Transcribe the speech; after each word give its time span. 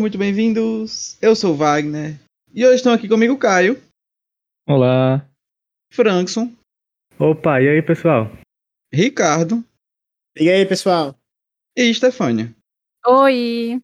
Sejam 0.00 0.08
muito 0.08 0.16
bem-vindos. 0.18 1.18
Eu 1.20 1.36
sou 1.36 1.52
o 1.52 1.56
Wagner. 1.56 2.18
E 2.54 2.64
hoje 2.64 2.76
estão 2.76 2.94
aqui 2.94 3.06
comigo 3.06 3.34
o 3.34 3.38
Caio, 3.38 3.78
Olá. 4.66 5.28
Frankson, 5.92 6.50
Opa, 7.18 7.60
e 7.60 7.68
aí, 7.68 7.82
pessoal? 7.82 8.30
Ricardo 8.90 9.62
E 10.34 10.48
aí, 10.48 10.64
pessoal? 10.64 11.14
e 11.76 11.92
Stefânia. 11.92 12.50
Oi! 13.06 13.78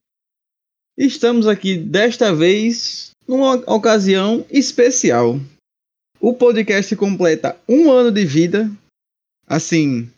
Estamos 0.96 1.46
aqui 1.46 1.76
desta 1.76 2.34
vez 2.34 3.10
numa 3.28 3.56
ocasião 3.70 4.46
especial. 4.50 5.34
O 6.18 6.32
podcast 6.32 6.96
completa 6.96 7.60
um 7.68 7.92
ano 7.92 8.10
de 8.10 8.24
vida. 8.24 8.70
Assim, 9.46 10.10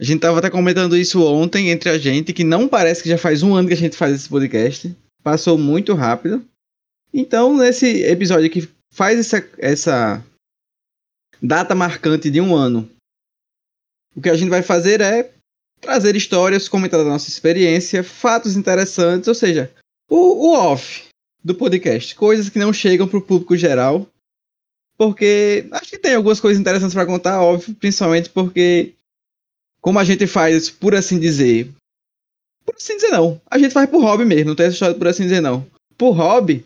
a 0.00 0.04
gente 0.04 0.20
tava 0.20 0.38
até 0.38 0.48
comentando 0.48 0.96
isso 0.96 1.22
ontem 1.22 1.68
entre 1.68 1.90
a 1.90 1.98
gente, 1.98 2.32
que 2.32 2.42
não 2.42 2.66
parece 2.66 3.02
que 3.02 3.08
já 3.10 3.18
faz 3.18 3.42
um 3.42 3.54
ano 3.54 3.68
que 3.68 3.74
a 3.74 3.76
gente 3.76 3.98
faz 3.98 4.14
esse 4.14 4.28
podcast. 4.30 4.96
Passou 5.22 5.58
muito 5.58 5.92
rápido. 5.92 6.42
Então, 7.12 7.54
nesse 7.58 8.02
episódio 8.04 8.48
que 8.48 8.66
faz 8.90 9.18
essa, 9.18 9.46
essa 9.58 10.24
data 11.42 11.74
marcante 11.74 12.30
de 12.30 12.40
um 12.40 12.56
ano, 12.56 12.88
o 14.16 14.22
que 14.22 14.30
a 14.30 14.34
gente 14.34 14.48
vai 14.48 14.62
fazer 14.62 15.02
é 15.02 15.30
trazer 15.82 16.16
histórias, 16.16 16.66
comentar 16.66 16.98
da 16.98 17.10
nossa 17.10 17.28
experiência, 17.28 18.02
fatos 18.02 18.56
interessantes, 18.56 19.28
ou 19.28 19.34
seja, 19.34 19.70
o, 20.08 20.16
o 20.16 20.56
off 20.56 21.08
do 21.44 21.54
podcast, 21.54 22.14
coisas 22.14 22.48
que 22.48 22.58
não 22.58 22.72
chegam 22.72 23.06
para 23.06 23.18
o 23.18 23.22
público 23.22 23.54
geral, 23.54 24.08
porque 24.96 25.66
acho 25.72 25.90
que 25.90 25.98
tem 25.98 26.14
algumas 26.14 26.40
coisas 26.40 26.58
interessantes 26.58 26.94
para 26.94 27.04
contar, 27.04 27.42
óbvio, 27.42 27.74
principalmente 27.74 28.30
porque 28.30 28.94
como 29.80 29.98
a 29.98 30.04
gente 30.04 30.26
faz, 30.26 30.70
por 30.70 30.94
assim 30.94 31.18
dizer, 31.18 31.70
por 32.64 32.74
assim 32.76 32.96
dizer 32.96 33.10
não, 33.10 33.40
a 33.50 33.58
gente 33.58 33.72
faz 33.72 33.88
por 33.88 34.02
hobby 34.02 34.24
mesmo, 34.24 34.50
não 34.50 34.56
tem 34.56 34.66
essa 34.66 34.74
história 34.74 34.94
por 34.94 35.08
assim 35.08 35.24
dizer 35.24 35.40
não. 35.40 35.66
Por 35.96 36.12
hobby, 36.12 36.64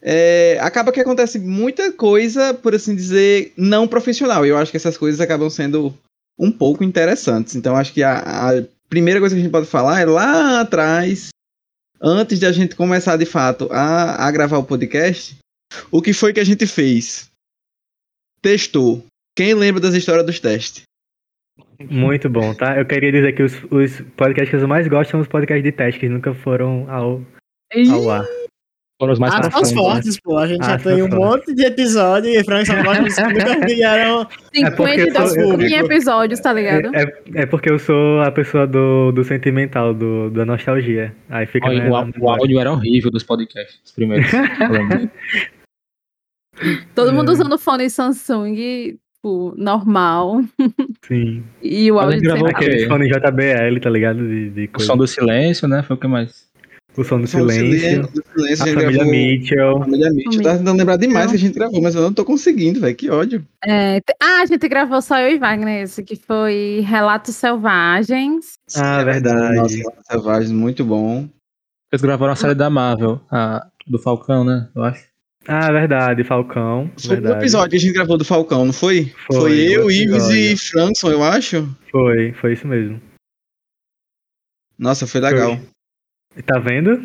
é, 0.00 0.58
acaba 0.60 0.90
que 0.90 1.00
acontece 1.00 1.38
muita 1.38 1.92
coisa, 1.92 2.52
por 2.52 2.74
assim 2.74 2.94
dizer, 2.94 3.52
não 3.56 3.86
profissional. 3.86 4.44
E 4.44 4.48
eu 4.48 4.58
acho 4.58 4.70
que 4.70 4.76
essas 4.76 4.98
coisas 4.98 5.20
acabam 5.20 5.48
sendo 5.48 5.94
um 6.38 6.50
pouco 6.50 6.82
interessantes. 6.82 7.54
Então 7.54 7.76
acho 7.76 7.92
que 7.92 8.02
a, 8.02 8.18
a 8.18 8.64
primeira 8.88 9.20
coisa 9.20 9.34
que 9.34 9.40
a 9.40 9.44
gente 9.44 9.52
pode 9.52 9.66
falar 9.66 10.00
é 10.00 10.04
lá 10.04 10.60
atrás, 10.60 11.28
antes 12.00 12.38
de 12.38 12.46
a 12.46 12.52
gente 12.52 12.74
começar 12.74 13.16
de 13.16 13.24
fato 13.24 13.68
a, 13.70 14.26
a 14.26 14.30
gravar 14.30 14.58
o 14.58 14.64
podcast, 14.64 15.36
o 15.90 16.02
que 16.02 16.12
foi 16.12 16.32
que 16.32 16.40
a 16.40 16.44
gente 16.44 16.66
fez? 16.66 17.30
Testou. 18.42 19.04
Quem 19.36 19.54
lembra 19.54 19.80
das 19.80 19.94
histórias 19.94 20.26
dos 20.26 20.40
testes? 20.40 20.82
Muito 21.90 22.28
bom, 22.30 22.54
tá? 22.54 22.78
Eu 22.78 22.84
queria 22.86 23.10
dizer 23.12 23.32
que 23.32 23.42
os, 23.42 23.54
os 23.70 24.00
podcasts 24.16 24.50
que 24.50 24.56
eu 24.64 24.68
mais 24.68 24.86
gosto 24.88 25.10
são 25.10 25.20
os 25.20 25.28
podcasts 25.28 25.62
de 25.64 25.72
teste, 25.72 26.00
que 26.00 26.08
nunca 26.08 26.32
foram 26.34 26.86
ao, 26.90 27.20
ao 27.90 28.10
ar. 28.10 28.24
Foram 29.00 29.14
os 29.14 29.18
mais 29.18 29.34
profundos. 29.34 29.72
né? 29.72 29.76
fortes, 29.76 30.20
pô. 30.20 30.38
A 30.38 30.46
gente 30.46 30.64
já 30.64 30.76
Aspas 30.76 30.94
tem 30.94 31.02
um 31.02 31.10
fortes. 31.10 31.18
monte 31.18 31.54
de 31.56 31.64
episódio 31.64 32.30
e 32.30 32.44
Frank 32.44 32.66
só 32.66 32.82
gosta 32.84 33.02
dos 33.02 33.14
que 33.16 33.22
nunca 33.22 33.66
vieram. 33.66 34.28
É 34.54 34.70
porque 34.70 35.00
eu 35.00 35.06
52 35.06 35.34
sou- 35.34 35.60
em 35.60 35.74
episódios, 35.74 36.38
tá 36.40 36.52
ligado? 36.52 36.94
É, 36.94 37.02
é, 37.02 37.22
é 37.42 37.46
porque 37.46 37.72
eu 37.72 37.80
sou 37.80 38.20
a 38.20 38.30
pessoa 38.30 38.64
do, 38.64 39.10
do 39.10 39.24
sentimental, 39.24 39.92
do, 39.92 40.30
da 40.30 40.44
nostalgia. 40.44 41.12
Aí 41.28 41.46
fica. 41.46 41.66
Olha, 41.68 41.90
o, 41.90 41.96
á- 41.96 42.08
o 42.20 42.30
áudio 42.30 42.60
era 42.60 42.70
horrível 42.70 43.10
dos 43.10 43.24
podcasts, 43.24 43.80
os 43.84 43.90
primeiros. 43.90 44.28
Todo 46.94 47.10
É. 47.10 47.12
mundo 47.12 47.32
usando 47.32 47.58
fone 47.58 47.88
Samsung, 47.90 48.96
tipo, 49.22 49.54
normal. 49.56 50.42
Sim. 51.06 51.44
E 51.62 51.90
o 51.92 51.98
a 51.98 52.02
áudio 52.04 52.18
gente 52.18 52.28
gravou 52.28 52.48
aquele- 52.48 52.86
fone 52.88 53.08
JBL, 53.08 53.80
tá 53.80 53.88
ligado? 53.90 54.18
De, 54.26 54.50
de 54.50 54.70
o 54.76 54.80
som 54.80 54.96
do 54.96 55.06
silêncio, 55.06 55.68
né? 55.68 55.82
Foi 55.82 55.96
o 55.96 55.98
que 55.98 56.06
mais? 56.08 56.50
O 56.94 57.02
som 57.04 57.18
do 57.20 57.26
Som 57.26 57.46
do 57.46 57.50
silêncio. 57.50 58.02
do 58.02 58.22
silêncio, 58.34 58.64
A 58.66 58.68
a 58.68 58.74
família 58.74 58.90
gravou- 58.92 59.10
Mitchell. 59.12 59.78
Família 59.78 60.10
Mitchell. 60.10 60.42
Tava 60.42 60.58
tentando 60.58 60.76
lembrar 60.78 60.96
demais 60.96 61.30
que 61.30 61.36
a 61.36 61.38
gente 61.38 61.54
gravou, 61.54 61.80
mas 61.80 61.94
eu 61.94 62.02
não 62.02 62.12
tô 62.12 62.22
conseguindo, 62.24 62.80
velho. 62.80 62.94
Que 62.94 63.08
ódio. 63.08 63.42
É, 63.64 63.98
ah, 64.22 64.42
a 64.42 64.46
gente 64.46 64.68
gravou 64.68 65.00
só 65.00 65.18
eu 65.18 65.30
e 65.34 65.38
Wagner, 65.38 65.84
esse 65.84 66.02
que 66.02 66.16
foi 66.16 66.84
Relatos 66.86 67.34
Selvagens. 67.36 68.54
Ah, 68.76 69.00
É 69.00 69.04
verdade. 69.04 69.56
Nossa, 69.56 70.02
Selvagens, 70.10 70.52
muito 70.52 70.84
bom. 70.84 71.26
Eles 71.90 72.02
gravaram 72.02 72.32
a 72.32 72.36
série 72.36 72.54
da 72.54 72.68
Marvel, 72.68 73.20
a, 73.30 73.66
do 73.86 73.98
Falcão, 73.98 74.44
né? 74.44 74.68
Eu 74.76 74.82
acho. 74.84 75.04
Ah, 75.46 75.72
verdade, 75.72 76.22
Falcão. 76.24 76.90
Foi 76.98 77.16
o 77.16 77.20
verdade. 77.20 77.40
episódio 77.40 77.70
que 77.70 77.76
a 77.76 77.80
gente 77.80 77.92
gravou 77.94 78.16
do 78.16 78.24
Falcão, 78.24 78.64
não 78.64 78.72
foi? 78.72 79.12
Foi, 79.26 79.58
eu, 79.58 79.86
o 79.86 79.90
Ives 79.90 80.28
e. 80.30 80.56
Frankson, 80.56 81.10
eu 81.10 81.22
acho. 81.24 81.68
Foi, 81.90 82.32
foi 82.34 82.52
isso 82.52 82.66
mesmo. 82.66 83.00
Nossa, 84.78 85.06
foi 85.06 85.20
legal. 85.20 85.58
Tá 86.46 86.58
vendo? 86.58 86.92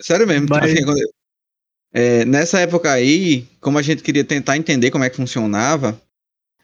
Sério 0.00 0.26
mesmo. 0.26 0.46
Mas- 0.50 0.72
assim, 0.72 0.84
quando 0.84 0.98
eu- 1.00 1.08
é, 1.94 2.24
nessa 2.24 2.60
época 2.60 2.90
aí, 2.92 3.46
como 3.60 3.78
a 3.78 3.82
gente 3.82 4.02
queria 4.02 4.24
tentar 4.24 4.56
entender 4.56 4.90
como 4.90 5.04
é 5.04 5.10
que 5.10 5.16
funcionava, 5.16 6.00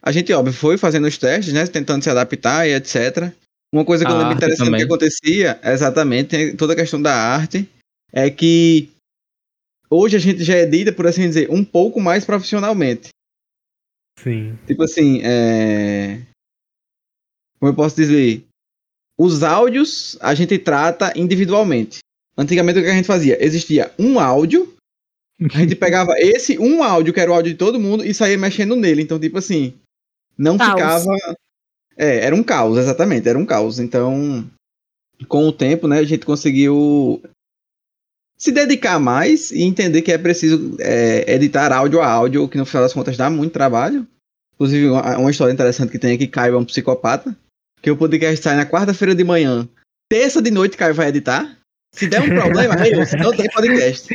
a 0.02 0.10
gente, 0.12 0.32
óbvio, 0.32 0.52
foi 0.54 0.78
fazendo 0.78 1.06
os 1.06 1.18
testes, 1.18 1.52
né? 1.52 1.66
Tentando 1.66 2.02
se 2.02 2.08
adaptar 2.10 2.66
e 2.66 2.72
etc. 2.74 3.32
Uma 3.72 3.84
coisa 3.84 4.04
que 4.04 4.10
eu 4.10 4.14
A 4.14 4.18
lembro 4.18 4.32
arte 4.32 4.38
interessante 4.38 4.64
que 4.64 4.70
também. 4.70 4.84
acontecia, 4.84 5.60
exatamente, 5.62 6.54
toda 6.54 6.72
a 6.72 6.76
questão 6.76 7.00
da 7.00 7.14
arte, 7.14 7.68
é 8.12 8.30
que 8.30 8.90
hoje 9.90 10.16
a 10.16 10.18
gente 10.18 10.42
já 10.42 10.56
edita, 10.56 10.92
por 10.92 11.06
assim 11.06 11.22
dizer, 11.22 11.50
um 11.50 11.64
pouco 11.64 12.00
mais 12.00 12.24
profissionalmente. 12.24 13.08
Sim. 14.18 14.58
Tipo 14.66 14.84
assim, 14.84 15.20
é... 15.22 16.22
Como 17.60 17.70
eu 17.72 17.74
posso 17.76 17.96
dizer? 17.96 18.44
Os 19.18 19.42
áudios 19.42 20.16
a 20.20 20.34
gente 20.34 20.58
trata 20.58 21.12
individualmente. 21.18 21.98
Antigamente 22.36 22.78
o 22.78 22.82
que 22.82 22.88
a 22.88 22.94
gente 22.94 23.06
fazia? 23.06 23.36
Existia 23.44 23.92
um 23.98 24.18
áudio, 24.18 24.74
a 25.40 25.58
gente 25.58 25.74
pegava 25.76 26.14
esse 26.18 26.58
um 26.58 26.82
áudio, 26.82 27.12
que 27.12 27.20
era 27.20 27.30
o 27.30 27.34
áudio 27.34 27.52
de 27.52 27.58
todo 27.58 27.80
mundo, 27.80 28.04
e 28.04 28.14
saía 28.14 28.38
mexendo 28.38 28.76
nele. 28.76 29.02
Então, 29.02 29.18
tipo 29.18 29.38
assim, 29.38 29.74
não 30.38 30.56
ficava. 30.58 31.04
É, 31.98 32.24
era 32.24 32.34
um 32.34 32.44
caos, 32.44 32.78
exatamente, 32.78 33.28
era 33.28 33.38
um 33.38 33.44
caos. 33.44 33.80
Então, 33.80 34.48
com 35.26 35.48
o 35.48 35.52
tempo, 35.52 35.88
né, 35.88 35.98
a 35.98 36.04
gente 36.04 36.24
conseguiu 36.24 37.20
se 38.38 38.52
dedicar 38.52 39.00
mais 39.00 39.50
e 39.50 39.62
entender 39.62 40.02
que 40.02 40.12
é 40.12 40.16
preciso 40.16 40.76
é, 40.78 41.34
editar 41.34 41.72
áudio 41.72 42.00
a 42.00 42.08
áudio, 42.08 42.48
que 42.48 42.56
no 42.56 42.64
final 42.64 42.84
das 42.84 42.94
contas 42.94 43.16
dá 43.16 43.28
muito 43.28 43.52
trabalho. 43.52 44.06
Inclusive, 44.54 44.88
uma, 44.88 45.18
uma 45.18 45.30
história 45.30 45.52
interessante 45.52 45.90
que 45.90 45.98
tem 45.98 46.14
aqui, 46.14 46.28
Caio 46.28 46.54
é 46.54 46.58
um 46.58 46.64
psicopata, 46.64 47.36
que 47.82 47.90
o 47.90 47.96
podcast 47.96 48.40
sai 48.40 48.54
na 48.54 48.66
quarta-feira 48.66 49.14
de 49.14 49.24
manhã, 49.24 49.68
terça 50.08 50.40
de 50.40 50.52
noite, 50.52 50.76
Caio 50.76 50.94
vai 50.94 51.08
editar. 51.08 51.58
Se 51.92 52.06
der 52.06 52.20
um 52.20 52.28
problema, 52.28 52.74
aí, 52.78 52.94
você 52.94 53.16
não 53.16 53.34
tem 53.34 53.48
podcast. 53.48 54.14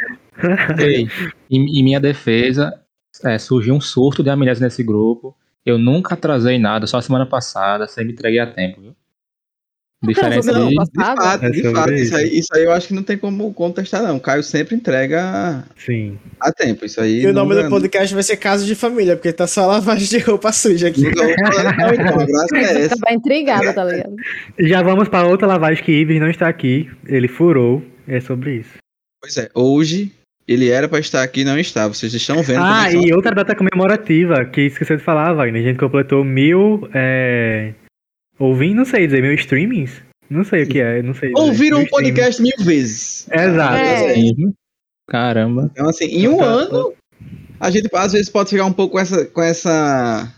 Ei, 0.80 1.08
em, 1.50 1.80
em 1.80 1.84
minha 1.84 2.00
defesa, 2.00 2.80
é, 3.24 3.38
surgiu 3.38 3.74
um 3.74 3.82
surto 3.82 4.24
de 4.24 4.30
amnésia 4.30 4.64
nesse 4.64 4.84
grupo. 4.84 5.36
Eu 5.66 5.78
nunca 5.78 6.14
atrasei 6.14 6.60
nada, 6.60 6.86
só 6.88 7.00
semana 7.02 7.26
passada, 7.26 7.88
sem 7.88 8.06
me 8.06 8.14
entreguei 8.14 8.40
a 8.40 8.48
tempo, 8.48 8.82
viu? 8.82 8.96
Diferente 10.06 10.50
Atrasou 10.50 10.68
de... 10.68 10.76
De 10.76 10.92
fato, 10.96 11.46
É 11.46 11.50
de 11.50 11.72
fato, 11.72 11.94
isso 11.94 12.04
isso. 12.04 12.16
aí, 12.18 12.38
isso 12.40 12.48
aí 12.54 12.64
eu 12.66 12.74
acho 12.74 12.88
que 12.90 12.94
não 12.94 13.04
tem 13.04 13.18
como 13.18 13.54
contestar, 13.54 14.04
não. 14.04 14.18
O 14.18 14.20
Caio 14.20 14.44
sempre 14.44 14.76
entrega 14.76 15.64
Sim. 15.78 16.20
a 16.42 16.52
tempo. 16.52 16.84
Isso 16.84 17.00
aí. 17.00 17.22
E 17.22 17.28
o 17.28 17.32
nome 17.34 17.56
do 17.56 17.70
podcast 17.70 18.14
vai 18.14 18.22
ser 18.22 18.36
Caso 18.36 18.66
de 18.66 18.76
Família, 18.76 19.16
porque 19.16 19.32
tá 19.32 19.48
só 19.48 19.66
lavagem 19.66 20.08
de 20.10 20.18
roupa 20.18 20.52
suja 20.52 20.90
aqui. 20.90 21.04
não, 21.04 21.10
então, 21.12 22.20
a 22.20 22.26
graça 22.26 22.58
é 22.58 22.84
essa. 22.84 22.98
Tava 22.98 23.16
intrigada, 23.16 23.74
tá 23.74 23.86
ligado? 23.86 24.14
Já 24.60 24.84
vamos 24.84 25.08
para 25.08 25.26
outra 25.26 25.48
lavagem 25.48 25.82
que 25.82 25.94
Ives 25.94 26.20
não 26.20 26.30
está 26.30 26.50
aqui. 26.50 26.92
Ele 27.06 27.30
furou. 27.30 27.82
É 28.06 28.20
sobre 28.20 28.58
isso. 28.58 28.74
Pois 29.22 29.38
é, 29.38 29.50
hoje 29.56 30.12
ele 30.48 30.70
era 30.70 30.88
pra 30.88 31.00
estar 31.00 31.24
aqui 31.24 31.42
e 31.42 31.46
não 31.46 31.58
está. 31.58 31.88
Vocês 31.88 32.14
estão 32.14 32.42
vendo. 32.44 32.62
Ah, 32.62 32.92
e 32.92 33.14
outra 33.14 33.34
data 33.34 33.56
comemorativa 33.56 34.46
que 34.46 34.62
esqueceu 34.62 34.98
de 34.98 35.04
falar, 35.04 35.34
Wagner. 35.34 35.62
A 35.62 35.66
gente 35.66 35.80
completou 35.80 36.24
mil. 36.24 36.90
É... 36.94 37.74
Ouvindo, 38.38 38.78
não 38.78 38.86
sei 38.86 39.06
dizer, 39.06 39.22
mil 39.22 39.34
streamings? 39.34 40.02
Não 40.30 40.44
sei 40.44 40.64
o 40.64 40.68
que 40.68 40.80
é, 40.80 41.02
não 41.02 41.14
sei. 41.14 41.32
Ouviram 41.36 41.80
um 41.80 41.86
podcast 41.86 42.42
mil 42.42 42.56
vezes. 42.60 43.28
Exato. 43.32 43.76
É. 43.76 44.14
Caramba. 45.08 45.70
Então, 45.72 45.88
assim, 45.88 46.06
em 46.06 46.28
um 46.28 46.42
ano, 46.42 46.94
a 47.60 47.70
gente 47.70 47.88
às 47.94 48.14
vezes 48.14 48.30
pode 48.30 48.50
ficar 48.50 48.66
um 48.66 48.74
pouco 48.74 48.94
com 48.94 49.00
essa. 49.00 49.26
Com 49.26 49.42
essa 49.42 50.34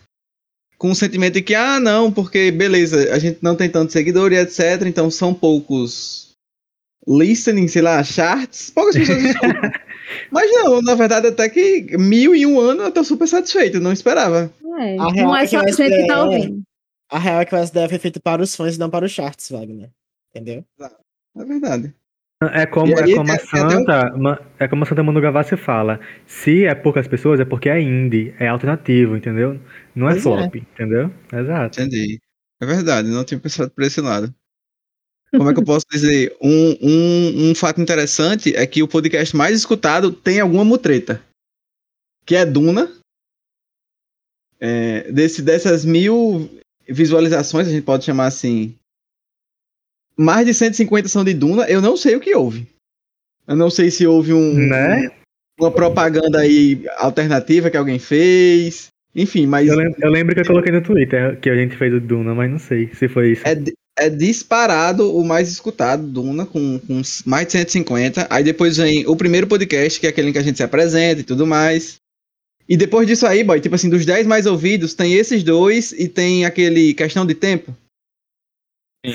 com 0.78 0.92
o 0.92 0.96
sentimento 0.96 1.36
de 1.36 1.42
que, 1.42 1.56
ah, 1.56 1.80
não, 1.80 2.12
porque 2.12 2.52
beleza, 2.52 3.14
a 3.14 3.18
gente 3.18 3.40
não 3.42 3.56
tem 3.56 3.70
tanto 3.70 3.94
seguidor 3.94 4.34
e 4.34 4.38
etc. 4.38 4.82
Então 4.86 5.10
são 5.10 5.34
poucos 5.34 6.36
listening, 7.08 7.68
sei 7.68 7.82
lá, 7.82 8.04
charts, 8.04 8.72
poucas 8.72 8.96
pessoas 8.98 9.24
escutam. 9.24 9.72
Mas 10.32 10.52
não, 10.52 10.82
na 10.82 10.96
verdade, 10.96 11.28
até 11.28 11.50
que 11.50 11.98
mil 11.98 12.36
em 12.36 12.46
um 12.46 12.60
ano 12.60 12.84
eu 12.84 12.92
tô 12.92 13.04
super 13.04 13.28
satisfeito, 13.28 13.80
não 13.80 13.92
esperava. 13.92 14.52
É, 14.80 14.98
A 15.00 15.10
real 15.12 15.28
não 15.28 15.36
é 15.36 15.44
é 15.44 15.44
que 15.46 15.50
só 15.52 15.60
a 15.60 15.68
gente 15.68 15.76
que 16.02 16.08
tá 16.08 16.24
ouvindo. 16.24 16.62
A 17.10 17.20
real 17.20 17.42
é 17.42 17.46
que 17.46 17.56
o 17.56 17.58
SDF 17.58 17.96
é 17.96 18.00
feito 18.00 18.22
para 18.22 18.42
os 18.42 18.56
fãs 18.56 18.76
e 18.76 18.80
não 18.80 18.90
para 18.90 19.06
os 19.06 19.12
charts, 19.12 19.50
Wagner. 19.50 19.90
Entendeu? 20.34 20.64
É 21.38 21.44
verdade. 21.46 21.94
É 22.52 22.66
como, 22.66 22.88
E 22.90 23.02
aí 23.02 23.14
é 23.14 23.16
como 23.16 23.32
a 23.32 23.36
um- 23.36 23.40
Santa, 23.40 24.18
ma- 24.18 24.40
é 24.60 24.68
como 24.68 24.84
a 24.84 24.86
Santa 24.86 25.02
Manu 25.04 25.22
Gavassi 25.22 25.56
fala. 25.56 26.00
Se 26.28 26.66
é 26.66 26.76
poucas 26.76 27.08
pessoas, 27.08 27.40
é 27.40 27.46
porque 27.46 27.70
é 27.70 27.80
indie, 27.82 28.36
é 28.40 28.48
alternativo, 28.50 29.16
entendeu? 29.16 29.60
Não 29.96 30.08
é 30.08 30.12
Pois 30.12 30.18
é. 30.18 30.22
flop, 30.24 30.56
entendeu? 30.56 31.12
Exato. 31.32 31.80
Entendi. 31.82 32.20
É 32.62 32.66
verdade, 32.66 33.08
não 33.10 33.24
tinha 33.24 33.40
pensado 33.40 33.72
por 33.72 33.84
esse 33.84 34.02
lado. 34.02 34.34
Como 35.38 35.50
é 35.50 35.54
que 35.54 35.60
eu 35.60 35.66
posso 35.66 35.86
dizer? 35.92 36.36
Um, 36.42 36.78
um, 36.82 37.50
um 37.50 37.56
fato 37.56 37.82
interessante 37.82 38.56
é 38.56 38.66
que 38.66 38.82
o 38.84 38.88
podcast 38.88 39.36
mais 39.36 39.58
escutado 39.58 40.12
tem 40.12 40.40
alguma 40.40 40.64
mutreta. 40.66 41.22
Que 42.26 42.36
é 42.36 42.46
Duna. 42.46 42.92
É, 44.60 45.12
desse, 45.12 45.42
dessas 45.42 45.86
mil 45.86 46.50
visualizações, 46.88 47.68
a 47.68 47.72
gente 47.72 47.84
pode 47.84 48.06
chamar 48.06 48.28
assim. 48.28 48.76
Mais 50.18 50.46
de 50.46 50.54
150 50.54 51.08
são 51.08 51.24
de 51.24 51.34
Duna. 51.34 51.70
Eu 51.70 51.82
não 51.82 51.98
sei 51.98 52.16
o 52.16 52.20
que 52.20 52.34
houve. 52.36 52.68
Eu 53.48 53.56
não 53.56 53.70
sei 53.70 53.92
se 53.92 54.08
houve 54.08 54.34
um, 54.34 54.54
Né? 54.54 55.12
uma 55.60 55.72
propaganda 55.72 56.40
aí 56.40 56.84
alternativa 56.98 57.70
que 57.70 57.78
alguém 57.78 58.00
fez. 58.00 58.88
Enfim, 59.14 59.46
mas 59.46 59.68
Eu 59.68 59.78
lembro, 59.78 59.96
eu 60.02 60.12
lembro 60.12 60.36
que 60.36 60.42
eu 60.42 60.46
coloquei 60.46 60.72
no 60.72 60.82
Twitter 60.82 61.40
que 61.40 61.50
a 61.50 61.56
gente 61.56 61.78
fez 61.78 61.94
o 61.94 62.02
Duna, 62.02 62.34
mas 62.36 62.52
não 62.52 62.60
sei 62.60 62.94
se 62.94 63.08
foi 63.08 63.32
isso. 63.32 63.48
é, 63.48 63.56
é 63.98 64.10
disparado 64.10 65.16
o 65.16 65.24
mais 65.26 65.50
escutado, 65.50 66.06
Duna, 66.06 66.46
com, 66.46 66.80
com 66.80 67.02
mais 67.26 67.46
de 67.48 67.54
150. 67.54 68.28
Aí 68.30 68.44
depois 68.44 68.78
vem 68.78 69.08
o 69.08 69.16
primeiro 69.16 69.48
podcast, 69.48 70.00
que 70.00 70.06
é 70.06 70.10
aquele 70.10 70.30
em 70.30 70.34
que 70.34 70.38
a 70.40 70.44
gente 70.44 70.58
se 70.58 70.64
apresenta 70.64 71.22
e 71.22 71.24
tudo 71.24 71.48
mais. 71.48 71.96
E 72.68 72.76
depois 72.76 73.08
disso 73.08 73.26
aí, 73.28 73.44
boy, 73.44 73.60
tipo 73.62 73.76
assim, 73.76 73.90
dos 73.90 74.06
10 74.06 74.26
mais 74.28 74.46
ouvidos, 74.46 74.94
tem 74.96 75.14
esses 75.14 75.44
dois 75.44 75.92
e 75.92 76.08
tem 76.10 76.46
aquele 76.46 76.94
questão 76.94 77.26
de 77.26 77.36
tempo. 77.36 77.76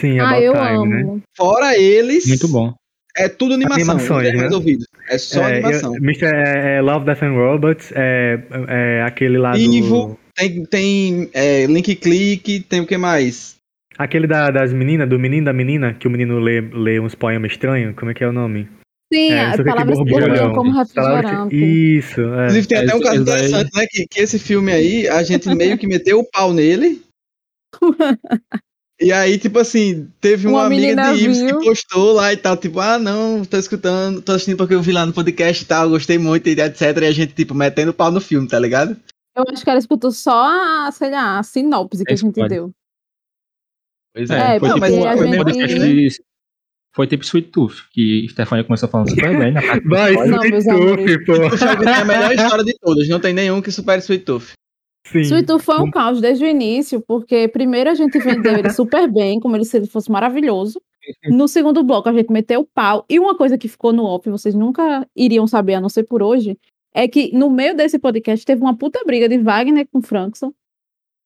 Sim, 0.01 0.19
Ah, 0.21 0.31
About 0.31 0.45
eu 0.45 0.53
Time, 0.53 0.89
né? 0.89 1.03
amo. 1.03 1.23
Fora 1.37 1.77
eles, 1.77 2.27
Muito 2.27 2.47
bom. 2.47 2.73
é 3.17 3.29
tudo 3.29 3.55
animação. 3.55 3.91
Animações, 3.95 4.23
10 4.23 4.37
mais 4.37 4.51
né? 4.51 4.57
ouvidos. 4.57 4.87
É 5.09 5.19
só 5.19 5.43
É, 5.49 5.55
animação. 5.55 5.97
eu, 5.97 6.03
Mr. 6.03 6.27
É, 6.27 6.77
é 6.77 6.81
Love, 6.81 7.05
Death 7.07 7.23
and 7.25 7.33
Robots, 7.33 7.93
é, 7.95 8.39
é 8.69 9.03
aquele 9.03 9.37
lá 9.37 9.53
do... 9.53 10.17
Tem, 10.37 10.65
tem 10.65 11.31
é, 11.35 11.67
link 11.67 11.95
click, 11.97 12.61
tem 12.61 12.81
o 12.81 12.87
que 12.87 12.97
mais? 12.97 13.57
Aquele 14.01 14.27
da- 14.27 14.51
das 14.51 14.73
meninas, 14.73 15.07
do 15.09 15.19
menino 15.19 15.45
da 15.45 15.53
menina, 15.53 15.93
que 15.93 16.09
o 16.09 16.11
menino 16.11 16.39
lê, 16.39 16.61
lê 16.63 16.99
uns 16.99 17.15
poemas 17.15 17.53
estranhos, 17.53 17.95
como 17.97 18.11
é 18.11 18.15
que 18.15 18.25
é 18.25 18.29
o 18.29 18.33
nome? 18.33 18.67
Sim, 19.13 19.33
É, 19.33 19.57
palavras 19.63 19.99
que 19.99 20.05
borbulhão. 20.05 20.29
brilham 20.31 20.53
como 20.55 20.71
refrigerante. 20.73 21.55
Isso, 21.55 22.21
é. 22.23 22.45
Inclusive, 22.45 22.67
tem 22.69 22.79
É, 22.79 22.81
até 22.85 22.95
um 22.95 23.01
caso 23.01 23.21
interessante, 23.23 23.71
né? 23.77 23.87
Que, 23.91 24.07
que 24.09 24.21
esse 24.21 24.39
filme 24.39 24.73
aí, 24.73 25.07
a 25.09 25.23
gente 25.23 25.55
meio 25.55 25.77
que 25.77 25.87
meteu 25.87 26.21
o 26.21 26.25
pau 26.25 26.53
nele. 26.53 27.03
E 29.03 29.13
aí, 29.13 29.39
tipo 29.39 29.59
assim, 29.59 30.09
teve 30.21 30.47
uma, 30.47 30.59
Uma 30.59 30.67
amiga 30.67 30.95
de 31.15 31.25
Ives 31.25 31.41
que 31.41 31.55
postou 31.65 32.13
lá 32.13 32.35
e 32.35 32.37
tal, 32.37 32.55
tipo, 32.55 32.81
ah, 32.81 32.99
não, 32.99 33.43
tô 33.47 33.57
escutando, 33.57 34.21
tô 34.21 34.33
assistindo 34.33 34.59
porque 34.59 34.75
eu 34.75 34.83
vi 34.83 34.93
lá 34.93 35.07
no 35.07 35.13
podcast 35.15 35.65
e 35.65 35.67
tal, 35.67 35.89
gostei 35.89 36.19
muito 36.19 36.47
e 36.47 36.61
etc. 36.61 36.83
E 37.01 37.07
a 37.07 37.11
gente, 37.11 37.33
tipo, 37.33 37.55
metendo 37.55 37.93
o 37.93 37.95
pau 37.95 38.11
no 38.11 38.21
filme, 38.21 38.47
tá 38.47 38.59
ligado? 38.59 38.95
Eu 39.35 39.45
acho 39.51 39.65
que 39.65 39.71
ela 39.71 39.79
escutou 39.79 40.11
só 40.13 40.45
a, 40.87 40.91
sei 40.93 41.11
lá, 41.11 41.39
a 41.39 41.43
sinopse 41.43 42.05
que 42.05 42.13
a 42.13 42.15
Isso 42.15 42.27
gente 42.27 42.35
pode. 42.35 42.51
deu. 42.51 42.71
Pois 44.15 44.31
É, 44.31 44.59
foi, 44.59 44.69
não, 44.69 44.75
tipo, 44.77 44.87
foi 44.87 45.27
gente- 45.27 45.37
podcast 45.37 45.79
de- 45.79 46.09
foi 46.95 47.07
tipo 47.07 47.25
Sweet 47.25 47.49
Tooth, 47.51 47.75
que 47.93 48.27
Stefania 48.31 48.65
começou 48.65 48.89
falando 48.89 49.11
super 49.11 49.39
bem 49.39 49.53
na 49.53 49.63
parte 49.63 49.87
Vai, 49.89 50.15
Sweet. 50.15 50.51
Tooth, 50.65 50.65
pô. 50.65 50.97
Sweet 50.99 51.25
Tooth 51.27 51.79
tem 51.85 51.95
a 51.95 52.05
melhor 52.05 52.33
história 52.35 52.65
de 52.65 52.75
todas, 52.81 53.09
não 53.09 53.21
tem 53.21 53.33
nenhum 53.33 53.63
que 53.63 53.71
supere 53.71 54.01
Sweet 54.03 54.25
Tooth. 54.25 54.53
Sim. 55.07 55.21
Sweet 55.21 55.47
Tooth 55.47 55.63
foi 55.63 55.81
um 55.81 55.91
caos 55.91 56.21
desde 56.21 56.45
o 56.45 56.49
início, 56.49 57.01
porque 57.07 57.47
primeiro 57.49 57.91
a 57.91 57.95
gente 57.95 58.19
vendeu 58.19 58.55
ele 58.59 58.71
super 58.71 59.11
bem, 59.11 59.39
como 59.41 59.57
ele 59.57 59.65
se 59.65 59.77
ele 59.77 59.87
fosse 59.87 60.11
maravilhoso. 60.11 60.81
No 61.29 61.49
segundo 61.49 61.83
bloco 61.83 62.09
a 62.09 62.13
gente 62.13 62.31
meteu 62.31 62.61
o 62.61 62.67
pau. 62.67 63.05
E 63.09 63.19
uma 63.19 63.37
coisa 63.37 63.57
que 63.57 63.67
ficou 63.69 63.93
no 63.93 64.05
off, 64.05 64.29
vocês 64.29 64.55
nunca 64.55 65.07
iriam 65.17 65.47
saber, 65.47 65.75
a 65.75 65.81
não 65.81 65.89
ser 65.89 66.05
por 66.05 66.23
hoje, 66.23 66.59
é 66.95 67.09
que 67.09 67.33
no 67.37 67.49
meio 67.51 67.75
desse 67.75 67.99
podcast 67.99 68.45
teve 68.45 68.61
uma 68.61 68.77
puta 68.77 69.03
briga 69.07 69.29
de 69.29 69.39
Wagner 69.39 69.87
com 69.93 70.03
Frankson. 70.03 70.53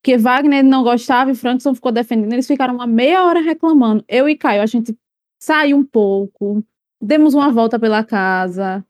Que 0.05 0.19
Wagner 0.19 0.63
não 0.63 0.85
gostava 0.85 1.31
e 1.31 1.35
Frankson 1.35 1.75
ficou 1.75 1.91
defendendo. 1.91 2.33
Eles 2.33 2.47
ficaram 2.47 2.75
uma 2.75 2.87
meia 2.87 3.25
hora 3.25 3.41
reclamando. 3.41 4.05
Eu 4.07 4.29
e 4.29 4.37
Caio, 4.37 4.61
a 4.61 4.67
gente 4.67 4.95
saiu 5.41 5.79
um 5.79 5.85
pouco, 5.85 6.63
demos 7.01 7.35
uma 7.35 7.51
volta 7.51 7.79
pela 7.79 8.05
casa, 8.05 8.85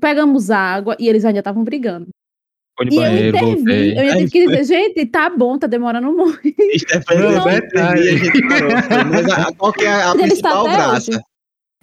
pegamos 0.00 0.50
água 0.50 0.96
e 0.98 1.08
eles 1.08 1.24
ainda 1.24 1.40
estavam 1.40 1.64
brigando. 1.64 2.08
E 2.80 2.94
eu 2.94 3.00
banheiro, 3.02 3.36
intervi, 3.36 3.54
voltei. 3.56 3.98
eu 3.98 4.16
tive 4.16 4.30
que 4.30 4.46
dizer, 4.46 4.64
gente, 4.64 5.06
tá 5.06 5.28
bom, 5.28 5.58
tá 5.58 5.66
demorando 5.66 6.12
muito. 6.12 6.40
Não, 7.10 7.30
eu 7.30 7.44
detalhe. 7.44 8.00
entendi, 8.00 8.08
a 8.08 8.24
gente 8.24 8.48
parou, 8.48 8.70
mas 9.10 9.28
a, 9.28 9.52
qual 9.52 9.72
que 9.72 9.84
é 9.84 10.02
a, 10.02 10.12
principal 10.12 10.64
graça? 10.64 11.10
hoje. 11.10 11.20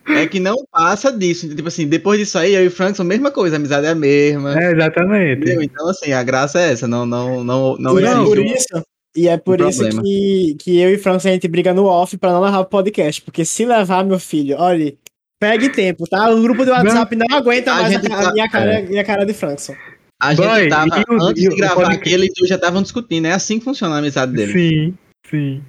É 0.10 0.26
que 0.28 0.40
não 0.40 0.56
passa 0.72 1.12
disso. 1.12 1.54
Tipo 1.56 1.68
assim, 1.68 1.88
depois 1.88 2.20
disso 2.20 2.38
aí, 2.38 2.54
eu 2.56 2.64
e 2.64 2.68
o 2.68 2.72
Frankson, 2.72 3.04
mesma 3.04 3.30
coisa, 3.32 3.56
a 3.56 3.60
amizade 3.60 3.86
é 3.88 3.90
a 3.90 3.96
mesma. 3.96 4.58
É, 4.62 4.72
exatamente. 4.72 5.42
Entendeu? 5.42 5.62
Então, 5.64 5.90
assim, 5.90 6.12
a 6.14 6.24
graça 6.24 6.60
é 6.62 6.72
essa, 6.72 6.88
não, 6.88 7.06
não, 7.06 7.44
não, 7.44 7.78
não 7.78 8.00
e 8.00 8.04
é 8.04 8.08
existe 8.12 8.26
por 8.26 8.40
isso, 8.40 8.84
e 9.16 9.28
é 9.28 9.38
por 9.38 9.62
um 9.62 9.70
isso 9.70 9.80
problema. 9.80 10.02
que, 10.04 10.56
que 10.60 10.80
eu 10.80 10.90
e 10.94 10.98
Franco 10.98 11.28
a 11.28 11.32
gente 11.32 11.48
briga 11.48 11.74
no 11.74 11.86
off 11.86 12.18
pra 12.18 12.32
não 12.32 12.42
levar 12.42 12.60
o 12.60 12.66
podcast. 12.66 13.22
Porque 13.22 13.44
se 13.44 13.66
levar, 13.66 14.06
meu 14.06 14.20
filho, 14.20 14.56
olha, 14.58 14.94
pegue 15.40 15.70
tempo, 15.70 16.06
tá? 16.08 16.30
O 16.32 16.42
grupo 16.42 16.64
do 16.64 16.72
WhatsApp 16.72 17.16
não, 17.16 17.38
aguenta 17.38 17.72
A 17.72 17.76
mais 17.76 17.88
a, 17.88 17.90
gente 18.00 18.12
a 18.12 18.22
tá- 18.22 18.32
minha, 18.34 18.50
cara, 18.50 18.82
minha 18.84 19.04
cara 19.04 19.26
de 19.26 19.34
Frankson. 19.34 19.76
A 20.22 20.34
gente 20.34 20.48
Boy, 20.48 20.68
tava, 20.70 21.00
e 21.00 21.14
o- 21.14 21.22
antes 21.24 21.44
e 21.44 21.48
de 21.50 21.54
o 21.54 21.58
gravar 21.58 21.76
podcast? 21.76 22.00
aqui, 22.00 22.14
eles 22.14 22.30
já 22.48 22.56
estavam 22.56 22.82
discutindo. 22.82 23.26
É 23.28 23.34
assim 23.34 23.60
que 23.60 23.66
funciona 23.66 23.96
a 23.96 23.98
amizade 24.00 24.34
deles. 24.34 24.52
Sim, 24.54 24.94
sim. 25.30 25.62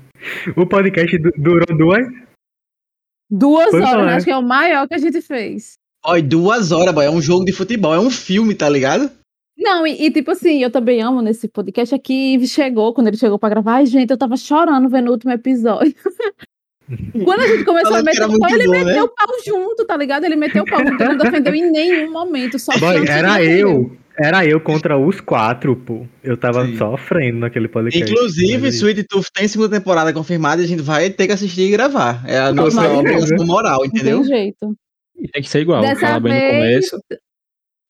O 0.56 0.64
podcast 0.66 1.18
du- 1.18 1.32
durou 1.36 1.66
duas. 1.76 2.06
Duas 3.30 3.70
Pois 3.70 3.84
horas, 3.84 4.02
é. 4.02 4.06
né? 4.06 4.14
acho 4.14 4.24
que 4.24 4.30
é 4.32 4.36
o 4.36 4.42
maior 4.42 4.88
que 4.88 4.94
a 4.94 4.98
gente 4.98 5.20
fez. 5.20 5.74
Olha, 6.04 6.22
duas 6.22 6.72
horas, 6.72 6.94
boy. 6.94 7.04
É 7.04 7.10
um 7.10 7.20
jogo 7.20 7.44
de 7.44 7.52
futebol, 7.52 7.94
é 7.94 8.00
um 8.00 8.10
filme, 8.10 8.54
tá 8.54 8.68
ligado? 8.68 9.10
Não, 9.56 9.86
e, 9.86 10.06
e, 10.06 10.10
tipo 10.10 10.30
assim, 10.30 10.62
eu 10.62 10.70
também 10.70 11.02
amo 11.02 11.20
nesse 11.20 11.48
podcast 11.48 11.94
é 11.94 11.98
que 11.98 12.34
Ives 12.34 12.52
chegou, 12.52 12.94
quando 12.94 13.08
ele 13.08 13.16
chegou 13.16 13.38
pra 13.38 13.48
gravar, 13.48 13.74
ai, 13.74 13.86
gente, 13.86 14.10
eu 14.10 14.16
tava 14.16 14.36
chorando 14.36 14.88
vendo 14.88 15.08
o 15.08 15.12
último 15.12 15.32
episódio. 15.32 15.94
quando 17.24 17.40
a 17.40 17.46
gente 17.48 17.64
começou 17.64 17.90
Falando 17.90 18.08
a 18.08 18.10
meter 18.10 18.24
o 18.24 18.38
pau, 18.38 18.50
ele 18.50 18.66
bom, 18.66 18.72
né? 18.72 18.84
meteu 18.84 19.04
o 19.04 19.08
pau 19.08 19.26
junto, 19.44 19.84
tá 19.84 19.96
ligado? 19.96 20.24
Ele 20.24 20.36
meteu 20.36 20.62
o 20.62 20.66
pau 20.66 20.78
junto, 20.78 21.02
ele 21.02 21.12
não 21.12 21.18
defendeu 21.18 21.54
em 21.54 21.70
nenhum 21.70 22.12
momento, 22.12 22.58
só 22.58 22.72
Boy, 22.78 23.04
era 23.08 23.42
eu. 23.42 23.90
Era 24.20 24.44
eu 24.44 24.60
contra 24.60 24.98
os 24.98 25.20
quatro, 25.20 25.76
pô. 25.76 26.04
Eu 26.24 26.36
tava 26.36 26.66
Sim. 26.66 26.76
sofrendo 26.76 27.38
naquele 27.38 27.68
podcast. 27.68 28.10
Inclusive, 28.12 28.58
Mas- 28.62 28.74
Sweet 28.74 29.04
Tooth 29.04 29.28
tem 29.32 29.46
segunda 29.46 29.78
temporada 29.78 30.12
confirmada 30.12 30.60
e 30.60 30.64
a 30.64 30.68
gente 30.68 30.82
vai 30.82 31.08
ter 31.10 31.26
que 31.28 31.32
assistir 31.32 31.62
e 31.62 31.70
gravar. 31.70 32.24
É 32.28 32.38
a 32.40 32.48
Com 32.48 32.54
nossa 32.56 32.88
obrigação 32.92 33.46
moral, 33.46 33.78
Não 33.78 33.86
entendeu? 33.86 34.18
tem 34.20 34.28
jeito. 34.28 34.74
E 35.16 35.28
tem 35.28 35.42
que 35.42 35.48
ser 35.48 35.60
igual. 35.60 35.80
Dessa 35.82 36.00
Fala 36.00 36.20
bem 36.20 36.32
no 36.32 36.38
vez- 36.40 36.90
começo. 36.90 37.04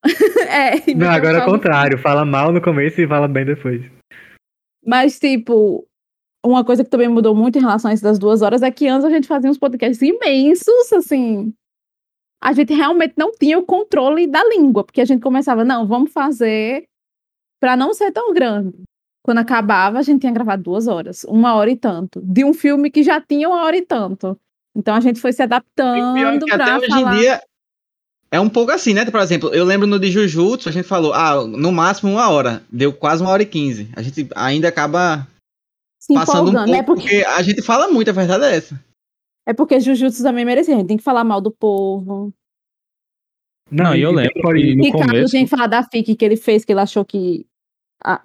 é, 0.49 0.77
Não, 0.93 0.99
meteu 0.99 1.11
agora 1.11 1.39
é 1.39 1.43
o 1.43 1.45
contrário. 1.47 1.99
Fala 1.99 2.25
mal 2.25 2.53
no 2.53 2.61
começo 2.61 3.01
e 3.01 3.09
fala 3.09 3.27
bem 3.27 3.45
depois. 3.47 3.83
Mas, 4.87 5.19
tipo, 5.19 5.87
uma 6.45 6.65
coisa 6.65 6.85
que 6.85 6.91
também 6.91 7.09
mudou 7.09 7.35
muito 7.35 7.59
em 7.59 7.63
relação 7.63 7.91
a 7.91 7.95
isso 7.95 8.03
das 8.03 8.19
duas 8.19 8.43
horas 8.43 8.63
é 8.63 8.71
que 8.71 8.87
antes 8.87 9.05
a 9.05 9.11
gente 9.11 9.27
fazia 9.27 9.51
uns 9.51 9.59
podcasts 9.59 10.01
imensos, 10.03 10.93
assim. 10.93 11.53
A 12.41 12.53
gente 12.53 12.73
realmente 12.73 13.15
não 13.17 13.33
tinha 13.33 13.59
o 13.59 13.65
controle 13.65 14.27
da 14.27 14.43
língua, 14.45 14.85
porque 14.85 15.01
a 15.01 15.05
gente 15.05 15.21
começava, 15.21 15.65
não, 15.65 15.87
vamos 15.87 16.13
fazer 16.13 16.85
pra 17.61 17.77
não 17.77 17.93
ser 17.93 18.13
tão 18.13 18.33
grande. 18.33 18.83
Quando 19.25 19.39
acabava, 19.39 19.99
a 19.99 20.03
gente 20.03 20.21
tinha 20.21 20.33
gravado 20.33 20.63
duas 20.63 20.87
horas, 20.87 21.25
uma 21.25 21.55
hora 21.55 21.71
e 21.71 21.77
tanto, 21.77 22.21
de 22.23 22.45
um 22.45 22.55
filme 22.55 22.91
que 22.91 23.03
já 23.03 23.21
tinha 23.21 23.49
uma 23.49 23.65
hora 23.65 23.77
e 23.77 23.83
tanto. 23.83 24.39
Então 24.75 24.95
a 24.95 25.01
gente 25.01 25.21
foi 25.21 25.33
se 25.33 25.43
é 25.43 25.45
adaptando 25.45 26.45
até 26.45 26.57
pra 26.57 26.79
hoje 26.79 26.87
falar. 26.87 27.15
em 27.15 27.19
dia 27.19 27.43
é 28.31 28.39
um 28.39 28.49
pouco 28.49 28.71
assim, 28.71 28.95
né? 28.95 29.05
Por 29.05 29.21
exemplo, 29.21 29.53
eu 29.55 29.65
lembro 29.65 29.87
no 29.87 29.99
de 29.99 30.11
Jujutsu, 30.11 30.69
a 30.69 30.73
gente 30.73 30.87
falou, 30.87 31.13
ah, 31.15 31.45
no 31.47 31.73
máximo 31.73 32.13
uma 32.13 32.29
hora. 32.31 32.63
Deu 32.71 32.93
quase 32.93 33.23
uma 33.23 33.31
hora 33.31 33.43
e 33.43 33.47
quinze. 33.47 33.91
A 33.97 34.03
gente 34.03 34.29
ainda 34.37 34.69
acaba 34.69 35.27
se 35.99 36.15
passando 36.15 36.47
um 36.47 36.51
empolgando, 36.51 36.67
pouco, 36.67 36.71
né? 36.71 36.83
Porque, 36.83 37.23
porque 37.23 37.25
a 37.27 37.43
gente 37.43 37.63
fala 37.63 37.89
muito, 37.89 38.11
a 38.11 38.13
verdade 38.13 38.45
é 38.45 38.57
essa. 38.57 38.81
É 39.49 39.55
porque 39.55 39.81
Jujutsu 39.81 40.23
também 40.23 40.45
merecia, 40.45 40.75
a 40.75 40.79
gente 40.79 40.89
tem 40.89 40.97
que 40.97 41.03
falar 41.03 41.25
mal 41.25 41.41
do 41.41 41.51
povo. 41.51 42.33
Não, 43.71 43.95
e 43.95 44.01
eu 44.03 44.11
lembro 44.13 44.33
que 44.35 44.75
no 44.75 44.85
Ricardo 44.85 45.07
começo. 45.11 45.33
tem 45.33 45.45
que 45.45 45.51
falar 45.51 45.67
da 45.67 45.83
FIC 45.83 46.15
que 46.17 46.25
ele 46.25 46.37
fez, 46.37 46.65
que 46.65 46.73
ele 46.73 46.81
achou 46.81 47.05
que 47.05 47.47
a, 48.03 48.21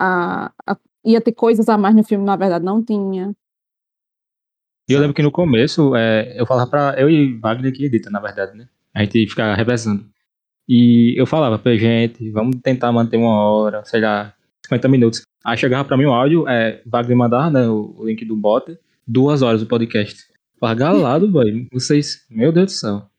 a- 0.48 0.54
a- 0.68 0.78
ia 1.06 1.20
ter 1.20 1.34
coisas 1.34 1.68
a 1.68 1.78
mais 1.78 1.96
no 1.96 2.04
filme, 2.04 2.24
na 2.24 2.36
verdade 2.36 2.64
não 2.64 2.84
tinha. 2.84 3.34
E 4.90 4.94
eu 4.94 5.00
lembro 5.00 5.14
que 5.14 5.22
no 5.24 5.32
começo, 5.32 5.96
é, 5.96 6.34
eu 6.40 6.46
falava 6.46 6.70
pra. 6.70 6.96
Eu 6.98 7.10
e 7.10 7.38
Wagner 7.40 7.74
que 7.74 7.86
edita, 7.86 8.10
na 8.10 8.20
verdade, 8.20 8.58
né? 8.58 8.68
A 8.94 9.02
gente 9.04 9.28
ficava 9.28 9.56
revezando. 9.56 10.06
E 10.68 11.14
eu 11.20 11.26
falava 11.26 11.58
pra 11.60 11.76
gente, 11.76 12.30
vamos 12.32 12.58
tentar 12.62 12.92
manter 12.92 13.18
uma 13.18 13.44
hora, 13.50 13.84
sei 13.86 14.00
lá, 14.02 14.34
50 14.66 14.88
minutos. 14.88 15.22
Aí 15.44 15.58
chegava 15.58 15.84
pra 15.86 15.98
mim 15.98 16.06
o 16.06 16.14
áudio, 16.14 16.48
é, 16.48 16.82
Wagner 16.86 17.18
mandava, 17.18 17.50
né, 17.50 17.68
o, 17.68 17.94
o 17.98 18.06
link 18.06 18.24
do 18.24 18.36
bot, 18.36 18.78
duas 19.06 19.42
horas 19.42 19.62
o 19.62 19.66
podcast. 19.68 20.24
Falava, 20.64 20.80
galado, 20.80 21.28
boy, 21.28 21.68
vocês, 21.74 22.26
meu 22.30 22.50
Deus 22.50 22.68
do 22.68 22.72
céu. 22.72 23.10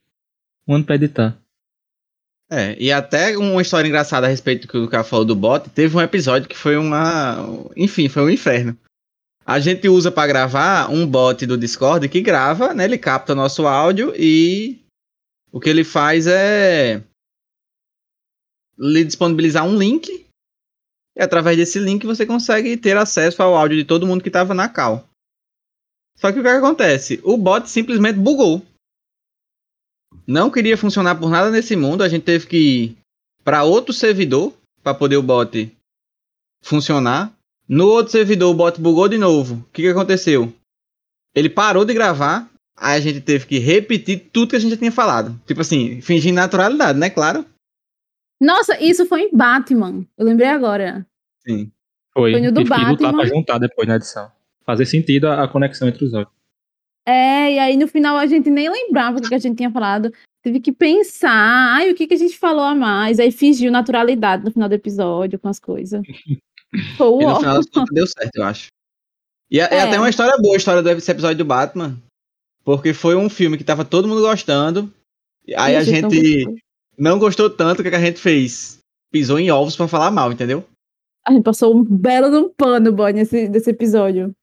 Um 0.67 0.77
ano 0.77 0.85
pra 0.87 0.95
editar. 0.95 1.39
É, 2.51 2.75
e 2.83 2.91
até 2.91 3.37
uma 3.37 3.61
história 3.61 3.87
engraçada 3.87 4.27
a 4.27 4.31
respeito 4.31 4.63
do 4.63 4.69
que 4.69 4.79
o 4.79 4.89
cara 4.89 5.05
falou 5.05 5.27
do 5.27 5.37
bot, 5.37 5.69
teve 5.69 5.95
um 5.95 6.01
episódio 6.01 6.49
que 6.49 6.57
foi 6.57 6.79
uma. 6.79 7.37
Enfim, 7.77 8.09
foi 8.09 8.23
um 8.23 8.31
inferno. 8.31 8.75
A 9.45 9.61
gente 9.61 9.87
usa 9.91 10.11
pra 10.11 10.27
gravar 10.27 10.91
um 10.91 11.07
bot 11.07 11.45
do 11.45 11.59
Discord 11.59 12.09
que 12.09 12.23
grava, 12.23 12.73
né? 12.73 12.85
Ele 12.85 12.97
capta 12.97 13.35
nosso 13.35 13.67
áudio 13.67 14.15
e 14.17 14.81
o 15.53 15.61
que 15.61 15.69
ele 15.69 15.85
faz 15.85 16.27
é 16.27 17.05
lhe 18.79 19.05
disponibilizar 19.05 19.67
um 19.67 19.77
link. 19.77 20.09
E 21.15 21.23
através 21.23 21.59
desse 21.59 21.79
link 21.79 22.07
você 22.07 22.25
consegue 22.25 22.75
ter 22.79 22.97
acesso 22.97 23.43
ao 23.43 23.55
áudio 23.55 23.77
de 23.77 23.85
todo 23.85 24.07
mundo 24.07 24.23
que 24.23 24.31
estava 24.31 24.55
na 24.55 24.67
call. 24.67 25.07
Só 26.17 26.33
que 26.33 26.39
o 26.39 26.43
que 26.43 26.49
acontece? 26.49 27.21
O 27.25 27.37
bot 27.37 27.69
simplesmente 27.69 28.19
bugou. 28.19 28.63
Não 30.27 30.51
queria 30.51 30.77
funcionar 30.77 31.17
por 31.17 31.29
nada 31.29 31.51
nesse 31.51 31.77
mundo. 31.77 32.03
A 32.03 32.09
gente 32.09 32.23
teve 32.23 32.47
que 32.47 32.57
ir 32.57 32.99
para 33.43 33.65
outro 33.65 33.93
servidor 33.93 34.53
para 34.83 34.95
poder 34.95 35.17
o 35.17 35.23
bot 35.23 35.71
funcionar. 36.63 37.33
No 37.69 37.89
outro 37.89 38.13
servidor 38.13 38.51
o 38.51 38.57
bot 38.57 38.81
bugou 38.81 39.09
de 39.09 39.19
novo. 39.19 39.57
O 39.57 39.73
que, 39.73 39.83
que 39.83 39.89
aconteceu? 39.89 40.53
Ele 41.35 41.51
parou 41.51 41.85
de 41.85 41.93
gravar. 41.93 42.51
Aí 42.77 42.99
a 42.99 43.01
gente 43.01 43.21
teve 43.21 43.47
que 43.47 43.59
repetir 43.59 44.31
tudo 44.33 44.51
que 44.51 44.57
a 44.57 44.59
gente 44.59 44.73
já 44.73 44.77
tinha 44.77 44.93
falado. 44.93 45.41
Tipo 45.47 45.61
assim, 45.61 46.01
fingir 46.01 46.33
naturalidade, 46.33 46.99
né? 46.99 47.09
Claro. 47.09 47.45
Nossa, 48.41 48.81
isso 48.83 49.07
foi 49.07 49.23
em 49.23 49.37
Batman. 49.37 50.05
Eu 50.19 50.27
lembrei 50.27 50.49
agora. 50.49 51.07
Sim. 51.47 51.71
Foi. 52.13 52.33
Foi 52.33 52.41
no 52.41 52.53
do 52.53 52.63
que 52.63 52.69
lutar 52.69 52.91
Batman. 52.91 53.17
pra 53.17 53.27
juntar 53.27 53.59
depois 53.59 53.87
na 53.87 53.97
edição. 53.97 54.31
Fazer 54.65 54.87
sentido 54.87 55.27
a, 55.27 55.45
a 55.45 55.49
conexão 55.49 55.89
entre 55.89 56.05
os 56.05 56.15
áudios. 56.15 56.35
É, 57.07 57.53
e 57.53 57.59
aí 57.59 57.77
no 57.77 57.87
final 57.87 58.17
a 58.17 58.27
gente 58.27 58.49
nem 58.51 58.71
lembrava 58.71 59.19
o 59.19 59.23
que, 59.23 59.35
a 59.35 59.39
gente 59.39 59.57
tinha 59.57 59.71
falado. 59.71 60.13
Teve 60.43 60.61
que 60.61 60.73
pensar, 60.73 61.31
ai, 61.31 61.91
o 61.91 61.95
que, 61.95 62.07
que 62.07 62.15
a 62.15 62.19
gente 62.19 62.39
falou 62.39 62.65
a 62.65 62.75
mais? 62.75 63.19
Aí 63.19 63.31
fingiu 63.31 63.71
naturalidade 63.71 64.45
no 64.45 64.51
final 64.51 64.69
do 64.69 64.75
episódio 64.75 65.39
com 65.39 65.49
as 65.49 65.61
coisas. 65.61 66.03
Foi 66.97 67.23
E 67.23 67.27
no 67.27 67.33
o 67.33 67.37
final 67.37 67.57
das 67.57 67.67
contas 67.67 67.95
deu 67.95 68.07
certo, 68.07 68.37
eu 68.37 68.45
acho. 68.45 68.69
E 69.51 69.61
é, 69.61 69.65
é 69.65 69.77
É. 69.77 69.81
até 69.83 69.99
uma 69.99 70.09
história 70.09 70.37
boa 70.39 70.55
a 70.55 70.59
história 70.59 70.83
desse 70.83 71.11
episódio 71.11 71.39
do 71.39 71.45
Batman. 71.45 71.97
Porque 72.65 72.95
foi 72.95 73.15
um 73.15 73.29
filme 73.29 73.59
que 73.59 73.65
tava 73.65 73.85
todo 73.85 74.09
mundo 74.09 74.23
gostando. 74.23 74.93
e 75.47 75.55
Aí 75.55 75.77
a 75.77 75.85
gente 75.85 76.47
não 76.99 77.19
gostou 77.19 77.51
tanto, 77.51 77.81
o 77.81 77.83
que 77.83 77.91
que 77.91 77.97
a 77.97 78.01
gente 78.01 78.19
fez? 78.19 78.79
Pisou 79.13 79.39
em 79.39 79.51
ovos 79.51 79.77
pra 79.77 79.87
falar 79.87 80.11
mal, 80.11 80.33
entendeu? 80.33 80.65
A 81.27 81.33
gente 81.33 81.45
passou 81.45 81.77
um 81.77 81.85
belo 81.85 82.37
um 82.37 82.49
pano, 82.49 82.93
boy, 82.93 83.13
nesse, 83.13 83.49
desse 83.49 83.71
episódio. 83.71 84.35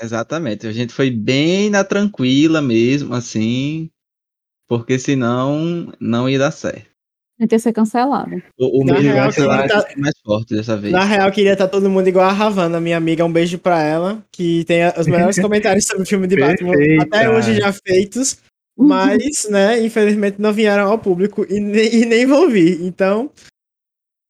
Exatamente. 0.00 0.66
A 0.66 0.72
gente 0.72 0.92
foi 0.92 1.10
bem 1.10 1.70
na 1.70 1.82
tranquila 1.84 2.60
mesmo, 2.60 3.14
assim. 3.14 3.90
Porque 4.68 4.98
senão 4.98 5.92
não 6.00 6.28
ia 6.28 6.38
dar 6.38 6.50
certo. 6.50 6.86
A 7.38 7.42
gente 7.42 7.52
ia 7.52 7.58
ser 7.58 7.72
cancelado. 7.72 8.42
O, 8.58 8.80
o 8.82 8.84
Na 8.84 8.94
medo 8.94 9.04
real, 9.04 9.16
vai 9.24 9.32
ser 9.32 9.48
queria 9.48 9.68
tá- 9.68 9.88
mais 9.98 10.14
forte 10.24 10.54
dessa 10.54 10.76
vez. 10.76 10.92
Na 10.92 11.04
real, 11.04 11.30
queria 11.30 11.52
estar 11.52 11.68
todo 11.68 11.90
mundo 11.90 12.08
igual 12.08 12.26
a 12.28 12.32
Ravana, 12.32 12.80
minha 12.80 12.96
amiga. 12.96 13.24
Um 13.24 13.32
beijo 13.32 13.58
pra 13.58 13.82
ela, 13.82 14.24
que 14.32 14.64
tem 14.64 14.80
os 14.98 15.06
melhores 15.06 15.36
comentários 15.40 15.84
sobre 15.86 16.02
o 16.02 16.06
filme 16.06 16.26
de 16.26 16.36
Batman 16.36 16.72
Perfeita. 16.72 17.02
até 17.04 17.30
hoje 17.30 17.56
já 17.60 17.72
feitos. 17.72 18.38
Uhum. 18.78 18.88
Mas, 18.88 19.46
né, 19.50 19.82
infelizmente 19.84 20.40
não 20.40 20.52
vieram 20.52 20.90
ao 20.90 20.98
público 20.98 21.46
e 21.48 21.60
nem, 21.60 21.94
e 21.94 22.06
nem 22.06 22.26
vão 22.26 22.48
vir. 22.50 22.82
Então. 22.82 23.30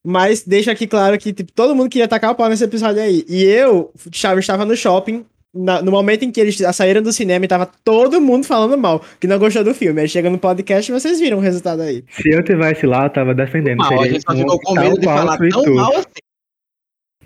Mas 0.05 0.43
deixa 0.45 0.71
aqui 0.73 0.87
claro 0.87 1.19
que 1.19 1.33
tipo, 1.33 1.51
todo 1.53 1.75
mundo 1.75 1.91
queria 1.91 2.07
tacar 2.07 2.31
o 2.31 2.35
pau 2.35 2.49
nesse 2.49 2.63
episódio 2.65 3.03
aí. 3.03 3.25
E 3.29 3.43
eu, 3.43 3.93
Chaves, 4.13 4.43
estava 4.45 4.65
no 4.65 4.77
shopping. 4.77 5.25
Na- 5.57 5.81
no 5.83 5.91
momento 5.91 6.25
em 6.25 6.31
que 6.31 6.41
eles 6.41 6.57
saíram 6.75 7.03
do 7.03 7.13
cinema 7.13 7.45
e 7.45 7.49
tava 7.49 7.67
todo 7.85 8.21
mundo 8.21 8.45
falando 8.47 8.77
mal, 8.77 9.03
que 9.21 9.27
não 9.27 9.39
gostou 9.39 9.65
do 9.65 9.75
filme. 9.75 10.01
Aí 10.01 10.09
chega 10.09 10.29
no 10.31 10.39
podcast 10.39 10.91
e 10.91 10.95
vocês 10.95 11.19
viram 11.19 11.39
o 11.39 11.41
resultado 11.41 11.83
aí. 11.83 12.05
Se 12.11 12.29
eu 12.29 12.43
tivesse 12.45 12.87
lá, 12.87 13.05
eu 13.07 13.11
tava 13.11 13.35
defendendo. 13.35 13.79
Mal, 13.79 14.01
a 14.03 14.09
gente 14.09 14.23
só 14.23 14.35
ficou 14.37 14.61
com 14.61 14.75
medo 14.75 14.99
de 15.01 15.05
falar 15.07 15.39
tão 15.39 15.49
Tooth. 15.49 15.71
mal 15.75 15.93
assim. 15.97 16.07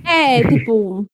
É, 0.06 0.42
tipo, 0.48 1.04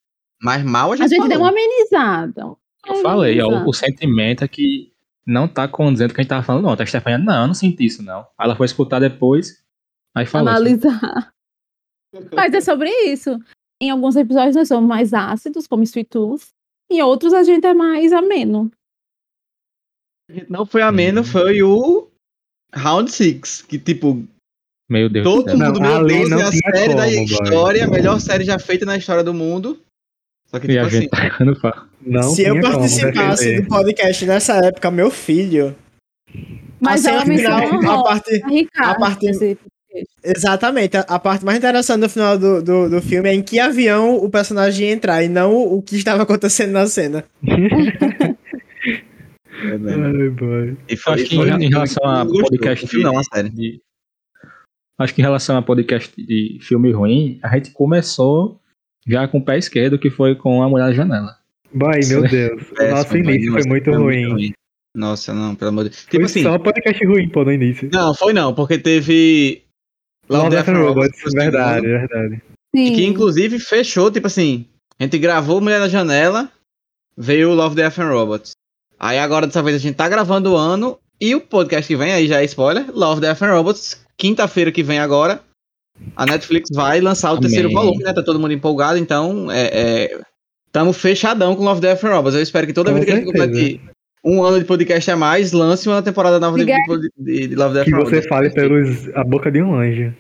Mas 0.43 0.63
mal 0.65 0.93
a 0.93 0.97
gente, 0.97 1.05
a 1.07 1.09
gente 1.09 1.17
falou. 1.19 1.29
deu 1.31 1.41
uma 1.41 1.49
amenizada. 1.51 2.43
Eu 2.87 2.97
falei, 3.03 3.41
ó, 3.41 3.65
o 3.67 3.73
sentimento 3.73 4.45
é 4.45 4.49
que 4.49 4.93
não 5.27 5.49
tá 5.49 5.67
condizendo 5.67 6.11
com 6.11 6.13
o 6.13 6.15
que 6.15 6.21
a 6.21 6.23
gente 6.23 6.31
tava 6.31 6.43
falando, 6.45 6.65
não. 6.65 6.73
A 6.73 6.87
Stefania, 6.87 7.19
não, 7.19 7.41
eu 7.43 7.47
não 7.49 7.55
senti 7.55 7.85
isso, 7.85 8.03
não. 8.03 8.21
Aí 8.39 8.47
ela 8.47 8.55
foi 8.55 8.67
escutar 8.67 9.01
depois, 9.01 9.61
aí 10.15 10.25
falou. 10.25 10.49
assim, 10.49 10.57
analisar. 10.61 11.33
Mas 12.33 12.55
é 12.55 12.61
sobre 12.61 12.89
isso. 13.07 13.37
Em 13.83 13.91
alguns 13.91 14.15
episódios 14.17 14.55
nós 14.57 14.69
somos 14.69 14.89
mais 14.89 15.13
ácidos, 15.13 15.67
como 15.67 15.83
Sweet 15.83 16.09
Tooth. 16.11 16.47
Em 16.91 17.03
outros 17.03 17.33
a 17.33 17.43
gente 17.43 17.67
é 17.67 17.75
mais 17.75 18.13
ameno. 18.13 18.71
A 20.31 20.33
gente 20.33 20.51
não 20.51 20.67
foi 20.67 20.83
ameno, 20.83 21.23
foi 21.25 21.63
o 21.63 22.09
Round 22.75 23.11
6. 23.11 23.63
Que, 23.63 23.79
tipo, 23.79 24.25
Meu 24.89 25.09
Deus 25.09 25.25
todo 25.25 25.45
do 25.45 25.57
céu. 25.59 25.59
mundo, 25.59 25.81
Não, 25.81 25.99
meu 25.99 26.07
Deus, 26.07 26.31
não 26.31 26.41
é 26.41 26.43
a 26.45 26.53
série 26.53 26.95
da 26.95 27.05
como, 27.05 27.15
boy. 27.17 27.25
história, 27.25 27.85
a 27.85 27.89
melhor 27.91 28.21
série 28.21 28.45
já 28.45 28.59
feita 28.59 28.85
na 28.87 28.97
história 28.97 29.23
do 29.25 29.35
mundo. 29.35 29.81
Só 30.49 30.61
que, 30.61 30.67
E 30.67 30.71
tipo 30.71 30.81
a 30.81 30.87
assim, 30.87 31.09
pau. 31.61 31.87
Não 32.01 32.23
Se 32.23 32.43
eu 32.45 32.61
como 32.61 32.73
participasse 32.73 33.61
do 33.63 33.69
podcast 33.69 34.27
nessa 34.27 34.55
época, 34.65 34.91
meu 34.93 35.11
filho. 35.11 35.77
Mas 36.81 37.05
a 37.07 37.11
é 37.11 37.15
uma 37.15 37.21
cena 37.27 37.35
menção 37.37 37.79
final, 37.81 38.07
a 38.07 38.13
a 38.13 38.49
Ricardo. 38.49 38.91
a 38.91 38.95
parte- 38.99 39.27
esse- 39.27 39.59
Exatamente. 40.25 40.97
A, 40.97 41.19
parte 41.19 41.45
mais 41.45 41.59
interessante 41.59 42.01
do 42.01 42.09
final 42.09 42.39
do, 42.39 42.63
do, 42.63 42.89
do 42.91 43.03
filme 43.03 43.29
é 43.29 43.35
em 43.35 43.43
que 43.43 43.59
avião 43.59 44.17
o 44.17 44.29
personagem 44.31 44.89
ia 44.89 44.93
entrar 44.95 45.23
e 45.23 45.29
não 45.29 45.55
o 45.57 45.83
que 45.83 45.97
estava 45.97 46.23
acontecendo 46.25 46.73
na 46.73 46.87
cena. 46.87 47.25
é, 49.63 49.79
né? 49.79 49.95
Ai, 49.95 50.29
boy. 50.31 50.77
E 50.89 50.97
foi, 50.97 51.13
Acho 51.15 51.25
que 51.25 51.37
foi 51.37 51.49
em, 51.51 51.69
relação 51.69 52.05
a 52.05 52.27
podcast 52.27 52.87
filme 52.87 53.05
não, 53.05 53.19
a 53.19 53.23
série. 53.25 53.49
de- 53.51 53.81
Acho 54.99 55.15
que 55.15 55.21
em 55.21 55.25
relação 55.25 55.57
a 55.57 55.63
podcast 55.63 56.13
de 56.17 56.59
filme 56.63 56.91
ruim, 56.91 57.39
a 57.43 57.55
gente 57.55 57.71
começou 57.73 58.61
já 59.07 59.29
com 59.29 59.39
o 59.39 59.45
pé 59.45 59.59
esquerdo, 59.59 59.99
que 59.99 60.11
foi 60.11 60.35
com 60.35 60.63
a 60.63 60.69
Mulher 60.69 60.87
da 60.87 60.93
Janela. 60.93 61.37
Boy, 61.73 62.01
meu 62.09 62.23
Deus. 62.27 62.63
O 62.63 62.75
Péssimo, 62.75 62.97
nosso 62.97 63.17
início 63.17 63.51
foi 63.53 63.59
Nossa, 63.61 63.69
muito 63.69 63.91
ruim. 63.93 64.53
Nossa, 64.95 65.35
não, 65.35 65.55
pelo 65.55 65.69
amor 65.69 65.85
de 65.85 65.91
Deus. 65.91 66.01
Foi 66.03 66.11
Tipo 66.11 66.25
assim, 66.25 66.43
só 66.43 66.59
podcast 66.59 67.05
ruim, 67.07 67.29
pô, 67.29 67.45
no 67.45 67.53
início. 67.53 67.91
não, 67.93 68.15
foi 68.15 68.33
não, 68.33 68.55
porque 68.55 68.79
teve. 68.79 69.63
Love, 70.29 70.51
Death 70.51 70.69
and 70.69 70.79
Robots, 70.79 71.21
foi 71.21 71.31
o 71.31 71.35
verdade, 71.35 71.87
segundo, 71.87 72.09
verdade. 72.09 72.43
E 72.75 72.91
que 72.91 72.97
Sim. 72.97 73.07
inclusive 73.07 73.59
fechou, 73.59 74.11
tipo 74.11 74.27
assim, 74.27 74.67
a 74.99 75.05
gente 75.05 75.19
gravou 75.19 75.61
Mulher 75.61 75.81
na 75.81 75.89
Janela, 75.89 76.51
veio 77.17 77.51
o 77.51 77.55
Love, 77.55 77.77
Death 77.77 77.99
and 77.99 78.09
Robots. 78.09 78.53
Aí 78.99 79.19
agora 79.19 79.47
dessa 79.47 79.63
vez 79.63 79.77
a 79.77 79.79
gente 79.79 79.95
tá 79.95 80.09
gravando 80.09 80.53
o 80.53 80.57
ano 80.57 80.99
e 81.21 81.35
o 81.35 81.41
podcast 81.41 81.87
que 81.87 81.97
vem 81.97 82.13
aí 82.13 82.27
já 82.27 82.41
é 82.41 82.45
spoiler, 82.45 82.87
Love, 82.93 83.21
Death 83.21 83.43
and 83.43 83.53
Robots, 83.53 84.01
quinta-feira 84.17 84.73
que 84.73 84.83
vem 84.83 84.99
agora, 84.99 85.43
a 86.15 86.27
Netflix 86.27 86.69
vai 86.75 87.01
lançar 87.01 87.31
o 87.31 87.37
Amém. 87.37 87.43
terceiro 87.43 87.71
volume, 87.71 88.03
né? 88.03 88.13
Tá 88.13 88.23
todo 88.23 88.39
mundo 88.41 88.53
empolgado, 88.53 88.99
então 88.99 89.51
é, 89.51 89.67
é, 89.73 90.21
tamo 90.73 90.93
fechadão 90.93 91.57
com 91.57 91.65
Love, 91.65 91.81
Death 91.81 92.05
and 92.05 92.15
Robots. 92.15 92.35
Eu 92.35 92.43
espero 92.43 92.67
que 92.67 92.73
toda 92.73 92.91
Com 92.91 92.97
vez 92.97 93.07
que 93.07 93.13
a 93.13 93.17
gente 93.17 93.27
complete 93.27 93.81
um 94.27 94.43
ano 94.43 94.59
de 94.59 94.65
podcast 94.65 95.09
a 95.09 95.17
mais, 95.17 95.53
lance 95.53 95.89
uma 95.89 96.03
temporada 96.03 96.41
nova 96.41 96.59
de, 96.59 96.65
de, 96.65 97.11
de, 97.17 97.49
de 97.49 97.55
Love, 97.55 97.75
Death 97.75 97.85
Que 97.85 97.95
você 97.95 98.23
fale 98.23 98.51
pelos 98.51 99.09
a 99.15 99.23
boca 99.23 99.53
de 99.53 99.63
um 99.63 99.77
anjo. 99.77 100.13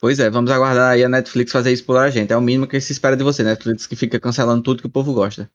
Pois 0.00 0.18
é, 0.18 0.28
vamos 0.28 0.50
aguardar 0.50 0.92
aí 0.92 1.04
a 1.04 1.08
Netflix 1.08 1.52
fazer 1.52 1.72
isso 1.72 1.84
por 1.84 1.96
a 1.96 2.10
gente. 2.10 2.32
É 2.32 2.36
o 2.36 2.40
mínimo 2.40 2.66
que 2.66 2.80
se 2.80 2.92
espera 2.92 3.16
de 3.16 3.22
você, 3.22 3.44
Netflix 3.44 3.86
que 3.86 3.94
fica 3.94 4.18
cancelando 4.18 4.62
tudo 4.62 4.80
que 4.80 4.86
o 4.86 4.90
povo 4.90 5.12
gosta. 5.12 5.48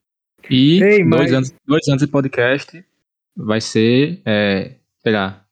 E 0.49 0.81
Ei, 0.81 0.99
dois, 0.99 1.05
mas- 1.05 1.33
anos, 1.33 1.53
dois 1.67 1.87
anos 1.87 2.01
de 2.01 2.07
podcast 2.07 2.83
vai 3.35 3.59
ser, 3.59 4.21
é, 4.25 4.75
sei 5.01 5.11
lá, 5.11 5.43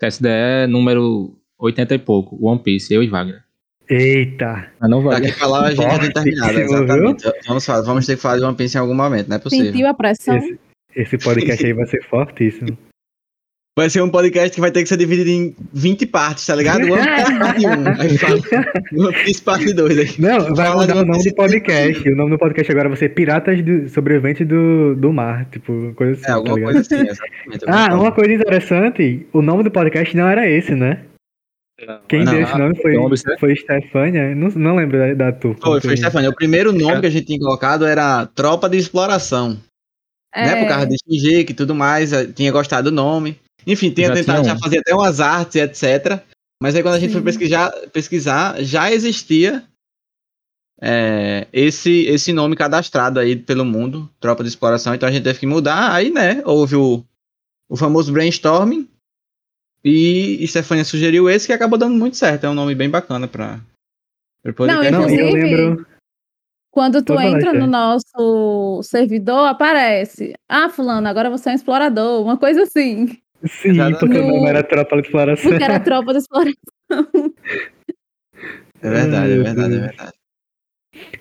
CSDE 0.00 0.66
número 0.68 1.36
80 1.58 1.94
e 1.94 1.98
pouco, 1.98 2.38
One 2.40 2.60
Piece, 2.60 2.92
eu 2.94 3.02
e 3.02 3.08
Wagner. 3.08 3.42
Eita. 3.88 4.70
Mas 4.80 4.90
não 4.90 5.02
vai. 5.02 5.20
Daqui 5.20 5.38
pra 5.38 5.46
lá 5.46 5.66
a 5.66 5.70
gente 5.70 5.82
já 5.82 5.98
tem 5.98 6.12
terminado, 6.12 6.58
exatamente. 6.58 7.24
Vamos, 7.46 7.66
vamos 7.66 8.06
ter 8.06 8.16
que 8.16 8.22
falar 8.22 8.38
de 8.38 8.44
One 8.44 8.56
Piece 8.56 8.76
em 8.76 8.80
algum 8.80 8.94
momento, 8.94 9.28
não 9.28 9.36
é 9.36 9.38
possível. 9.38 9.66
Sentiu 9.66 9.86
a 9.88 9.94
pressão? 9.94 10.36
Esse, 10.36 10.58
esse 10.96 11.18
podcast 11.18 11.64
aí 11.64 11.72
vai 11.72 11.86
ser 11.86 12.02
fortíssimo. 12.02 12.76
Vai 13.78 13.90
ser 13.90 14.00
um 14.00 14.08
podcast 14.08 14.54
que 14.54 14.60
vai 14.60 14.70
ter 14.70 14.82
que 14.82 14.88
ser 14.88 14.96
dividido 14.96 15.28
em 15.28 15.54
20 15.74 16.06
partes, 16.06 16.46
tá 16.46 16.54
ligado? 16.56 16.86
Piece 16.86 17.38
parte 17.38 17.66
1, 17.66 18.00
aí 18.00 18.16
fala 18.16 18.40
One 18.96 19.24
Piece 19.24 19.42
parte 19.42 19.74
2 19.74 19.98
aí. 19.98 20.14
Não, 20.18 20.54
vai 20.54 20.66
Fala 20.68 20.80
mudar 20.80 20.96
o 20.96 21.04
nome 21.04 21.22
do 21.22 21.34
podcast. 21.34 22.08
O 22.08 22.16
nome 22.16 22.30
do 22.30 22.38
podcast 22.38 22.72
agora 22.72 22.88
vai 22.88 22.96
ser 22.96 23.10
Piratas 23.10 23.62
do, 23.62 23.86
Sobreviventes 23.90 24.48
do, 24.48 24.94
do 24.94 25.12
Mar. 25.12 25.44
Tipo, 25.50 25.92
coisa 25.94 26.14
assim. 26.14 26.24
É, 26.24 26.26
tá 26.26 26.34
alguma 26.36 26.54
ligado? 26.54 26.72
coisa 26.72 26.80
assim, 26.80 27.06
exatamente. 27.06 27.64
Ah, 27.66 27.94
uma 27.94 28.12
coisa 28.12 28.32
interessante, 28.32 29.26
o 29.30 29.42
nome 29.42 29.62
do 29.62 29.70
podcast 29.70 30.16
não 30.16 30.26
era 30.26 30.48
esse, 30.48 30.74
né? 30.74 31.02
Quem 32.08 32.24
Não, 32.24 32.32
deu 32.32 32.42
esse 32.42 32.56
nome 32.56 32.80
foi, 32.80 32.94
nome, 32.94 33.14
foi 33.38 33.54
Stefania. 33.54 34.34
Não, 34.34 34.48
não 34.48 34.76
lembro 34.76 34.96
da, 34.96 35.12
da 35.12 35.32
turma. 35.32 35.58
Foi, 35.62 35.82
foi 35.82 35.96
Stefania. 35.98 36.30
O 36.30 36.34
primeiro 36.34 36.72
nome 36.72 37.00
que 37.00 37.06
a 37.06 37.10
gente 37.10 37.26
tinha 37.26 37.38
colocado 37.38 37.84
era 37.84 38.24
Tropa 38.24 38.70
de 38.70 38.78
Exploração. 38.78 39.58
É, 40.34 40.46
né? 40.46 40.56
Por 40.56 40.68
causa 40.68 40.86
de 40.86 40.96
XG 40.96 41.46
e 41.48 41.54
tudo 41.54 41.74
mais, 41.74 42.12
eh, 42.12 42.26
tinha 42.26 42.52
gostado 42.52 42.90
do 42.90 42.94
nome. 42.94 43.40
Enfim, 43.66 43.90
tinha 43.90 44.08
Já 44.08 44.14
tentado 44.14 44.42
tinha 44.42 44.54
já 44.54 44.60
fazer 44.60 44.78
até 44.78 44.94
umas 44.94 45.20
artes, 45.20 45.56
etc. 45.56 46.22
Mas 46.62 46.74
aí 46.74 46.82
quando 46.82 46.94
a 46.94 47.00
gente 47.00 47.12
foi 47.12 47.20
Sim. 47.20 47.24
pesquisar, 47.24 47.72
pesquisar 47.92 48.62
já 48.62 48.92
existia 48.92 49.64
é, 50.80 51.46
esse, 51.52 52.04
esse 52.06 52.32
nome 52.32 52.54
cadastrado 52.54 53.18
aí 53.18 53.34
pelo 53.34 53.64
mundo, 53.64 54.10
Tropa 54.20 54.42
de 54.42 54.48
Exploração, 54.48 54.94
então 54.94 55.08
a 55.08 55.12
gente 55.12 55.24
teve 55.24 55.38
que 55.38 55.46
mudar. 55.46 55.92
Aí, 55.92 56.10
né, 56.10 56.42
houve 56.44 56.76
o, 56.76 57.04
o 57.68 57.76
famoso 57.76 58.12
brainstorming 58.12 58.88
e 59.84 60.46
Stefania 60.46 60.84
sugeriu 60.84 61.30
esse 61.30 61.46
que 61.46 61.52
acabou 61.52 61.78
dando 61.78 61.96
muito 61.96 62.16
certo. 62.16 62.44
É 62.44 62.50
um 62.50 62.54
nome 62.54 62.74
bem 62.74 62.90
bacana 62.90 63.26
pra, 63.26 63.60
pra 64.42 64.52
podcast. 64.52 64.90
Não, 64.90 65.02
eu 65.02 65.08
Inclusive, 65.08 65.54
lembro. 65.54 65.86
Quando 66.76 67.02
tu 67.02 67.14
Pode 67.14 67.26
entra 67.28 67.54
no 67.54 67.66
nosso 67.66 68.82
servidor, 68.82 69.46
aparece. 69.48 70.34
Ah, 70.46 70.68
fulano, 70.68 71.08
agora 71.08 71.30
você 71.30 71.48
é 71.48 71.52
um 71.52 71.54
explorador. 71.54 72.22
Uma 72.22 72.36
coisa 72.36 72.64
assim. 72.64 73.06
Sim, 73.46 73.70
Exatamente. 73.70 73.98
porque 74.00 74.18
o 74.18 74.26
No- 74.26 74.36
nome 74.36 74.48
era 74.50 74.62
Tropa 74.62 74.96
de 74.96 75.02
Exploração. 75.06 75.50
Porque 75.50 75.64
era 75.64 75.80
tropa 75.80 76.12
de 76.12 76.18
exploração. 76.18 76.54
É 78.82 78.90
verdade, 78.90 79.32
é 79.32 79.36
verdade, 79.38 79.74
é 79.74 79.78
verdade. 79.78 80.12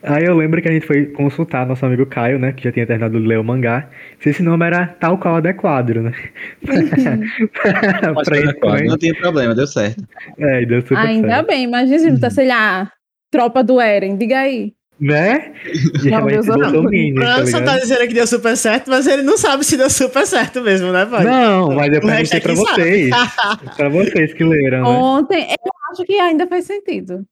Aí 0.04 0.26
eu 0.26 0.36
lembro 0.36 0.62
que 0.62 0.68
a 0.68 0.74
gente 0.74 0.86
foi 0.86 1.06
consultar 1.06 1.66
nosso 1.66 1.86
amigo 1.86 2.06
Caio, 2.06 2.38
né? 2.38 2.52
Que 2.52 2.66
já 2.66 2.72
tinha 2.74 2.86
terminado 2.86 3.18
de 3.18 3.26
ler 3.26 3.40
o 3.40 3.44
mangá. 3.44 3.90
Se 4.20 4.32
esse 4.32 4.44
nome 4.44 4.66
era 4.66 4.88
tal 4.88 5.18
qual 5.18 5.36
adequado, 5.38 5.92
né? 6.02 6.12
Pra 6.66 8.38
adequado. 8.40 8.74
né? 8.82 8.84
Não 8.88 8.98
tinha 8.98 9.16
problema, 9.16 9.56
deu 9.56 9.68
certo. 9.68 10.04
É, 10.38 10.66
deu 10.66 10.82
super 10.82 10.98
Ainda 10.98 11.30
certo. 11.30 11.48
bem, 11.48 11.64
imagina 11.64 11.98
se 12.00 12.20
tá, 12.20 12.30
sei 12.30 12.48
lá, 12.50 12.92
tropa 13.32 13.64
do 13.64 13.80
Eren, 13.80 14.18
diga 14.18 14.40
aí. 14.40 14.74
Né? 15.00 15.54
E 16.04 16.10
Não, 16.10 16.25
Deus, 16.25 16.46
não. 16.46 16.56
Bolsonaro, 16.56 16.80
O 16.80 16.84
tá 16.84 16.90
ligado? 16.90 17.66
tá 17.66 17.78
dizendo 17.80 18.08
que 18.08 18.14
deu 18.14 18.28
super 18.28 18.56
certo, 18.56 18.90
mas 18.90 19.06
ele 19.08 19.24
não 19.24 19.38
sabe 19.38 19.66
se 19.66 19.75
deu 19.75 19.90
super 19.90 20.25
certo 20.25 20.62
mesmo, 20.62 20.92
né, 20.92 21.06
pai? 21.06 21.25
Não, 21.25 21.75
mas 21.75 21.94
eu 21.94 22.02
perguntei 22.02 22.40
é 22.40 22.42
pra 22.42 22.54
vocês. 22.54 23.10
pra 23.75 23.90
vocês 23.90 24.34
que 24.34 24.44
leram, 24.44 24.84
né? 24.84 24.90
Ontem, 24.90 25.44
eu 25.50 25.72
acho 25.92 26.06
que 26.06 26.18
ainda 26.18 26.48
faz 26.48 26.66
sentido. 26.66 27.25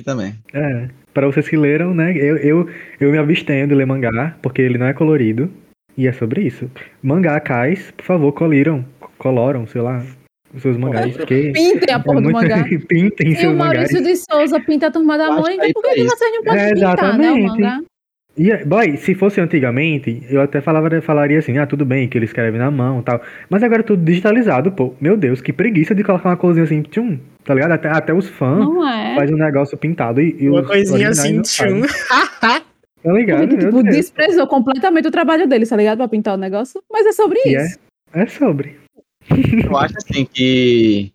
E 0.00 0.04
também. 0.04 0.34
É, 0.54 0.88
pra 1.12 1.26
vocês 1.26 1.48
que 1.48 1.56
leram, 1.56 1.92
né? 1.92 2.12
Eu, 2.16 2.36
eu, 2.36 2.68
eu 3.00 3.10
me 3.10 3.18
abstenho 3.18 3.66
de 3.66 3.74
ler 3.74 3.86
mangá, 3.86 4.36
porque 4.40 4.62
ele 4.62 4.78
não 4.78 4.86
é 4.86 4.94
colorido. 4.94 5.50
E 5.98 6.06
é 6.06 6.12
sobre 6.12 6.42
isso. 6.42 6.70
Mangá 7.02 7.38
cais, 7.40 7.90
por 7.96 8.04
favor, 8.06 8.32
coliram. 8.32 8.84
Coloram, 9.18 9.66
sei 9.66 9.82
lá, 9.82 10.02
os 10.54 10.62
seus 10.62 10.76
mangás. 10.76 11.16
Porque 11.16 11.52
Pintem 11.54 11.94
a 11.94 11.98
é 11.98 12.02
porra 12.02 12.16
do 12.20 12.30
muito- 12.30 12.36
mangá. 12.42 12.64
Pintem 12.88 13.28
E 13.32 13.36
seus 13.36 13.52
o 13.52 13.56
mangás. 13.56 13.92
Maurício 13.92 14.02
de 14.02 14.16
Souza 14.16 14.60
pinta 14.60 14.86
a 14.88 14.90
turma 14.90 15.16
da 15.18 15.26
Eu 15.26 15.34
Mônica, 15.34 15.62
que 15.64 15.70
é 15.70 15.72
por 15.72 15.82
que, 15.82 16.02
vocês 16.04 16.32
não 16.34 16.42
podem 16.44 16.60
É, 16.62 16.74
pintar, 16.74 17.18
né, 17.18 17.30
o 17.32 17.42
mangá? 17.46 17.80
E, 18.38 18.56
boy, 18.64 18.96
se 18.96 19.14
fosse 19.14 19.40
antigamente, 19.40 20.22
eu 20.30 20.40
até 20.40 20.60
falava, 20.60 20.88
falaria 21.02 21.38
assim, 21.40 21.58
ah, 21.58 21.66
tudo 21.66 21.84
bem, 21.84 22.08
que 22.08 22.16
ele 22.16 22.24
escreve 22.24 22.56
na 22.56 22.70
mão 22.70 23.00
e 23.00 23.02
tal. 23.02 23.20
Mas 23.50 23.62
agora 23.62 23.80
é 23.80 23.84
tudo 23.84 24.02
digitalizado, 24.02 24.70
pô. 24.72 24.94
Meu 25.00 25.16
Deus, 25.16 25.42
que 25.42 25.52
preguiça 25.52 25.94
de 25.94 26.02
colocar 26.04 26.30
uma 26.30 26.36
coisinha 26.36 26.64
assim, 26.64 26.80
tchum, 26.80 27.18
tá 27.44 27.52
ligado? 27.52 27.72
Até, 27.72 27.88
até 27.88 28.14
os 28.14 28.28
fãs 28.28 28.64
é. 28.88 29.14
fazem 29.16 29.34
um 29.34 29.38
negócio 29.38 29.76
pintado 29.76 30.20
e, 30.22 30.36
e 30.38 30.48
Uma 30.48 30.60
os 30.60 30.66
coisinha 30.66 31.08
assim, 31.10 31.42
tchum. 31.42 31.82
Tá 33.02 33.12
ligado? 33.12 33.40
Porque, 33.48 33.56
Meu 33.56 33.66
tipo, 33.70 33.82
Deus. 33.82 33.96
desprezou 33.96 34.46
completamente 34.46 35.08
o 35.08 35.10
trabalho 35.10 35.46
dele, 35.48 35.66
tá 35.66 35.74
ligado? 35.76 35.96
Pra 35.98 36.08
pintar 36.08 36.34
o 36.34 36.36
negócio. 36.40 36.82
Mas 36.92 37.06
é 37.06 37.12
sobre 37.12 37.38
E 37.46 37.56
é, 37.56 37.64
isso. 37.64 37.78
é 38.12 38.26
sobre. 38.26 38.76
Eu 39.64 39.76
acho 39.76 39.94
assim 39.98 40.24
que. 40.24 41.12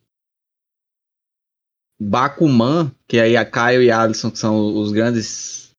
Bakuman, 2.00 2.92
que 3.08 3.20
aí 3.20 3.38
a 3.38 3.46
Caio 3.46 3.82
e 3.82 3.90
a 3.90 4.02
Alisson, 4.02 4.30
que 4.30 4.38
são 4.38 4.76
os 4.82 4.92
grandes 4.92 5.72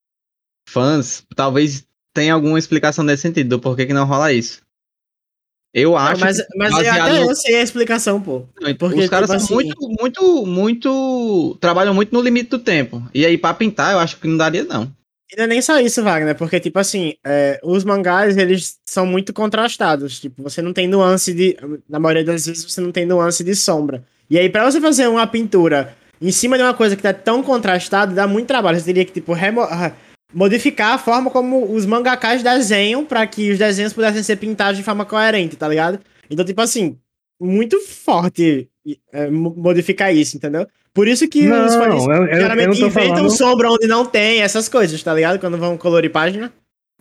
fãs, 0.68 1.22
talvez 1.34 1.86
tenha 2.14 2.32
alguma 2.32 2.58
explicação 2.58 3.04
nesse 3.04 3.22
sentido, 3.22 3.50
do 3.50 3.60
porquê 3.60 3.84
que 3.86 3.92
não 3.92 4.06
rola 4.06 4.32
isso. 4.32 4.62
Eu 5.74 5.90
Não, 5.90 5.98
acho 5.98 6.20
mas, 6.22 6.40
que 6.40 6.56
mas 6.56 6.70
eu 6.70 6.76
baseado 6.78 7.00
até 7.00 7.20
no- 7.20 7.30
eu 7.30 7.34
sei 7.36 7.56
a 7.56 7.62
explicação, 7.62 8.22
pô. 8.22 8.46
porque, 8.78 9.00
os 9.00 9.10
caras 9.10 9.28
tipo 9.28 9.38
são 9.40 9.44
assim- 9.44 9.54
muito, 9.54 9.76
muito, 10.00 10.46
muito. 10.46 11.58
trabalham 11.60 11.92
muito 11.92 12.14
no 12.14 12.22
limite 12.22 12.48
do 12.48 12.58
tempo. 12.58 13.06
E 13.12 13.26
aí, 13.26 13.36
pra 13.36 13.52
pintar, 13.52 13.92
eu 13.92 13.98
acho 13.98 14.16
que 14.18 14.26
não 14.26 14.38
daria, 14.38 14.64
não. 14.64 14.90
E 15.32 15.36
não 15.36 15.44
é 15.44 15.46
nem 15.48 15.60
só 15.62 15.80
isso, 15.80 16.02
Wagner, 16.04 16.36
porque, 16.36 16.60
tipo 16.60 16.78
assim, 16.78 17.14
é, 17.24 17.58
os 17.64 17.82
mangás, 17.84 18.36
eles 18.36 18.78
são 18.88 19.04
muito 19.04 19.32
contrastados. 19.32 20.20
Tipo, 20.20 20.42
você 20.42 20.62
não 20.62 20.72
tem 20.72 20.86
nuance 20.86 21.34
de. 21.34 21.56
Na 21.88 21.98
maioria 21.98 22.24
das 22.24 22.46
vezes, 22.46 22.64
você 22.64 22.80
não 22.80 22.92
tem 22.92 23.04
nuance 23.04 23.42
de 23.42 23.54
sombra. 23.56 24.04
E 24.30 24.38
aí, 24.38 24.48
pra 24.48 24.64
você 24.70 24.80
fazer 24.80 25.08
uma 25.08 25.26
pintura 25.26 25.96
em 26.22 26.30
cima 26.30 26.56
de 26.56 26.62
uma 26.62 26.74
coisa 26.74 26.94
que 26.96 27.02
tá 27.02 27.12
tão 27.12 27.42
contrastada, 27.42 28.14
dá 28.14 28.26
muito 28.26 28.46
trabalho. 28.46 28.78
Você 28.78 28.84
teria 28.86 29.04
que, 29.04 29.12
tipo, 29.12 29.32
remo- 29.32 29.62
ah, 29.62 29.92
modificar 30.32 30.94
a 30.94 30.98
forma 30.98 31.30
como 31.30 31.72
os 31.72 31.84
mangakás 31.86 32.42
desenham 32.42 33.04
pra 33.04 33.26
que 33.26 33.50
os 33.50 33.58
desenhos 33.58 33.92
pudessem 33.92 34.22
ser 34.22 34.36
pintados 34.36 34.76
de 34.76 34.84
forma 34.84 35.04
coerente, 35.04 35.56
tá 35.56 35.66
ligado? 35.68 35.98
Então, 36.30 36.44
tipo 36.44 36.60
assim, 36.60 36.98
muito 37.40 37.80
forte 37.80 38.68
é, 39.12 39.28
mo- 39.30 39.54
modificar 39.56 40.14
isso, 40.14 40.36
entendeu? 40.36 40.66
Por 40.94 41.06
isso 41.08 41.28
que 41.28 41.46
Não, 41.46 41.66
os 41.66 41.74
fãs 41.74 42.04
geralmente 42.34 42.80
inventam 42.82 43.14
falando. 43.16 43.30
sombra 43.30 43.70
onde 43.70 43.86
não 43.86 44.04
tem, 44.06 44.40
essas 44.40 44.68
coisas, 44.68 45.02
tá 45.02 45.12
ligado? 45.14 45.38
Quando 45.38 45.58
vão 45.58 45.76
colorir 45.76 46.10
página. 46.10 46.52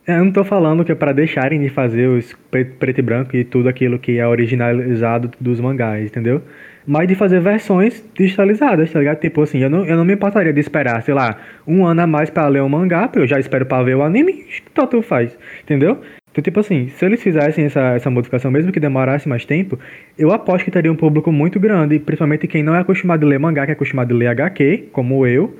Eu 0.06 0.24
não 0.24 0.30
tô 0.30 0.44
falando 0.44 0.84
que 0.84 0.92
é 0.92 0.94
pra 0.94 1.12
deixarem 1.12 1.60
de 1.60 1.68
fazer 1.68 2.06
os 2.08 2.32
pre- 2.50 2.64
preto 2.64 2.98
e 3.00 3.02
branco 3.02 3.36
e 3.36 3.42
tudo 3.44 3.68
aquilo 3.68 3.98
que 3.98 4.18
é 4.18 4.26
originalizado 4.26 5.30
dos 5.40 5.58
mangás, 5.60 6.04
entendeu? 6.06 6.42
Mas 6.86 7.08
de 7.08 7.16
fazer 7.16 7.40
versões 7.40 8.04
digitalizadas, 8.14 8.92
tá 8.92 9.00
ligado? 9.00 9.18
Tipo 9.18 9.42
assim, 9.42 9.58
eu 9.58 9.68
não, 9.68 9.84
eu 9.84 9.96
não 9.96 10.04
me 10.04 10.12
importaria 10.14 10.52
de 10.52 10.60
esperar, 10.60 11.02
sei 11.02 11.12
lá, 11.14 11.38
um 11.66 11.84
ano 11.84 12.02
a 12.02 12.06
mais 12.06 12.30
pra 12.30 12.46
ler 12.46 12.62
o 12.62 12.68
mangá, 12.68 13.08
porque 13.08 13.18
eu 13.18 13.26
já 13.26 13.40
espero 13.40 13.66
pra 13.66 13.82
ver 13.82 13.96
o 13.96 14.02
anime, 14.04 14.46
tu 14.72 15.02
faz, 15.02 15.36
entendeu? 15.64 16.00
Então, 16.36 16.42
tipo 16.42 16.60
assim, 16.60 16.90
se 16.90 17.02
eles 17.02 17.22
fizessem 17.22 17.64
essa, 17.64 17.80
essa 17.94 18.10
modificação, 18.10 18.50
mesmo 18.50 18.70
que 18.70 18.78
demorasse 18.78 19.26
mais 19.26 19.46
tempo, 19.46 19.78
eu 20.18 20.30
aposto 20.30 20.66
que 20.66 20.70
teria 20.70 20.92
um 20.92 20.96
público 20.96 21.32
muito 21.32 21.58
grande, 21.58 21.98
principalmente 21.98 22.46
quem 22.46 22.62
não 22.62 22.74
é 22.74 22.80
acostumado 22.80 23.24
a 23.24 23.26
ler 23.26 23.38
mangá, 23.38 23.64
que 23.64 23.70
é 23.70 23.74
acostumado 23.74 24.12
a 24.12 24.18
ler 24.18 24.26
HQ, 24.26 24.90
como 24.92 25.26
eu, 25.26 25.58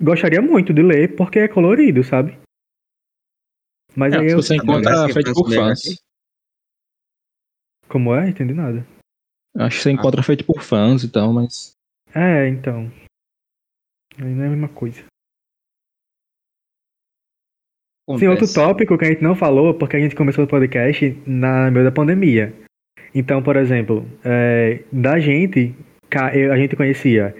gostaria 0.00 0.40
muito 0.40 0.72
de 0.72 0.82
ler 0.82 1.14
porque 1.14 1.40
é 1.40 1.46
colorido, 1.48 2.02
sabe? 2.02 2.38
Mas 3.94 4.14
É, 4.14 4.20
aí 4.20 4.28
se 4.30 4.34
eu. 4.34 4.42
você 4.42 4.56
encontra 4.56 5.06
que 5.06 5.12
feito 5.12 5.34
por 5.34 5.52
fãs. 5.52 6.02
Como 7.86 8.14
é? 8.14 8.30
Entendi 8.30 8.54
nada. 8.54 8.86
Acho 9.54 9.76
que 9.76 9.82
você 9.82 9.90
encontra 9.90 10.22
feito 10.22 10.46
por 10.46 10.62
fãs 10.62 11.04
e 11.04 11.12
tal, 11.12 11.34
mas. 11.34 11.72
É, 12.14 12.48
então. 12.48 12.90
Aí 14.18 14.24
não 14.24 14.44
é 14.44 14.46
a 14.46 14.50
mesma 14.50 14.70
coisa. 14.70 15.04
Tem 18.06 18.28
outro 18.28 18.44
Acontece. 18.44 18.54
tópico 18.54 18.98
que 18.98 19.04
a 19.04 19.08
gente 19.08 19.22
não 19.22 19.34
falou, 19.34 19.74
porque 19.74 19.96
a 19.96 20.00
gente 20.00 20.14
começou 20.16 20.44
o 20.44 20.48
podcast 20.48 21.16
na 21.26 21.70
meio 21.70 21.84
da 21.84 21.92
pandemia. 21.92 22.52
Então, 23.14 23.42
por 23.42 23.56
exemplo, 23.56 24.06
é, 24.24 24.80
da 24.92 25.18
gente, 25.20 25.74
a 26.14 26.56
gente 26.56 26.74
conhecia 26.76 27.34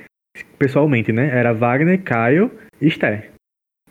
pessoalmente, 0.59 1.13
né? 1.13 1.29
Era 1.37 1.53
Wagner, 1.53 2.01
Caio 2.03 2.51
e 2.81 2.87
Esther. 2.87 3.31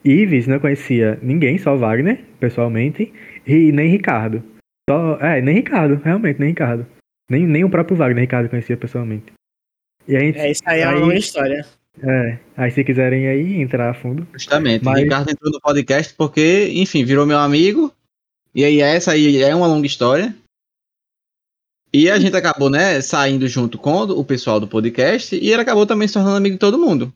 Ives 0.04 0.48
não 0.48 0.60
conhecia 0.60 1.20
ninguém, 1.22 1.58
só 1.58 1.76
Wagner, 1.76 2.24
pessoalmente, 2.40 3.12
e 3.46 3.72
nem 3.72 3.90
Ricardo. 3.90 4.42
Só, 4.90 5.18
é, 5.20 5.42
nem 5.42 5.56
Ricardo, 5.56 6.02
realmente, 6.04 6.40
nem 6.40 6.50
Ricardo. 6.50 6.86
Nem, 7.30 7.46
nem 7.46 7.64
o 7.64 7.70
próprio 7.70 7.96
Wagner 7.98 8.22
Ricardo 8.22 8.50
conhecia 8.50 8.76
pessoalmente. 8.78 9.32
E 10.08 10.16
a 10.16 10.20
gente, 10.20 10.40
É, 10.40 10.50
isso 10.52 10.64
aí 10.66 10.82
é 10.82 10.88
uma 10.88 10.94
Aí- 10.96 11.00
longa 11.02 11.16
história. 11.16 11.66
É, 12.00 12.40
aí 12.56 12.72
se 12.72 12.84
quiserem 12.84 13.28
aí 13.28 13.62
entrar 13.62 13.90
a 13.90 13.94
fundo. 13.94 14.28
Justamente. 14.34 14.84
Mas- 14.86 15.00
O 15.00 15.04
Ricardo 15.04 15.30
entrou 15.30 15.52
no 15.52 15.60
podcast 15.60 16.14
porque, 16.16 16.70
enfim, 16.74 17.04
virou 17.04 17.26
meu 17.26 17.38
amigo. 17.38 17.94
E 18.56 18.64
aí 18.64 18.80
essa 18.82 19.12
aí 19.12 19.42
é 19.42 19.56
uma 19.56 19.68
longa 19.68 19.88
história. 19.88 20.36
E 21.94 22.10
a 22.10 22.18
gente 22.20 22.36
acabou, 22.36 22.70
né, 22.70 23.02
saindo 23.02 23.48
junto 23.48 23.78
com 23.78 23.94
o 24.04 24.24
pessoal 24.24 24.60
do 24.60 24.68
podcast. 24.68 25.36
E 25.36 25.52
ele 25.52 25.62
acabou 25.62 25.86
também 25.86 26.08
se 26.08 26.14
tornando 26.14 26.38
amigo 26.38 26.56
de 26.56 26.60
todo 26.60 26.80
mundo. 26.80 27.14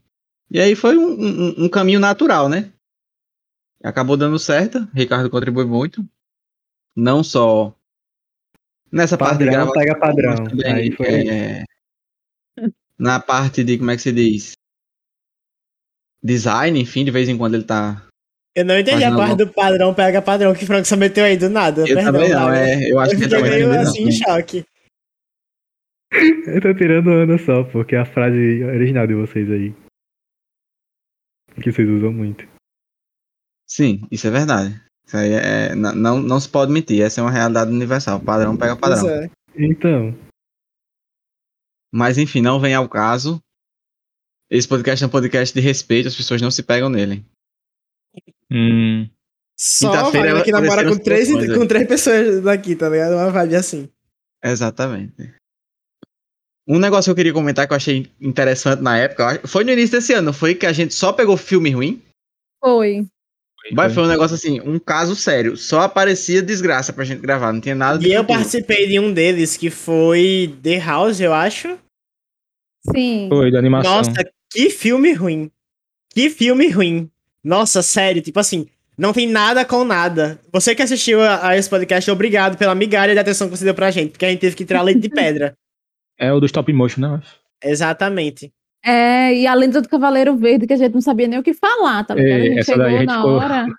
E 0.51 0.59
aí 0.59 0.75
foi 0.75 0.97
um, 0.97 1.09
um- 1.13 1.65
um 1.65 1.69
caminho 1.69 1.99
natural, 1.99 2.49
né? 2.49 2.71
Acabou 3.83 4.17
dando 4.17 4.38
certo. 4.38 4.88
Ricardo 4.93 5.29
contribui 5.29 5.65
muito. 5.65 6.05
Não 6.95 7.23
só 7.23 7.73
nessa 8.91 9.17
parte 9.17 9.38
de 9.39 9.45
Padrão 9.45 9.53
gravação, 9.65 9.73
pega 9.81 9.99
padrão. 9.99 10.35
também, 10.45 10.73
Aí 10.73 10.91
foi- 10.91 11.27
é, 11.27 11.63
na 12.97 13.19
parte 13.19 13.63
de, 13.63 13.77
como 13.77 13.91
é 13.91 13.95
que 13.95 14.01
se 14.01 14.11
diz? 14.11 14.53
Design, 16.25 16.79
enfim, 16.79 17.05
de 17.05 17.11
vez 17.11 17.29
em 17.29 17.38
quando 17.38 17.53
ele 17.53 17.65
tá 17.65 18.03
Eu 18.55 18.65
não 18.65 18.79
entendi 18.79 19.03
a 19.03 19.11
não, 19.11 19.17
parte 19.17 19.35
do 19.38 19.47
padrão 19.47 19.93
pega 19.93 20.23
padrão 20.23 20.55
que 20.55 20.63
o 20.63 20.67
Franco 20.67 20.88
só 20.88 20.97
meteu 20.97 21.23
aí 21.23 21.38
do 21.38 21.49
nada. 21.49 21.81
Eu 21.81 21.95
Perdão, 21.95 22.13
também 22.13 22.29
não, 22.29 22.51
é. 22.51 22.91
Eu 22.91 22.99
acho 22.99 23.13
Eu 23.13 23.17
que 23.17 23.23
fiquei 23.25 23.38
também 23.38 23.51
meio 23.51 23.69
não. 23.69 23.79
assim 23.81 24.07
em 24.07 24.11
choque. 24.11 24.65
Eu 26.47 26.61
tô 26.61 26.73
tirando 26.73 27.11
onda 27.11 27.38
só, 27.38 27.63
porque 27.65 27.95
é 27.95 27.99
a 27.99 28.05
frase 28.05 28.63
original 28.63 29.05
de 29.05 29.13
vocês 29.13 29.51
aí. 29.51 29.75
Que 31.61 31.71
vocês 31.71 31.88
usam 31.88 32.11
muito. 32.11 32.47
Sim, 33.67 34.01
isso 34.11 34.25
é 34.25 34.31
verdade. 34.31 34.81
Isso 35.05 35.17
aí 35.17 35.31
é. 35.33 35.75
Não, 35.75 36.19
não 36.19 36.39
se 36.39 36.49
pode 36.49 36.71
mentir, 36.71 37.01
essa 37.01 37.21
é 37.21 37.23
uma 37.23 37.31
realidade 37.31 37.69
universal. 37.69 38.19
Padrão 38.19 38.57
pega 38.57 38.75
padrão. 38.75 39.01
Pois 39.01 39.11
é. 39.11 39.29
Então, 39.57 40.17
Mas 41.93 42.17
enfim, 42.17 42.41
não 42.41 42.59
vem 42.59 42.73
ao 42.73 42.89
caso. 42.89 43.39
Esse 44.55 44.69
podcast 44.69 45.03
é 45.03 45.07
um 45.07 45.09
podcast 45.09 45.53
de 45.53 45.59
respeito, 45.59 46.07
as 46.07 46.15
pessoas 46.15 46.41
não 46.41 46.49
se 46.49 46.63
pegam 46.63 46.89
nele. 46.89 47.25
Hum. 48.49 49.05
Só 49.57 50.09
Wagner 50.09 50.43
que 50.45 50.51
namora 50.51 50.87
com 50.87 50.97
três, 50.97 51.29
com 51.53 51.67
três 51.67 51.85
pessoas 51.85 52.41
daqui, 52.41 52.73
tá 52.73 52.87
ligado? 52.87 53.15
Uma 53.15 53.31
vibe 53.31 53.55
assim. 53.57 53.89
Exatamente. 54.41 55.33
Um 56.65 56.79
negócio 56.79 57.09
que 57.09 57.11
eu 57.11 57.15
queria 57.15 57.33
comentar 57.33 57.67
que 57.67 57.73
eu 57.73 57.77
achei 57.77 58.09
interessante 58.21 58.81
na 58.81 58.97
época, 58.97 59.45
foi 59.45 59.65
no 59.65 59.71
início 59.71 59.97
desse 59.97 60.13
ano, 60.13 60.31
foi 60.31 60.55
que 60.55 60.65
a 60.65 60.71
gente 60.71 60.93
só 60.93 61.11
pegou 61.11 61.35
filme 61.35 61.71
ruim. 61.71 62.01
Foi. 62.63 63.05
Mas 63.73 63.93
foi 63.93 64.03
um 64.03 64.07
negócio 64.07 64.35
assim, 64.35 64.61
um 64.61 64.79
caso 64.79 65.17
sério. 65.17 65.57
Só 65.57 65.81
aparecia 65.81 66.41
desgraça 66.41 66.93
pra 66.93 67.03
gente 67.03 67.19
gravar, 67.19 67.51
não 67.51 67.59
tinha 67.59 67.75
nada 67.75 67.99
de 67.99 68.07
E 68.07 68.13
eu 68.13 68.23
participei 68.23 68.87
de 68.87 68.99
um 68.99 69.11
deles 69.11 69.57
que 69.57 69.69
foi 69.69 70.55
The 70.63 70.79
House, 70.79 71.19
eu 71.19 71.33
acho. 71.33 71.77
Sim. 72.93 73.27
Foi 73.29 73.51
da 73.51 73.59
animação. 73.59 73.97
Nossa, 73.97 74.13
que 74.51 74.69
filme 74.69 75.13
ruim. 75.13 75.51
Que 76.13 76.29
filme 76.29 76.69
ruim. 76.69 77.10
Nossa, 77.43 77.81
sério, 77.81 78.21
tipo 78.21 78.39
assim, 78.39 78.65
não 78.97 79.13
tem 79.13 79.27
nada 79.27 79.63
com 79.65 79.84
nada. 79.84 80.39
Você 80.51 80.73
que 80.73 80.81
assistiu 80.81 81.21
a, 81.21 81.49
a 81.49 81.58
esse 81.58 81.69
podcast, 81.69 82.10
obrigado 82.10 82.58
pela 82.58 82.73
migalha 82.73 83.13
de 83.13 83.19
atenção 83.19 83.47
que 83.49 83.55
você 83.58 83.65
deu 83.65 83.75
pra 83.75 83.91
gente, 83.91 84.12
porque 84.12 84.25
a 84.25 84.29
gente 84.29 84.39
teve 84.39 84.55
que 84.55 84.65
tirar 84.65 84.81
leite 84.81 85.01
de 85.01 85.10
pedra. 85.13 85.53
É 86.17 86.31
o 86.31 86.39
do 86.39 86.45
stop 86.45 86.71
motion, 86.71 87.01
né? 87.01 87.21
Exatamente. 87.63 88.51
É, 88.84 89.34
e 89.34 89.47
a 89.47 89.53
lenda 89.53 89.81
do 89.81 89.89
Cavaleiro 89.89 90.36
Verde, 90.38 90.67
que 90.67 90.73
a 90.73 90.77
gente 90.77 90.93
não 90.93 91.01
sabia 91.01 91.27
nem 91.27 91.39
o 91.39 91.43
que 91.43 91.53
falar, 91.53 92.03
tá 92.05 92.13
ligado? 92.15 92.29
É, 92.31 92.41
a 92.41 92.43
gente 92.45 92.60
essa 92.60 92.71
chegou 92.73 92.89
gente 92.89 93.05
na 93.05 93.15
ficou- 93.17 93.31
hora. 93.31 93.65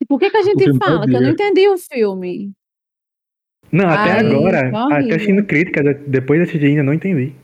E 0.00 0.06
por 0.06 0.18
que, 0.18 0.30
que 0.30 0.36
a 0.38 0.42
gente 0.42 0.78
fala? 0.78 1.06
Que 1.06 1.14
eu 1.14 1.20
não 1.20 1.28
entendi 1.28 1.68
o 1.68 1.76
filme. 1.76 2.52
Não, 3.70 3.86
até 3.86 4.12
Ai, 4.12 4.26
agora, 4.26 4.68
até 4.96 5.14
assistindo 5.14 5.44
críticas, 5.44 5.84
depois 6.06 6.40
de 6.40 6.48
assistir 6.48 6.66
ainda 6.68 6.82
não 6.82 6.94
entendi. 6.94 7.34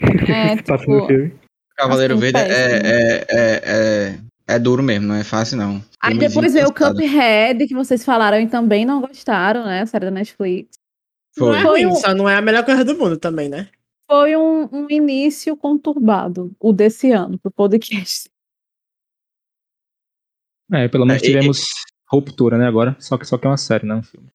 É, 0.00 0.60
passa 0.62 0.86
no 0.86 1.00
tipo, 1.00 1.06
filme. 1.06 1.34
Cavaleiro 1.76 2.14
Assim, 2.14 2.20
Verde 2.20 2.38
é, 2.38 2.44
é, 2.44 3.26
é, 3.28 3.62
é, 3.64 4.18
é 4.54 4.58
duro 4.58 4.82
mesmo, 4.82 5.08
não 5.08 5.14
é 5.14 5.24
fácil 5.24 5.56
não. 5.56 5.82
Aí 6.00 6.18
depois 6.18 6.52
veio 6.52 6.68
o. 6.68 6.74
Cuphead, 6.74 7.66
que 7.66 7.74
vocês 7.74 8.04
falaram 8.04 8.40
e 8.40 8.46
também 8.46 8.84
não 8.84 9.00
gostaram, 9.00 9.64
né? 9.64 9.82
A 9.82 9.86
série 9.86 10.04
da 10.06 10.10
Netflix. 10.10 10.78
Não 11.36 11.54
é 11.54 11.62
Foi. 11.62 11.62
Foi 11.62 11.82
ruim, 11.82 11.92
um- 11.92 11.94
só 11.96 12.14
não 12.14 12.28
é 12.28 12.36
a 12.36 12.42
melhor 12.42 12.64
coisa 12.64 12.84
do 12.84 12.96
mundo 12.96 13.16
também, 13.16 13.48
né? 13.48 13.70
Foi 14.10 14.36
um, 14.36 14.68
um 14.70 14.86
início 14.90 15.56
conturbado, 15.56 16.54
o 16.60 16.72
desse 16.72 17.10
ano, 17.12 17.38
pro 17.38 17.50
podcast. 17.50 18.28
É, 20.70 20.88
pelo 20.88 21.06
menos 21.06 21.22
É, 21.22 21.26
e- 21.26 21.28
tivemos 21.28 21.64
ruptura, 22.10 22.58
né, 22.58 22.66
agora. 22.66 22.94
Só 23.00 23.16
que 23.16 23.24
só 23.24 23.38
que 23.38 23.46
é 23.46 23.50
uma 23.50 23.56
série, 23.56 23.86
não 23.86 23.96
é 23.96 23.98
um 24.00 24.02
filme. 24.02 24.28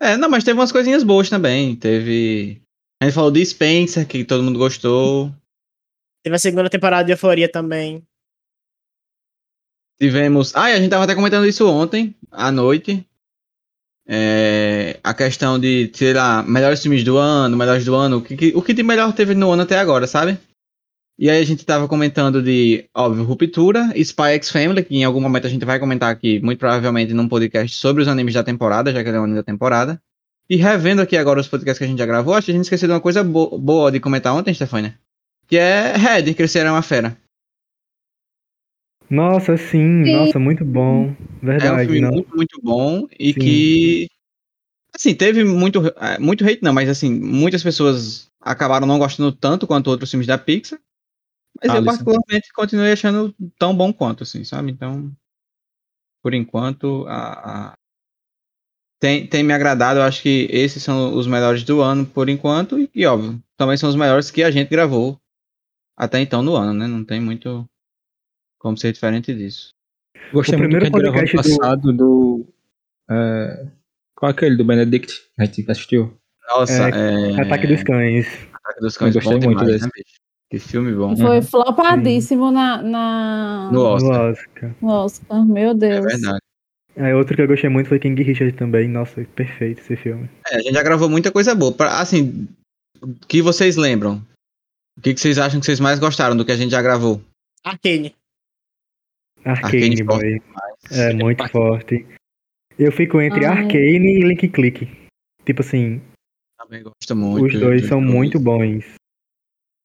É, 0.00 0.16
não, 0.16 0.28
mas 0.28 0.44
teve 0.44 0.58
umas 0.58 0.72
coisinhas 0.72 1.02
boas 1.04 1.28
também. 1.28 1.76
Teve. 1.76 2.60
A 3.00 3.04
gente 3.04 3.14
falou 3.14 3.30
de 3.30 3.44
Spencer, 3.44 4.06
que 4.06 4.24
todo 4.24 4.42
mundo 4.42 4.58
gostou. 4.58 5.32
Teve 6.24 6.34
a 6.34 6.38
segunda 6.38 6.68
temporada 6.68 7.04
de 7.04 7.12
Euforia 7.12 7.50
também. 7.50 8.02
Tivemos. 10.00 10.54
Ah, 10.54 10.64
a 10.64 10.76
gente 10.76 10.90
tava 10.90 11.04
até 11.04 11.14
comentando 11.14 11.46
isso 11.46 11.68
ontem, 11.68 12.14
à 12.30 12.50
noite. 12.50 13.04
É, 14.10 14.98
a 15.04 15.12
questão 15.12 15.58
de, 15.58 15.90
sei 15.94 16.14
lá, 16.14 16.42
melhores 16.42 16.80
filmes 16.80 17.04
do 17.04 17.18
ano, 17.18 17.56
melhores 17.56 17.84
do 17.84 17.94
ano, 17.94 18.18
o 18.18 18.22
que, 18.22 18.36
que- 18.36 18.52
o 18.56 18.62
que 18.62 18.72
de 18.72 18.82
melhor 18.82 19.12
teve 19.12 19.34
no 19.34 19.52
ano 19.52 19.62
até 19.62 19.78
agora, 19.78 20.06
sabe? 20.06 20.38
E 21.18 21.28
aí 21.28 21.40
a 21.40 21.44
gente 21.44 21.66
tava 21.66 21.86
comentando 21.88 22.42
de, 22.42 22.88
óbvio, 22.94 23.24
Ruptura, 23.24 23.92
Spy 23.96 24.34
X 24.34 24.50
Family, 24.50 24.84
que 24.84 24.94
em 24.96 25.04
algum 25.04 25.20
momento 25.20 25.46
a 25.46 25.50
gente 25.50 25.64
vai 25.64 25.78
comentar 25.78 26.10
aqui, 26.10 26.40
muito 26.40 26.58
provavelmente 26.58 27.12
num 27.12 27.28
podcast 27.28 27.76
sobre 27.76 28.02
os 28.02 28.08
animes 28.08 28.34
da 28.34 28.42
temporada, 28.44 28.92
já 28.92 29.02
que 29.02 29.08
ele 29.08 29.16
é 29.18 29.20
um 29.20 29.24
anime 29.24 29.38
da 29.38 29.42
temporada. 29.42 30.00
E 30.50 30.56
revendo 30.56 31.02
aqui 31.02 31.16
agora 31.16 31.40
os 31.40 31.48
podcasts 31.48 31.78
que 31.78 31.84
a 31.84 31.86
gente 31.86 31.98
já 31.98 32.06
gravou, 32.06 32.34
acho 32.34 32.46
que 32.46 32.50
a 32.52 32.54
gente 32.54 32.64
esqueceu 32.64 32.88
de 32.88 32.94
uma 32.94 33.00
coisa 33.00 33.22
bo- 33.22 33.58
boa 33.58 33.92
de 33.92 34.00
comentar 34.00 34.34
ontem, 34.34 34.54
Stefania. 34.54 34.98
Que 35.46 35.56
é 35.58 35.94
Red, 35.96 36.32
Crescer 36.34 36.64
é 36.66 36.70
uma 36.70 36.82
Fera. 36.82 37.16
Nossa, 39.10 39.56
sim, 39.56 40.04
Sim. 40.04 40.12
nossa, 40.12 40.38
muito 40.38 40.64
bom. 40.64 41.06
É 41.06 41.08
um 41.08 41.14
Verdade, 41.46 41.84
filme 41.86 42.00
não. 42.00 42.10
muito, 42.10 42.36
muito 42.36 42.60
bom 42.62 43.06
e 43.18 43.32
Sim. 43.32 43.40
que. 43.40 44.08
Assim, 44.94 45.14
teve 45.14 45.44
muito, 45.44 45.80
é, 45.96 46.18
muito 46.18 46.44
hate, 46.44 46.62
não, 46.62 46.72
mas 46.72 46.88
assim, 46.88 47.12
muitas 47.12 47.62
pessoas 47.62 48.28
acabaram 48.40 48.86
não 48.86 48.98
gostando 48.98 49.30
tanto 49.32 49.66
quanto 49.66 49.88
outros 49.88 50.10
filmes 50.10 50.26
da 50.26 50.36
Pixar. 50.38 50.78
Mas 51.60 51.68
eu, 51.70 51.76
Alison. 51.76 51.90
particularmente, 51.90 52.52
continuei 52.54 52.92
achando 52.92 53.34
tão 53.58 53.74
bom 53.76 53.92
quanto, 53.92 54.22
assim, 54.22 54.44
sabe? 54.44 54.70
Então, 54.70 55.10
por 56.22 56.34
enquanto, 56.34 57.04
a, 57.06 57.70
a- 57.70 57.74
Tem, 59.00 59.26
tem 59.26 59.42
me 59.42 59.52
agradado. 59.52 60.00
Eu 60.00 60.02
acho 60.04 60.22
que 60.22 60.48
esses 60.50 60.82
são 60.82 61.14
os 61.14 61.26
melhores 61.26 61.62
do 61.62 61.80
ano, 61.80 62.04
por 62.04 62.28
enquanto. 62.28 62.78
E, 62.78 62.90
e, 62.94 63.06
óbvio, 63.06 63.40
também 63.56 63.76
são 63.76 63.88
os 63.88 63.94
melhores 63.96 64.30
que 64.30 64.42
a 64.42 64.50
gente 64.50 64.68
gravou 64.68 65.18
até 65.96 66.20
então 66.20 66.42
no 66.42 66.56
ano, 66.56 66.72
né? 66.74 66.86
Não 66.86 67.04
tem 67.04 67.20
muito 67.20 67.64
como 68.58 68.76
ser 68.76 68.92
diferente 68.92 69.32
disso. 69.34 69.70
Gostei 70.32 70.56
O 70.56 70.58
muito 70.58 70.72
do 70.72 70.78
que 70.78 70.84
a 70.84 70.86
gente 70.86 70.92
primeiro 70.92 71.12
gravou 71.32 71.42
do- 71.42 71.58
passado 71.58 71.92
do. 71.92 72.46
é, 73.10 73.66
qual 74.16 74.30
é 74.30 74.32
aquele 74.32 74.56
do 74.56 74.64
Benedict? 74.64 75.12
A 75.38 75.44
gente 75.44 75.70
assistiu. 75.70 76.16
Nossa, 76.48 76.88
é... 76.88 77.40
Ataque 77.40 77.66
dos 77.68 77.82
Cães. 77.84 78.26
Ataque 78.52 78.80
dos 78.80 78.96
Cães, 78.96 79.14
Eu 79.14 79.20
gostei 79.22 79.38
muito 79.40 79.58
demais, 79.60 79.68
desse. 79.68 79.84
né, 79.84 79.90
bicho? 79.94 80.18
Que 80.50 80.58
filme 80.58 80.92
bom. 80.94 81.14
Foi 81.16 81.42
flopadíssimo 81.42 82.50
na, 82.50 82.80
na... 82.82 83.70
No 83.70 83.82
Oscar. 83.82 84.10
No 84.22 84.30
Oscar. 84.30 84.74
no 84.80 84.88
Oscar. 84.88 85.44
Meu 85.46 85.70
É 85.70 85.74
Deus. 85.74 86.04
verdade. 86.06 86.40
Aí 86.98 87.14
outro 87.14 87.36
que 87.36 87.42
eu 87.42 87.46
gostei 87.46 87.70
muito 87.70 87.88
foi 87.88 87.98
King 87.98 88.20
Richard 88.22 88.56
também. 88.56 88.88
Nossa, 88.88 89.24
perfeito 89.36 89.80
esse 89.80 89.96
filme. 89.96 90.28
É, 90.50 90.56
a 90.56 90.60
gente 90.60 90.74
já 90.74 90.82
gravou 90.82 91.08
muita 91.08 91.30
coisa 91.30 91.54
boa. 91.54 91.72
Pra, 91.72 92.00
assim, 92.00 92.48
o 93.00 93.14
que 93.26 93.40
vocês 93.40 93.76
lembram? 93.76 94.20
O 94.96 95.00
que, 95.00 95.14
que 95.14 95.20
vocês 95.20 95.38
acham 95.38 95.60
que 95.60 95.66
vocês 95.66 95.78
mais 95.78 96.00
gostaram 96.00 96.36
do 96.36 96.44
que 96.44 96.50
a 96.50 96.56
gente 96.56 96.72
já 96.72 96.82
gravou? 96.82 97.22
Arcane. 97.62 98.14
Arcane, 99.44 99.84
Arcane 99.84 100.02
boy. 100.02 100.42
É 100.90 101.12
muito 101.14 101.48
forte. 101.48 102.04
Eu 102.76 102.90
fico 102.90 103.20
entre. 103.20 103.44
Arcane 103.44 104.18
e 104.18 104.22
Link 104.22 104.48
Click. 104.48 104.88
Tipo 105.44 105.62
assim, 105.62 106.00
Também 106.58 106.82
gosto 106.82 107.16
muito. 107.16 107.46
os 107.46 107.60
dois 107.60 107.86
são 107.86 108.00
dois. 108.00 108.12
muito 108.12 108.40
bons. 108.40 108.84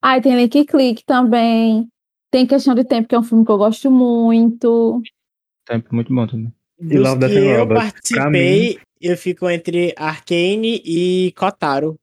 Ai, 0.02 0.19
tem 0.19 0.36
Link 0.36 0.65
Click 0.65 1.04
também. 1.06 1.88
Tem 2.32 2.47
Questão 2.47 2.73
de 2.73 2.84
Tempo, 2.84 3.08
que 3.08 3.13
é 3.13 3.19
um 3.19 3.23
filme 3.23 3.45
que 3.45 3.52
eu 3.52 3.58
gosto 3.58 3.91
muito. 3.91 5.02
Tempo 5.67 5.93
muito 5.93 6.13
bom 6.13 6.26
também. 6.26 6.52
E 6.80 6.98
Love, 6.98 7.20
Dos 7.20 7.30
Death 7.30 7.32
que 7.32 7.38
and 7.38 7.58
eu 7.58 7.68
participei, 7.68 8.80
eu 9.02 9.18
fico 9.18 9.50
entre 9.50 9.94
Arcane 9.98 10.82
e 10.86 11.34
Kotaro. 11.38 11.98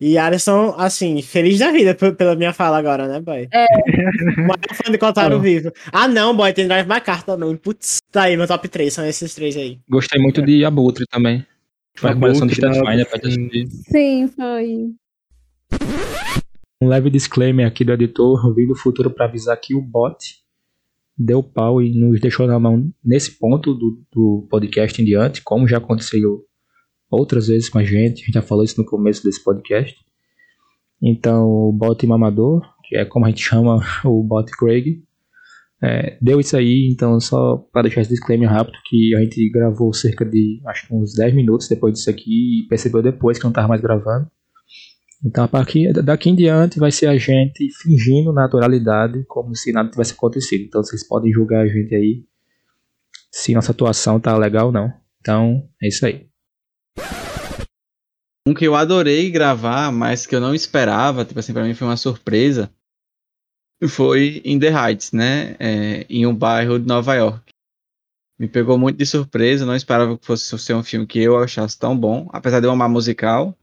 E 0.00 0.18
Alisson, 0.18 0.74
assim, 0.76 1.22
feliz 1.22 1.60
da 1.60 1.70
vida 1.70 1.94
pela 1.94 2.34
minha 2.34 2.52
fala 2.52 2.76
agora, 2.76 3.06
né, 3.06 3.20
boy? 3.20 3.46
É. 3.52 3.66
O 4.36 4.40
maior 4.42 4.74
fã 4.74 4.90
de 4.90 4.98
Kotaro 4.98 5.36
Ah. 5.36 5.38
vivo. 5.38 5.72
Ah, 5.92 6.08
não, 6.08 6.36
boy, 6.36 6.52
tem 6.52 6.66
Drive 6.66 6.88
My 6.88 7.00
Car 7.00 7.22
também. 7.24 7.54
Putz, 7.56 7.98
tá 8.10 8.22
aí, 8.24 8.36
meu 8.36 8.48
top 8.48 8.68
3, 8.68 8.92
são 8.92 9.06
esses 9.06 9.32
três 9.34 9.56
aí. 9.56 9.78
Gostei 9.88 10.20
muito 10.20 10.42
de 10.44 10.64
Abutre 10.64 11.04
também. 11.06 11.46
Foi 11.96 12.10
a 12.10 12.12
Abutre, 12.14 12.52
Stefania 12.52 13.04
nossa, 13.04 13.18
pra 13.20 13.30
gente 13.30 13.52
sim. 13.52 13.62
assistir. 13.62 13.68
Sim, 13.92 14.28
foi. 14.28 14.92
Um 16.82 16.88
leve 16.88 17.08
disclaimer 17.10 17.66
aqui 17.66 17.84
do 17.84 17.92
editor, 17.92 18.44
eu 18.44 18.52
vim 18.54 18.66
do 18.66 18.74
futuro 18.74 19.08
para 19.08 19.26
avisar 19.26 19.56
que 19.60 19.72
o 19.72 19.80
bot 19.80 20.41
deu 21.24 21.42
pau 21.42 21.82
e 21.82 21.92
nos 21.92 22.20
deixou 22.20 22.46
na 22.46 22.58
mão 22.58 22.90
nesse 23.04 23.38
ponto 23.38 23.74
do, 23.74 24.02
do 24.12 24.46
podcast 24.50 25.00
em 25.00 25.04
diante, 25.04 25.42
como 25.42 25.68
já 25.68 25.78
aconteceu 25.78 26.44
outras 27.10 27.48
vezes 27.48 27.68
com 27.68 27.78
a 27.78 27.84
gente, 27.84 28.22
a 28.22 28.26
gente 28.26 28.34
já 28.34 28.42
falou 28.42 28.64
isso 28.64 28.80
no 28.80 28.86
começo 28.86 29.22
desse 29.22 29.42
podcast. 29.42 29.94
Então, 31.00 31.46
o 31.48 31.72
bot 31.72 32.06
mamador, 32.06 32.62
que 32.84 32.96
é 32.96 33.04
como 33.04 33.26
a 33.26 33.28
gente 33.28 33.42
chama 33.42 33.80
o 34.04 34.22
bot 34.22 34.50
Craig, 34.52 35.02
é, 35.82 36.16
deu 36.22 36.38
isso 36.38 36.56
aí, 36.56 36.88
então 36.92 37.18
só 37.18 37.56
para 37.72 37.82
deixar 37.82 38.02
esse 38.02 38.10
disclaimer 38.10 38.48
rápido, 38.48 38.78
que 38.88 39.14
a 39.16 39.20
gente 39.20 39.50
gravou 39.50 39.92
cerca 39.92 40.24
de, 40.24 40.60
acho 40.66 40.86
que 40.86 40.94
uns 40.94 41.14
10 41.14 41.34
minutos 41.34 41.68
depois 41.68 41.94
disso 41.94 42.08
aqui 42.08 42.60
e 42.60 42.68
percebeu 42.68 43.02
depois 43.02 43.36
que 43.36 43.44
não 43.44 43.50
estava 43.50 43.68
mais 43.68 43.80
gravando. 43.80 44.30
Então, 45.24 45.48
daqui 46.04 46.30
em 46.30 46.34
diante, 46.34 46.80
vai 46.80 46.90
ser 46.90 47.06
a 47.06 47.16
gente 47.16 47.68
fingindo 47.80 48.32
naturalidade, 48.32 49.24
como 49.26 49.54
se 49.54 49.72
nada 49.72 49.90
tivesse 49.90 50.14
acontecido. 50.14 50.64
Então, 50.64 50.82
vocês 50.82 51.06
podem 51.06 51.32
julgar 51.32 51.62
a 51.62 51.68
gente 51.68 51.94
aí 51.94 52.24
se 53.30 53.54
nossa 53.54 53.70
atuação 53.72 54.18
tá 54.18 54.36
legal 54.36 54.66
ou 54.66 54.72
não. 54.72 54.92
Então, 55.20 55.68
é 55.80 55.88
isso 55.88 56.04
aí. 56.04 56.28
Um 58.46 58.52
que 58.52 58.66
eu 58.66 58.74
adorei 58.74 59.30
gravar, 59.30 59.92
mas 59.92 60.26
que 60.26 60.34
eu 60.34 60.40
não 60.40 60.52
esperava, 60.52 61.24
tipo 61.24 61.38
assim, 61.38 61.52
pra 61.52 61.62
mim 61.62 61.74
foi 61.74 61.86
uma 61.86 61.96
surpresa, 61.96 62.68
foi 63.88 64.42
In 64.44 64.58
The 64.58 64.70
Heights, 64.70 65.12
né? 65.12 65.56
É, 65.60 66.04
em 66.08 66.26
um 66.26 66.34
bairro 66.34 66.78
de 66.78 66.86
Nova 66.86 67.14
York. 67.14 67.52
Me 68.38 68.48
pegou 68.48 68.76
muito 68.76 68.96
de 68.96 69.06
surpresa, 69.06 69.64
não 69.64 69.76
esperava 69.76 70.18
que 70.18 70.26
fosse 70.26 70.58
ser 70.58 70.74
um 70.74 70.82
filme 70.82 71.06
que 71.06 71.20
eu 71.20 71.38
achasse 71.38 71.78
tão 71.78 71.96
bom, 71.96 72.28
apesar 72.32 72.58
de 72.58 72.66
eu 72.66 72.72
amar 72.72 72.88
musical. 72.88 73.56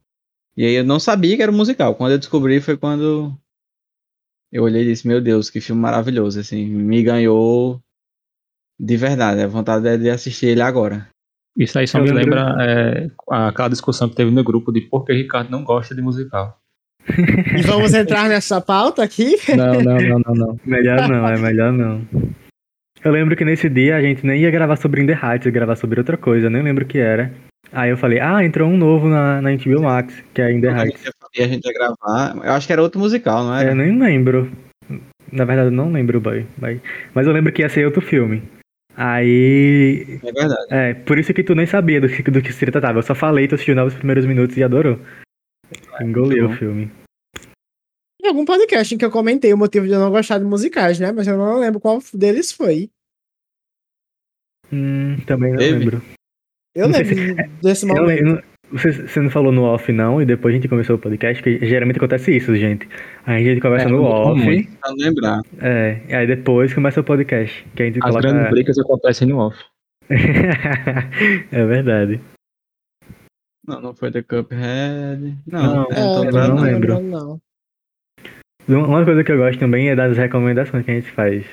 E 0.57 0.65
aí 0.65 0.73
eu 0.73 0.83
não 0.83 0.99
sabia 0.99 1.35
que 1.35 1.43
era 1.43 1.51
um 1.51 1.55
musical. 1.55 1.95
Quando 1.95 2.11
eu 2.13 2.17
descobri 2.19 2.59
foi 2.59 2.75
quando 2.77 3.33
eu 4.51 4.63
olhei 4.63 4.81
e 4.83 4.85
disse, 4.85 5.07
meu 5.07 5.21
Deus, 5.21 5.49
que 5.49 5.61
filme 5.61 5.81
maravilhoso, 5.81 6.39
assim, 6.39 6.65
me 6.67 7.01
ganhou 7.03 7.79
de 8.79 8.97
verdade. 8.97 9.41
A 9.41 9.47
vontade 9.47 9.87
é 9.87 9.97
de 9.97 10.09
assistir 10.09 10.47
ele 10.47 10.61
agora. 10.61 11.07
Isso 11.57 11.77
aí 11.77 11.87
só 11.87 11.99
Eu 11.99 12.03
me 12.05 12.11
lembro- 12.11 12.35
lembra 12.35 12.55
é, 12.63 13.11
aquela 13.47 13.69
discussão 13.69 14.09
que 14.09 14.15
teve 14.15 14.31
no 14.31 14.43
grupo 14.43 14.71
de 14.71 14.81
por 14.81 15.05
que 15.05 15.13
Ricardo 15.13 15.49
não 15.49 15.63
gosta 15.63 15.93
de 15.95 16.01
musical. 16.01 16.57
E 17.57 17.61
vamos 17.65 17.93
entrar 17.93 18.27
nessa 18.29 18.61
pauta 18.61 19.03
aqui? 19.03 19.35
Não, 19.55 19.81
não, 19.81 19.97
não, 19.97 20.19
não, 20.19 20.33
não. 20.35 20.59
Melhor 20.65 21.07
não, 21.09 21.27
é 21.27 21.37
melhor 21.37 21.71
não. 21.71 22.05
Eu 23.03 23.11
lembro 23.11 23.35
que 23.35 23.45
nesse 23.45 23.69
dia 23.69 23.95
a 23.95 24.01
gente 24.01 24.25
nem 24.25 24.41
ia 24.41 24.51
gravar 24.51 24.75
sobre 24.75 25.01
In 25.01 25.07
The 25.07 25.13
Heights, 25.13 25.45
ia 25.45 25.51
gravar 25.51 25.75
sobre 25.75 25.99
outra 25.99 26.17
coisa, 26.17 26.47
eu 26.47 26.51
nem 26.51 26.61
lembro 26.61 26.83
o 26.83 26.87
que 26.87 26.97
era. 26.97 27.33
Aí 27.71 27.89
eu 27.89 27.97
falei, 27.97 28.19
ah, 28.19 28.43
entrou 28.43 28.67
um 28.69 28.77
novo 28.77 29.07
na, 29.07 29.41
na 29.41 29.55
HBO 29.55 29.83
Max, 29.83 30.23
que 30.33 30.41
é 30.41 30.51
In 30.51 30.61
The 30.61 30.69
Heights. 30.69 31.03
e 31.35 31.43
a 31.43 31.47
gente 31.47 31.65
ia 31.65 31.73
gravar, 31.73 32.35
eu 32.43 32.51
acho 32.53 32.65
que 32.65 32.73
era 32.73 32.81
outro 32.81 32.99
musical, 32.99 33.43
não 33.43 33.55
era? 33.55 33.71
Eu 33.71 33.75
nem 33.75 33.97
lembro. 33.99 34.51
Na 35.31 35.45
verdade, 35.45 35.67
eu 35.67 35.71
não 35.71 35.91
lembro, 35.91 36.19
boy. 36.19 36.47
Mas 36.57 36.81
mas 37.13 37.27
eu 37.27 37.33
lembro 37.33 37.53
que 37.53 37.61
ia 37.61 37.69
ser 37.69 37.85
outro 37.85 38.01
filme. 38.01 38.41
Aí. 38.95 40.19
É 40.23 40.31
verdade. 40.31 40.67
É, 40.71 40.93
por 40.93 41.17
isso 41.17 41.33
que 41.33 41.43
tu 41.43 41.53
nem 41.53 41.65
sabia 41.65 42.01
do 42.01 42.09
que, 42.09 42.23
do 42.23 42.41
que 42.41 42.51
se 42.51 42.65
tratava. 42.65 42.99
Eu 42.99 43.03
só 43.03 43.13
falei, 43.13 43.47
tu 43.47 43.55
assistiu 43.55 43.81
os 43.85 43.93
primeiros 43.93 44.25
minutos 44.25 44.57
e 44.57 44.63
adorou. 44.63 44.99
Engoliu 46.01 46.47
bom. 46.47 46.53
o 46.53 46.57
filme. 46.57 46.91
Em 48.21 48.27
algum 48.27 48.43
podcast 48.43 48.93
em 48.93 48.97
que 48.97 49.05
eu 49.05 49.11
comentei 49.11 49.53
o 49.53 49.57
motivo 49.57 49.85
de 49.85 49.93
eu 49.93 49.99
não 49.99 50.11
gostar 50.11 50.39
de 50.39 50.43
musicais, 50.43 50.99
né? 50.99 51.11
Mas 51.11 51.27
eu 51.27 51.37
não 51.37 51.59
lembro 51.59 51.79
qual 51.79 51.99
deles 52.13 52.51
foi. 52.51 52.89
Hum, 54.71 55.17
também 55.25 55.51
não 55.51 55.59
Teve? 55.59 55.79
lembro. 55.79 56.18
Eu 56.75 56.87
Não 56.87 56.97
lembro 56.99 57.15
desse 57.61 57.87
Eu, 57.89 57.95
momento. 57.95 58.19
eu 58.19 58.25
não, 58.35 58.41
Você, 58.71 58.91
você 58.91 59.19
não 59.19 59.29
falou 59.31 59.51
no 59.51 59.63
off, 59.63 59.91
não, 59.91 60.21
e 60.21 60.25
depois 60.25 60.53
a 60.53 60.57
gente 60.57 60.67
começou 60.67 60.95
o 60.95 60.99
podcast, 60.99 61.41
que 61.41 61.65
geralmente 61.65 61.97
acontece 61.97 62.35
isso, 62.35 62.55
gente. 62.55 62.87
A 63.25 63.39
gente 63.39 63.59
conversa 63.61 63.87
É, 63.87 63.91
no 63.91 64.03
off. 64.03 64.67
Pra 64.79 64.91
lembrar. 64.91 65.41
é, 65.59 66.01
e 66.07 66.13
aí 66.13 66.27
depois 66.27 66.71
começa 66.73 67.01
o 67.01 67.03
podcast, 67.03 67.65
que 67.75 67.81
a 67.81 67.85
gente 67.87 67.97
As 67.97 68.03
coloca... 68.11 68.21
grandes 68.31 68.51
brigas 68.51 68.77
acontecem 68.77 69.27
no 69.27 69.37
off. 69.39 69.57
é 71.51 71.65
verdade. 71.65 72.21
Não, 73.67 73.81
não 73.81 73.93
foi 73.95 74.11
The 74.11 74.21
Cuphead. 74.23 75.37
Não, 75.47 75.75
Não, 75.75 75.83
é, 75.83 75.85
eu 75.85 75.91
tô 75.91 76.23
não 76.23 76.55
lembrando. 76.55 76.61
lembro. 76.61 77.01
Não. 77.01 77.39
Uma 78.85 79.03
coisa 79.03 79.23
que 79.23 79.31
eu 79.31 79.37
gosto 79.37 79.59
também 79.59 79.89
é 79.89 79.95
das 79.95 80.15
recomendações 80.17 80.85
que 80.85 80.91
a 80.91 80.95
gente 80.95 81.11
faz. 81.11 81.43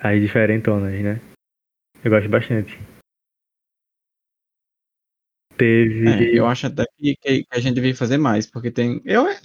As 0.00 0.18
diferentonas, 0.20 0.92
né? 1.02 1.20
Eu 2.02 2.10
gosto 2.10 2.28
bastante. 2.30 2.78
Teve. 5.60 6.08
É, 6.08 6.38
eu 6.38 6.46
acho 6.46 6.68
até 6.68 6.86
que, 6.96 7.14
que 7.16 7.44
a 7.50 7.60
gente 7.60 7.74
devia 7.74 7.94
fazer 7.94 8.16
mais, 8.16 8.46
porque 8.46 8.70
tem. 8.70 9.02
Eu, 9.04 9.28
é, 9.28 9.38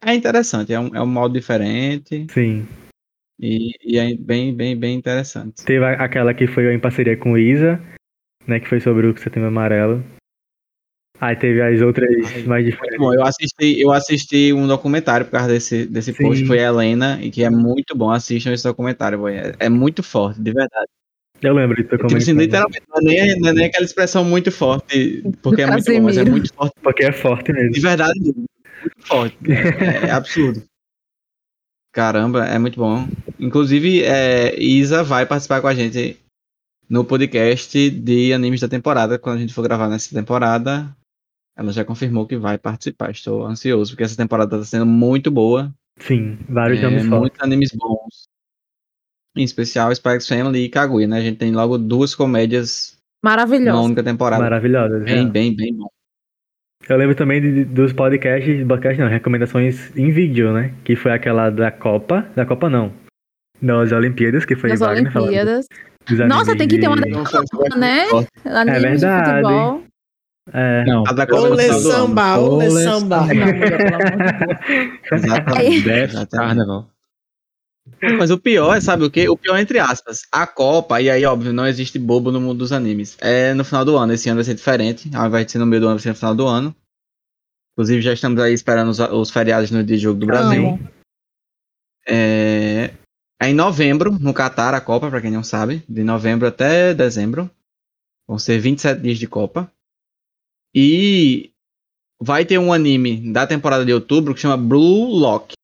é 0.00 0.14
interessante, 0.14 0.72
é 0.72 0.78
um, 0.78 0.94
é 0.94 1.02
um 1.02 1.06
modo 1.06 1.34
diferente 1.34 2.24
Sim. 2.30 2.64
e, 3.36 3.72
e 3.82 3.98
é 3.98 4.14
bem, 4.14 4.54
bem, 4.54 4.78
bem 4.78 4.96
interessante. 4.96 5.64
Teve 5.64 5.84
aquela 5.84 6.32
que 6.32 6.46
foi 6.46 6.72
em 6.72 6.78
parceria 6.78 7.16
com 7.16 7.32
o 7.32 7.38
Isa, 7.38 7.80
né? 8.46 8.60
Que 8.60 8.68
foi 8.68 8.78
sobre 8.78 9.08
o 9.08 9.18
Setembro 9.18 9.48
Amarelo. 9.48 10.04
Aí 11.20 11.34
teve 11.34 11.60
as 11.60 11.80
outras 11.80 12.08
Ai, 12.26 12.42
mais 12.44 12.64
diferentes. 12.64 12.98
bom, 12.98 13.12
eu 13.12 13.24
assisti, 13.24 13.80
eu 13.80 13.90
assisti 13.90 14.52
um 14.52 14.68
documentário 14.68 15.26
por 15.26 15.32
causa 15.32 15.48
desse, 15.48 15.84
desse 15.86 16.12
Sim. 16.12 16.22
post, 16.22 16.46
foi 16.46 16.60
a 16.60 16.68
Helena, 16.68 17.18
e 17.20 17.30
que 17.30 17.42
é 17.42 17.50
muito 17.50 17.96
bom, 17.96 18.10
assistam 18.10 18.52
esse 18.52 18.62
documentário, 18.62 19.18
boy, 19.18 19.34
é, 19.34 19.56
é 19.58 19.68
muito 19.68 20.02
forte, 20.02 20.40
de 20.40 20.52
verdade. 20.52 20.88
Eu 21.42 21.54
lembro 21.54 21.76
de 21.76 21.84
tu 21.84 21.96
Tipo 21.98 22.16
assim, 22.16 22.32
literalmente, 22.32 22.82
não 22.88 22.98
é, 22.98 23.04
nem, 23.04 23.40
não 23.40 23.48
é 23.50 23.52
nem 23.52 23.64
aquela 23.66 23.84
expressão 23.84 24.24
muito 24.24 24.50
forte, 24.50 25.22
porque 25.42 25.62
é 25.62 25.66
muito 25.70 25.92
bom, 25.92 26.00
mas 26.02 26.16
é 26.16 26.24
muito 26.24 26.52
forte, 26.54 26.74
Porque 26.82 27.04
é 27.04 27.12
forte 27.12 27.52
mesmo. 27.52 27.70
de 27.72 27.80
verdade, 27.80 28.18
mesmo, 28.20 28.44
muito 28.80 29.06
forte, 29.06 29.36
é, 29.50 30.06
é 30.08 30.10
absurdo. 30.10 30.62
Caramba, 31.92 32.44
é 32.46 32.58
muito 32.58 32.78
bom. 32.78 33.08
Inclusive, 33.38 34.02
é, 34.02 34.54
Isa 34.60 35.02
vai 35.02 35.24
participar 35.24 35.60
com 35.60 35.66
a 35.66 35.74
gente 35.74 36.18
no 36.88 37.04
podcast 37.04 37.90
de 37.90 38.32
animes 38.32 38.60
da 38.60 38.68
temporada, 38.68 39.18
quando 39.18 39.36
a 39.36 39.40
gente 39.40 39.54
for 39.54 39.62
gravar 39.62 39.88
nessa 39.88 40.14
temporada. 40.14 40.94
Ela 41.58 41.72
já 41.72 41.84
confirmou 41.86 42.26
que 42.26 42.36
vai 42.36 42.58
participar. 42.58 43.10
Estou 43.10 43.46
ansioso, 43.46 43.92
porque 43.92 44.02
essa 44.04 44.16
temporada 44.16 44.56
está 44.56 44.66
sendo 44.66 44.84
muito 44.84 45.30
boa. 45.30 45.72
Sim, 45.98 46.36
vários 46.46 46.80
É, 46.80 46.90
fortes. 46.90 47.06
muitos 47.06 47.40
animes 47.40 47.70
bons. 47.74 48.28
Em 49.36 49.44
especial 49.44 49.94
Spikes 49.94 50.26
Family 50.26 50.64
e 50.64 50.68
Kaguya, 50.68 51.06
né? 51.06 51.18
A 51.18 51.20
gente 51.20 51.36
tem 51.38 51.52
logo 51.52 51.76
duas 51.76 52.14
comédias 52.14 52.96
na 53.22 53.30
Maravilhoso. 53.30 53.82
única 53.82 54.02
temporada. 54.02 54.42
Maravilhosas. 54.42 55.04
Bem, 55.04 55.14
real. 55.14 55.28
bem, 55.30 55.54
bem 55.54 55.74
bom. 55.74 55.88
Eu 56.88 56.96
lembro 56.96 57.14
também 57.16 57.40
de- 57.40 57.64
dos 57.64 57.92
podcasts, 57.92 58.64
podcast 58.66 59.00
não, 59.02 59.08
recomendações 59.08 59.94
em 59.96 60.10
vídeo, 60.12 60.52
né? 60.52 60.72
Que 60.84 60.94
foi 60.96 61.12
aquela 61.12 61.50
da 61.50 61.70
Copa, 61.70 62.26
da 62.36 62.46
Copa 62.46 62.70
não, 62.70 62.92
das 63.60 63.90
Olimpíadas, 63.92 64.44
que 64.44 64.54
foi 64.54 64.70
Nas 64.70 64.80
Wagner 64.80 65.12
falando 65.12 65.28
Olimpíadas. 65.30 65.66
Nossa, 66.28 66.56
tem 66.56 66.68
que 66.68 66.78
ter 66.78 66.86
uma 66.86 66.96
de- 66.96 67.12
foi- 67.12 67.44
foi- 67.52 67.78
né? 67.78 68.04
De 68.06 68.80
verdade. 68.80 69.42
futebol. 69.42 69.82
É, 70.52 70.84
Não. 70.84 71.02
A 71.08 71.12
da 71.12 71.26
Copa 71.26 71.56
final 71.56 71.80
do 71.80 71.88
ano. 71.90 71.92
samba, 71.92 72.38
ole 72.38 72.66
Ole 72.68 72.82
samba. 72.84 73.26
De. 73.26 73.34
Def 75.10 75.12
Exatamente. 75.12 76.28
Carnaval. 76.30 76.88
Mas 78.18 78.30
o 78.30 78.38
pior 78.38 78.76
é, 78.76 78.80
sabe 78.80 79.04
o 79.04 79.10
quê? 79.10 79.28
O 79.28 79.36
pior 79.36 79.56
é 79.56 79.60
entre 79.60 79.78
aspas. 79.78 80.22
A 80.30 80.46
Copa, 80.46 81.00
e 81.00 81.10
aí, 81.10 81.24
óbvio, 81.24 81.52
não 81.52 81.66
existe 81.66 81.98
bobo 81.98 82.30
no 82.30 82.40
mundo 82.40 82.58
dos 82.58 82.72
animes. 82.72 83.16
É 83.20 83.54
no 83.54 83.64
final 83.64 83.84
do 83.84 83.96
ano. 83.96 84.12
Esse 84.12 84.28
ano 84.28 84.36
vai 84.36 84.44
ser 84.44 84.54
diferente. 84.54 85.10
Ao 85.14 85.26
invés 85.26 85.46
de 85.46 85.52
ser 85.52 85.58
no 85.58 85.66
meio 85.66 85.80
do 85.80 85.86
ano, 85.86 85.96
vai 85.96 86.02
ser 86.02 86.10
no 86.10 86.14
final 86.14 86.34
do 86.34 86.46
ano. 86.46 86.76
Inclusive, 87.72 88.02
já 88.02 88.12
estamos 88.12 88.40
aí 88.40 88.52
esperando 88.52 88.88
os, 88.88 88.98
os 88.98 89.30
feriados 89.30 89.70
no 89.70 89.82
dia 89.82 89.96
de 89.96 90.02
jogo 90.02 90.20
do 90.20 90.26
Brasil. 90.26 90.78
É, 92.08 92.94
é 93.40 93.48
em 93.48 93.54
novembro, 93.54 94.18
no 94.18 94.32
Catar, 94.32 94.74
a 94.74 94.80
Copa, 94.80 95.10
pra 95.10 95.20
quem 95.20 95.30
não 95.30 95.42
sabe. 95.42 95.82
De 95.88 96.02
novembro 96.02 96.46
até 96.46 96.94
dezembro. 96.94 97.50
Vão 98.26 98.38
ser 98.38 98.58
27 98.58 99.00
dias 99.00 99.18
de 99.18 99.26
Copa. 99.26 99.70
E 100.74 101.50
vai 102.20 102.44
ter 102.44 102.58
um 102.58 102.72
anime 102.72 103.32
da 103.32 103.46
temporada 103.46 103.84
de 103.84 103.92
outubro 103.92 104.34
que 104.34 104.40
chama 104.40 104.56
Blue 104.56 105.06
Lock. 105.06 105.55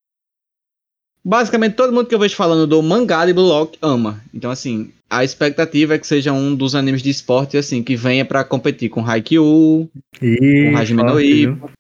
Basicamente, 1.25 1.75
todo 1.75 1.93
mundo 1.93 2.07
que 2.07 2.15
eu 2.15 2.19
vejo 2.19 2.35
falando 2.35 2.67
do 2.67 2.83
mangá 2.83 3.25
de 3.25 3.33
Blue 3.33 3.47
Lock 3.47 3.79
ama. 3.81 4.21
Então, 4.35 4.51
assim, 4.51 4.93
a 5.09 5.23
expectativa 5.23 5.95
é 5.95 5.99
que 5.99 6.07
seja 6.07 6.33
um 6.33 6.55
dos 6.55 6.75
animes 6.75 7.03
de 7.03 7.11
esporte, 7.11 7.57
assim, 7.57 7.83
que 7.83 7.95
venha 7.95 8.25
pra 8.25 8.43
competir 8.43 8.89
com 8.89 9.07
Haikyuu, 9.07 9.89
E 10.21 10.71
Com 10.71 10.77
Hajime 10.77 11.03
no 11.05 11.21
Ippo. 11.21 11.71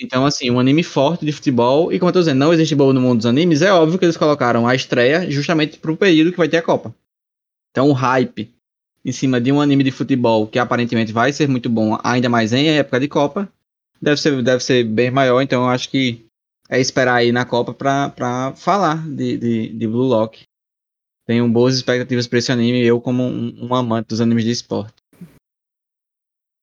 então, 0.00 0.26
assim, 0.26 0.50
um 0.50 0.58
anime 0.58 0.82
forte 0.82 1.24
de 1.24 1.30
futebol. 1.30 1.92
E 1.92 1.98
como 2.00 2.08
eu 2.08 2.12
tô 2.14 2.18
dizendo, 2.18 2.38
não 2.38 2.52
existe 2.52 2.74
bobo 2.74 2.92
no 2.92 3.00
mundo 3.00 3.18
dos 3.18 3.26
animes. 3.26 3.62
É 3.62 3.72
óbvio 3.72 3.98
que 3.98 4.04
eles 4.04 4.16
colocaram 4.16 4.66
a 4.66 4.74
estreia 4.74 5.30
justamente 5.30 5.78
pro 5.78 5.96
período 5.96 6.32
que 6.32 6.38
vai 6.38 6.48
ter 6.48 6.56
a 6.56 6.62
Copa. 6.62 6.92
Então, 7.70 7.88
o 7.88 7.92
hype 7.92 8.52
em 9.04 9.12
cima 9.12 9.40
de 9.40 9.52
um 9.52 9.60
anime 9.60 9.84
de 9.84 9.90
futebol 9.90 10.46
que 10.46 10.58
aparentemente 10.58 11.12
vai 11.12 11.32
ser 11.32 11.46
muito 11.46 11.68
bom, 11.68 11.98
ainda 12.02 12.28
mais 12.28 12.52
em 12.52 12.70
época 12.70 12.98
de 12.98 13.06
Copa, 13.06 13.48
deve 14.00 14.20
ser, 14.20 14.42
deve 14.42 14.64
ser 14.64 14.84
bem 14.84 15.10
maior. 15.10 15.42
Então, 15.42 15.62
eu 15.62 15.68
acho 15.68 15.90
que 15.90 16.24
é 16.68 16.80
esperar 16.80 17.14
aí 17.16 17.32
na 17.32 17.44
Copa 17.44 17.72
pra, 17.74 18.08
pra 18.10 18.52
falar 18.56 19.06
de, 19.08 19.36
de, 19.36 19.68
de 19.68 19.86
Blue 19.86 20.06
Lock. 20.06 20.42
Tenho 21.26 21.48
boas 21.48 21.74
expectativas 21.76 22.26
pra 22.26 22.38
esse 22.38 22.52
anime, 22.52 22.84
eu 22.84 23.00
como 23.00 23.22
um, 23.22 23.66
um 23.70 23.74
amante 23.74 24.08
dos 24.08 24.20
animes 24.20 24.44
de 24.44 24.50
esporte. 24.50 24.94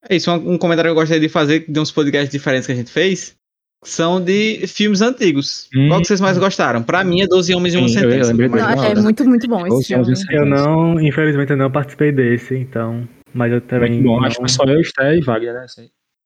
É 0.07 0.15
isso, 0.15 0.31
um, 0.31 0.53
um 0.53 0.57
comentário 0.57 0.89
que 0.89 0.91
eu 0.91 0.95
gostaria 1.01 1.21
de 1.21 1.29
fazer 1.29 1.65
de 1.71 1.79
uns 1.79 1.91
podcasts 1.91 2.31
diferentes 2.31 2.65
que 2.67 2.71
a 2.73 2.75
gente 2.75 2.91
fez. 2.91 3.35
São 3.83 4.23
de 4.23 4.67
filmes 4.67 5.01
antigos. 5.01 5.67
Hum. 5.75 5.87
Qual 5.87 6.01
que 6.01 6.07
vocês 6.07 6.21
mais 6.21 6.37
gostaram? 6.37 6.83
Pra 6.83 7.03
mim 7.03 7.21
é 7.21 7.27
12 7.27 7.55
Homens 7.55 7.73
e 7.73 7.77
uma 7.77 7.87
eu 7.87 7.89
Sentença. 7.89 8.31
Não, 8.33 8.47
gosto. 8.47 8.85
é 8.85 9.01
muito, 9.01 9.25
muito 9.25 9.47
bom 9.47 9.65
esse 9.65 9.87
filme. 9.87 10.13
Eu 10.29 10.45
não, 10.45 10.99
infelizmente, 11.01 11.49
eu 11.51 11.57
não 11.57 11.71
participei 11.71 12.11
desse, 12.11 12.55
então. 12.55 13.07
Mas 13.33 13.51
eu 13.51 13.59
também. 13.61 13.93
Muito 13.93 14.03
bom. 14.03 14.19
não- 14.19 14.25
Acho 14.27 14.39
que 14.39 14.51
só 14.51 14.63
eu, 14.65 14.83
Sté 14.83 15.17
e 15.17 15.21
Wagner, 15.21 15.53
né? 15.55 15.65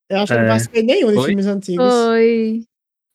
Eu 0.10 0.18
acho 0.20 0.28
que 0.28 0.34
eu 0.34 0.38
É. 0.38 0.42
não 0.42 0.48
participei 0.50 0.84
nenhum 0.84 1.08
de 1.10 1.14
Foi? 1.16 1.28
filmes 1.28 1.46
antigos. 1.46 1.94
Foi. 1.94 2.64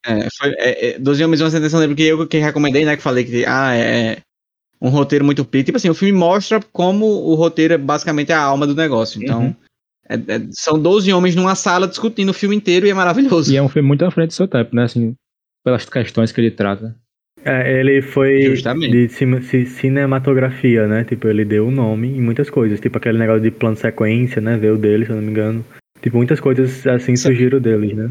É, 0.06 0.28
foi, 0.38 0.50
é, 0.58 0.86
é, 0.90 0.98
12 0.98 1.22
Homens 1.24 1.40
e 1.40 1.44
uma 1.44 1.50
Sentença, 1.50 1.76
eu 1.76 1.80
lembro 1.80 1.96
que 1.96 2.02
eu 2.04 2.26
que 2.26 2.38
recomendei, 2.38 2.84
né? 2.84 2.96
Que 2.96 3.02
falei 3.02 3.24
que 3.24 3.44
ah, 3.46 3.74
é 3.76 4.18
um 4.80 4.88
roteiro 4.88 5.24
muito 5.24 5.44
pico. 5.44 5.64
Tipo 5.66 5.76
assim, 5.76 5.90
o 5.90 5.94
filme 5.94 6.16
mostra 6.18 6.60
como 6.72 7.04
o 7.06 7.34
roteiro 7.34 7.74
é 7.74 7.78
basicamente 7.78 8.32
a 8.32 8.40
alma 8.40 8.66
do 8.66 8.74
negócio. 8.74 9.22
Então, 9.22 9.42
Uhum. 9.42 9.54
é- 10.08 10.14
é- 10.36 10.40
são 10.52 10.78
12 10.80 11.12
homens 11.12 11.34
numa 11.36 11.54
sala 11.54 11.86
discutindo 11.86 12.30
o 12.30 12.34
filme 12.34 12.56
inteiro 12.56 12.86
e 12.86 12.90
é 12.90 12.94
maravilhoso. 12.94 13.52
E 13.52 13.56
é 13.56 13.62
um 13.62 13.68
filme 13.68 13.86
muito 13.86 14.04
à 14.04 14.10
frente 14.10 14.28
do 14.28 14.34
seu 14.34 14.48
tempo, 14.48 14.74
né? 14.74 14.84
Assim, 14.84 15.14
pelas 15.62 15.84
questões 15.84 16.32
que 16.32 16.40
ele 16.40 16.50
trata. 16.50 16.96
É, 17.44 17.80
ele 17.80 18.00
foi 18.02 18.42
Justamente. 18.42 18.90
de 18.92 19.08
cima- 19.08 19.40
ci- 19.42 19.64
cinematografia, 19.66 20.86
né? 20.86 21.04
Tipo, 21.04 21.28
ele 21.28 21.44
deu 21.44 21.68
o 21.68 21.70
nome 21.70 22.08
em 22.08 22.20
muitas 22.20 22.48
coisas. 22.50 22.80
Tipo, 22.80 22.98
aquele 22.98 23.18
negócio 23.18 23.42
de 23.42 23.50
plano 23.50 23.76
sequência, 23.76 24.40
né? 24.42 24.56
Veio 24.56 24.76
dele, 24.78 25.04
se 25.04 25.10
eu 25.12 25.16
não 25.16 25.22
me 25.22 25.30
engano. 25.30 25.64
Tipo, 26.02 26.16
muitas 26.16 26.40
coisas 26.40 26.86
assim 26.86 27.16
Sim. 27.16 27.28
surgiram 27.28 27.60
deles, 27.60 27.94
né? 27.94 28.10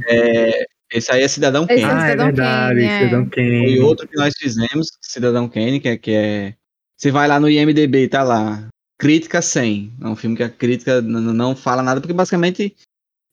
Esse 0.92 1.12
aí 1.12 1.22
é 1.22 1.28
Cidadão 1.28 1.66
Esse 1.70 1.82
Kane. 1.82 1.84
é 1.84 1.86
Ah, 1.86 2.08
é 2.08 2.12
Cidadão 2.12 2.26
verdade, 2.26 2.80
Kane, 2.80 2.86
é. 2.88 3.00
Cidadão 3.00 3.30
Kane. 3.30 3.76
Foi 3.76 3.80
outro 3.80 4.08
que 4.08 4.16
nós 4.18 4.34
fizemos, 4.38 4.88
Cidadão 5.02 5.48
Kane, 5.48 5.80
que 5.80 5.88
é, 5.88 5.98
que 5.98 6.12
é. 6.12 6.54
Você 6.98 7.12
vai 7.12 7.28
lá 7.28 7.40
no 7.40 7.50
IMDB, 7.50 8.08
tá 8.08 8.24
lá. 8.24 8.68
Crítica 9.00 9.42
100. 9.42 9.94
É 10.02 10.08
um 10.08 10.16
filme 10.16 10.36
que 10.36 10.44
a 10.44 10.50
crítica 10.50 11.02
não 11.02 11.56
fala 11.56 11.82
nada, 11.82 12.02
porque 12.02 12.14
basicamente 12.14 12.76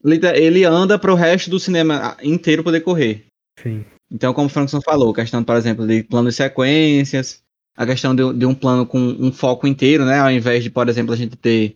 ele 0.05 0.65
anda 0.65 0.99
pro 0.99 1.15
resto 1.15 1.51
do 1.51 1.59
cinema 1.59 2.17
inteiro 2.23 2.63
poder 2.63 2.81
correr. 2.81 3.25
Sim. 3.61 3.85
Então, 4.11 4.33
como 4.33 4.47
o 4.47 4.51
Frankson 4.51 4.81
falou, 4.81 5.13
questão, 5.13 5.43
por 5.43 5.57
exemplo, 5.57 5.85
de 5.87 6.05
plano 6.05 6.29
de 6.29 6.35
sequências, 6.37 7.43
a 7.77 7.85
questão 7.85 8.15
de, 8.15 8.33
de 8.35 8.47
um 8.47 8.55
plano 8.55 8.87
com 8.87 8.99
um 8.99 9.33
foco 9.33 9.67
inteiro, 9.67 10.05
né? 10.05 10.21
Ao 10.21 10.31
invés 10.31 10.63
de, 10.63 10.71
por 10.71 10.89
exemplo, 10.89 11.13
a 11.13 11.17
gente 11.17 11.37
ter 11.37 11.76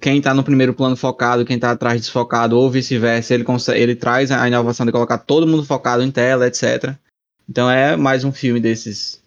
quem 0.00 0.20
tá 0.20 0.34
no 0.34 0.42
primeiro 0.42 0.74
plano 0.74 0.96
focado, 0.96 1.44
quem 1.44 1.58
tá 1.58 1.70
atrás 1.70 2.00
desfocado, 2.00 2.58
ou 2.58 2.70
vice-versa, 2.70 3.32
ele, 3.34 3.44
consegue- 3.44 3.80
ele 3.80 3.94
traz 3.94 4.30
a 4.30 4.46
inovação 4.48 4.84
de 4.84 4.92
colocar 4.92 5.18
todo 5.18 5.46
mundo 5.46 5.64
focado 5.64 6.02
em 6.02 6.10
tela, 6.10 6.46
etc. 6.46 6.96
Então 7.48 7.70
é 7.70 7.96
mais 7.96 8.24
um 8.24 8.32
filme 8.32 8.60
desses 8.60 9.22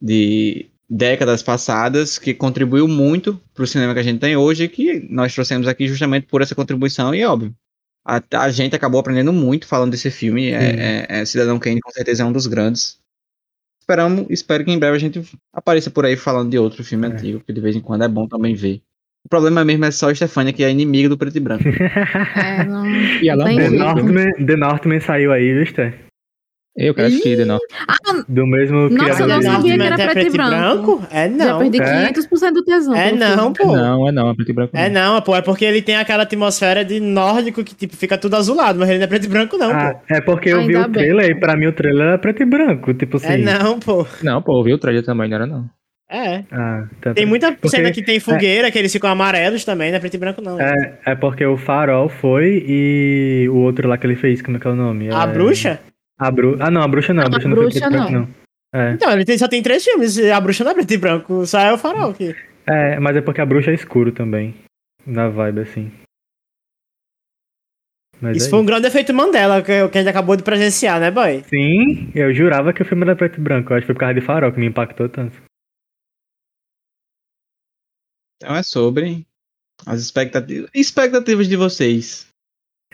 de 0.00 0.66
décadas 0.90 1.42
passadas 1.42 2.18
que 2.18 2.34
contribuiu 2.34 2.86
muito 2.86 3.40
pro 3.54 3.66
cinema 3.66 3.94
que 3.94 4.00
a 4.00 4.02
gente 4.02 4.18
tem 4.20 4.36
hoje, 4.36 4.68
que 4.68 5.00
nós 5.08 5.32
trouxemos 5.34 5.66
aqui 5.68 5.86
justamente 5.88 6.26
por 6.26 6.42
essa 6.42 6.54
contribuição, 6.54 7.14
e 7.14 7.24
óbvio. 7.24 7.54
A, 8.04 8.20
a 8.40 8.50
gente 8.50 8.74
acabou 8.74 9.00
aprendendo 9.00 9.32
muito 9.32 9.66
falando 9.66 9.92
desse 9.92 10.10
filme. 10.10 10.48
É, 10.50 11.06
é- 11.08 11.20
é 11.20 11.24
Cidadão 11.24 11.58
Kane 11.58 11.80
com 11.80 11.90
certeza 11.92 12.24
é 12.24 12.26
um 12.26 12.32
dos 12.32 12.48
grandes. 12.48 12.98
Esperamos, 13.80 14.26
espero 14.28 14.64
que 14.64 14.72
em 14.72 14.78
breve 14.78 14.96
a 14.96 15.00
gente 15.00 15.22
apareça 15.52 15.88
por 15.90 16.04
aí 16.04 16.16
falando 16.16 16.50
de 16.50 16.58
outro 16.58 16.82
filme 16.84 17.06
É. 17.06 17.10
antigo, 17.10 17.40
que 17.40 17.52
de 17.52 17.60
vez 17.60 17.76
em 17.76 17.80
quando 17.80 18.02
é 18.02 18.08
bom 18.08 18.26
também 18.26 18.54
ver. 18.56 18.82
O 19.24 19.28
problema 19.28 19.64
mesmo 19.64 19.84
é 19.84 19.90
só 19.90 20.10
a 20.10 20.14
Stefania, 20.14 20.52
que 20.52 20.64
é 20.64 20.70
inimiga 20.70 21.08
do 21.08 21.16
preto 21.16 21.36
e 21.36 21.40
branco. 21.40 21.64
É, 22.36 22.64
não, 22.64 22.84
E 23.22 23.28
ela 23.28 23.44
The. 23.44 23.70
Northman, 23.70 24.32
The 24.46 24.56
Northman 24.56 25.00
saiu 25.00 25.32
aí, 25.32 25.52
viu, 25.54 25.66
Sté? 25.66 25.94
Eu 26.74 26.94
quero 26.94 27.08
assistir 27.08 27.36
de 27.36 27.44
novo. 27.44 27.60
Do 28.26 28.46
mesmo 28.46 28.88
Nossa, 28.88 28.94
criador 29.16 29.20
eu 29.20 29.28
não 29.28 29.42
sabia 29.42 29.76
que 29.76 29.82
era 29.84 30.02
é 30.02 30.08
preto 30.08 30.26
e 30.26 30.30
branco. 30.30 31.06
É 31.10 31.28
Já 31.28 31.34
não. 31.52 31.58
perdi 31.58 31.82
É? 31.82 32.10
500% 32.12 32.52
do 32.54 32.64
tesão. 32.64 32.94
É 32.94 33.12
não, 33.12 33.54
filme. 33.54 33.56
pô. 33.58 33.76
Não, 33.76 34.08
é 34.08 34.12
não, 34.12 34.30
é 34.30 34.34
preto 34.34 34.48
e 34.50 34.54
branco. 34.54 34.70
É 34.74 34.88
não. 34.88 35.20
pô, 35.20 35.36
é 35.36 35.42
porque 35.42 35.66
ele 35.66 35.82
tem 35.82 35.96
aquela 35.96 36.22
atmosfera 36.22 36.82
de 36.82 36.98
nórdico 36.98 37.62
que, 37.62 37.74
tipo, 37.74 37.94
fica 37.94 38.16
tudo 38.16 38.36
azulado, 38.36 38.78
mas 38.78 38.88
ele 38.88 38.98
não 39.00 39.04
é 39.04 39.06
preto 39.06 39.26
e 39.26 39.28
branco, 39.28 39.58
não, 39.58 39.70
Ah, 39.70 39.92
pô. 39.94 40.14
é 40.14 40.20
porque 40.22 40.48
eu 40.48 40.60
vi 40.66 40.74
Ainda 40.74 40.88
o 40.88 40.90
bem. 40.90 40.92
trailer 41.04 41.30
e 41.30 41.34
pra 41.38 41.56
mim 41.58 41.66
o 41.66 41.72
trailer 41.74 42.06
era 42.06 42.18
preto 42.18 42.42
e 42.42 42.46
branco. 42.46 42.94
Tipo 42.94 43.18
assim. 43.18 43.26
É 43.34 43.36
não, 43.36 43.78
pô. 43.78 44.06
Não, 44.22 44.40
pô, 44.40 44.58
eu 44.58 44.64
vi 44.64 44.72
o 44.72 44.78
trailer 44.78 45.04
também, 45.04 45.28
não 45.28 45.36
era 45.36 45.46
não. 45.46 45.68
É. 46.12 46.44
Ah, 46.52 46.86
tá, 47.00 47.14
Tem 47.14 47.24
muita 47.24 47.52
Porque- 47.52 47.70
cena 47.70 47.90
que 47.90 48.02
tem 48.02 48.20
fogueira, 48.20 48.70
que 48.70 48.78
eles 48.78 48.92
ficam 48.92 49.08
amarelos 49.10 49.64
também, 49.64 49.90
não 49.90 49.96
é 49.96 50.00
preto 50.00 50.14
e 50.14 50.18
branco, 50.18 50.42
não. 50.42 50.60
É, 50.60 50.98
é 51.06 51.14
porque 51.14 51.44
o 51.46 51.56
Farol 51.56 52.08
foi 52.10 52.62
e 52.68 53.48
o 53.50 53.56
outro 53.56 53.88
lá 53.88 53.96
que 53.96 54.06
ele 54.06 54.16
fez, 54.16 54.42
como 54.42 54.58
é 54.58 54.60
que 54.60 54.66
é 54.66 54.70
o 54.70 54.76
nome? 54.76 55.08
A 55.10 55.22
É- 55.22 55.26
bruxa? 55.26 55.80
A 56.20 56.30
bru... 56.30 56.56
Ah, 56.60 56.70
não, 56.70 56.82
a 56.82 56.88
bruxa 56.88 57.14
não. 57.14 57.22
A 57.22 57.26
a 57.26 57.28
bruxa 57.30 57.48
não 57.48 57.56
foi 57.56 57.64
bruxa 57.64 57.80
preto 57.80 57.92
e 57.92 57.96
branco, 57.96 58.12
não. 58.12 58.20
não. 58.20 58.28
É. 58.74 58.92
Então, 58.92 59.10
ele 59.12 59.24
tem- 59.24 59.38
só 59.38 59.48
tem 59.48 59.62
três 59.62 59.82
filmes, 59.82 60.18
a 60.18 60.40
bruxa 60.40 60.62
não 60.64 60.72
é 60.72 60.74
preto 60.74 60.92
e 60.92 60.98
branco, 60.98 61.46
só 61.46 61.58
é 61.60 61.72
o 61.72 61.78
farol 61.78 62.10
aqui. 62.10 62.34
é, 62.66 63.00
mas 63.00 63.16
é 63.16 63.20
porque 63.22 63.40
a 63.40 63.46
bruxa 63.46 63.70
é 63.70 63.74
escuro 63.74 64.12
também. 64.12 64.54
Na 65.06 65.28
vibe, 65.28 65.60
assim. 65.60 65.90
Mas 68.20 68.36
Isso 68.36 68.46
é 68.46 68.50
foi 68.50 68.60
um 68.60 68.64
grande 68.64 68.86
efeito 68.86 69.12
Mandela, 69.12 69.62
que, 69.62 69.88
que 69.88 69.98
a 69.98 70.00
gente 70.00 70.10
acabou 70.10 70.36
de 70.36 70.44
presenciar, 70.44 71.00
né, 71.00 71.10
boy? 71.10 71.42
Sim, 71.48 72.08
eu 72.14 72.32
jurava 72.32 72.72
que 72.72 72.80
o 72.82 72.84
filme 72.84 73.02
era 73.02 73.16
preto 73.16 73.38
e 73.38 73.40
branco. 73.42 73.72
Eu 73.72 73.76
acho 73.76 73.82
que 73.82 73.86
foi 73.86 73.94
por 73.94 74.00
causa 74.00 74.14
de 74.14 74.20
Farol 74.20 74.52
que 74.52 74.60
me 74.60 74.66
impactou 74.66 75.08
tanto. 75.08 75.36
Então 78.42 78.56
é 78.56 78.62
sobre 78.62 79.26
as 79.86 80.00
expectativas, 80.00 80.70
expectativas 80.74 81.48
de 81.48 81.56
vocês 81.56 82.26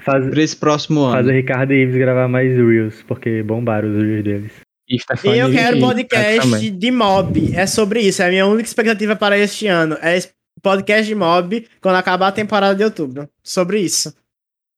Faz... 0.01 0.29
para 0.29 0.43
esse 0.43 0.57
próximo 0.57 1.01
ano. 1.03 1.17
Fazer 1.17 1.33
Ricardo 1.33 1.73
e 1.73 1.83
Ives 1.83 1.97
gravar 1.97 2.29
mais 2.29 2.55
Reels, 2.57 3.03
porque 3.03 3.43
bombaram 3.43 3.89
os 3.91 4.03
Reels 4.03 4.25
deles. 4.25 4.53
E 4.91 4.97
E 4.97 5.39
eu 5.39 5.51
quero 5.53 5.77
e- 5.77 5.81
podcast 5.81 6.51
também. 6.51 6.79
de 6.79 6.91
mob. 6.91 7.55
É 7.55 7.67
sobre 7.67 8.01
isso. 8.01 8.23
É 8.23 8.27
a 8.27 8.31
minha 8.31 8.47
única 8.47 8.67
expectativa 8.69 9.15
para 9.17 9.37
este 9.39 9.67
ano. 9.67 9.95
É 10.01 10.19
podcast 10.63 11.07
de 11.07 11.15
mob 11.15 11.69
quando 11.81 11.97
acabar 11.97 12.29
a 12.29 12.33
temporada 12.33 12.75
de 12.75 12.85
outubro. 12.85 13.29
Sobre 13.43 13.81
isso. 13.81 14.15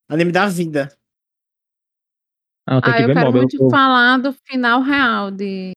Anime 0.09 0.33
da 0.33 0.48
vida. 0.48 0.92
Ah, 2.68 2.78
Ah, 2.78 2.80
que 2.96 3.02
eu 3.02 3.06
quero 3.06 3.20
móvel. 3.20 3.33
muito 3.42 3.56
pô. 3.56 3.70
falar 3.70 4.18
do 4.18 4.33
final 4.33 4.83
real 4.83 5.30
de. 5.30 5.72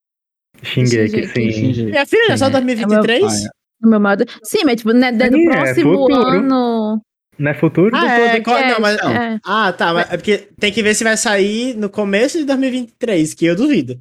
Jeito. 0.64 1.28
sim. 1.34 1.86
Minha 1.86 2.06
filha, 2.06 2.32
é 2.34 2.38
só 2.38 2.46
Sim. 2.46 2.52
2023? 2.52 3.22
do 3.22 3.40
meu 3.42 3.50
modo. 3.88 4.26
Sim, 4.44 4.64
mas 4.66 4.78
tipo, 4.78 4.92
né, 4.94 5.12
do 5.12 5.24
Sim, 5.36 5.48
é 5.50 5.52
próximo 5.52 5.94
futuro. 5.94 6.28
ano. 6.28 7.02
Não 7.40 7.52
é 7.52 7.54
futuro? 7.56 7.96
Ah, 7.96 8.06
é, 8.20 8.40
qual- 8.42 8.60
não, 8.68 8.80
mas- 8.80 8.98
Não. 9.02 9.12
é. 9.12 9.40
Ah, 9.44 9.74
tá. 9.74 9.94
Mas 9.94 10.12
é 10.12 10.18
porque 10.18 10.38
tem 10.60 10.72
que 10.72 10.84
ver 10.84 10.94
se 10.94 11.04
vai 11.04 11.18
sair 11.18 11.76
no 11.76 11.90
começo 11.90 12.38
de 12.38 12.46
2023, 12.46 13.34
que 13.34 13.46
eu 13.46 13.56
duvido. 13.56 14.00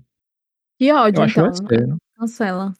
Que 0.78 0.92
ódio, 0.92 1.22
Eu 1.22 1.26
então. 1.26 1.50
vai 1.66 1.78
né? 1.78 1.96
Cancela. 2.18 2.74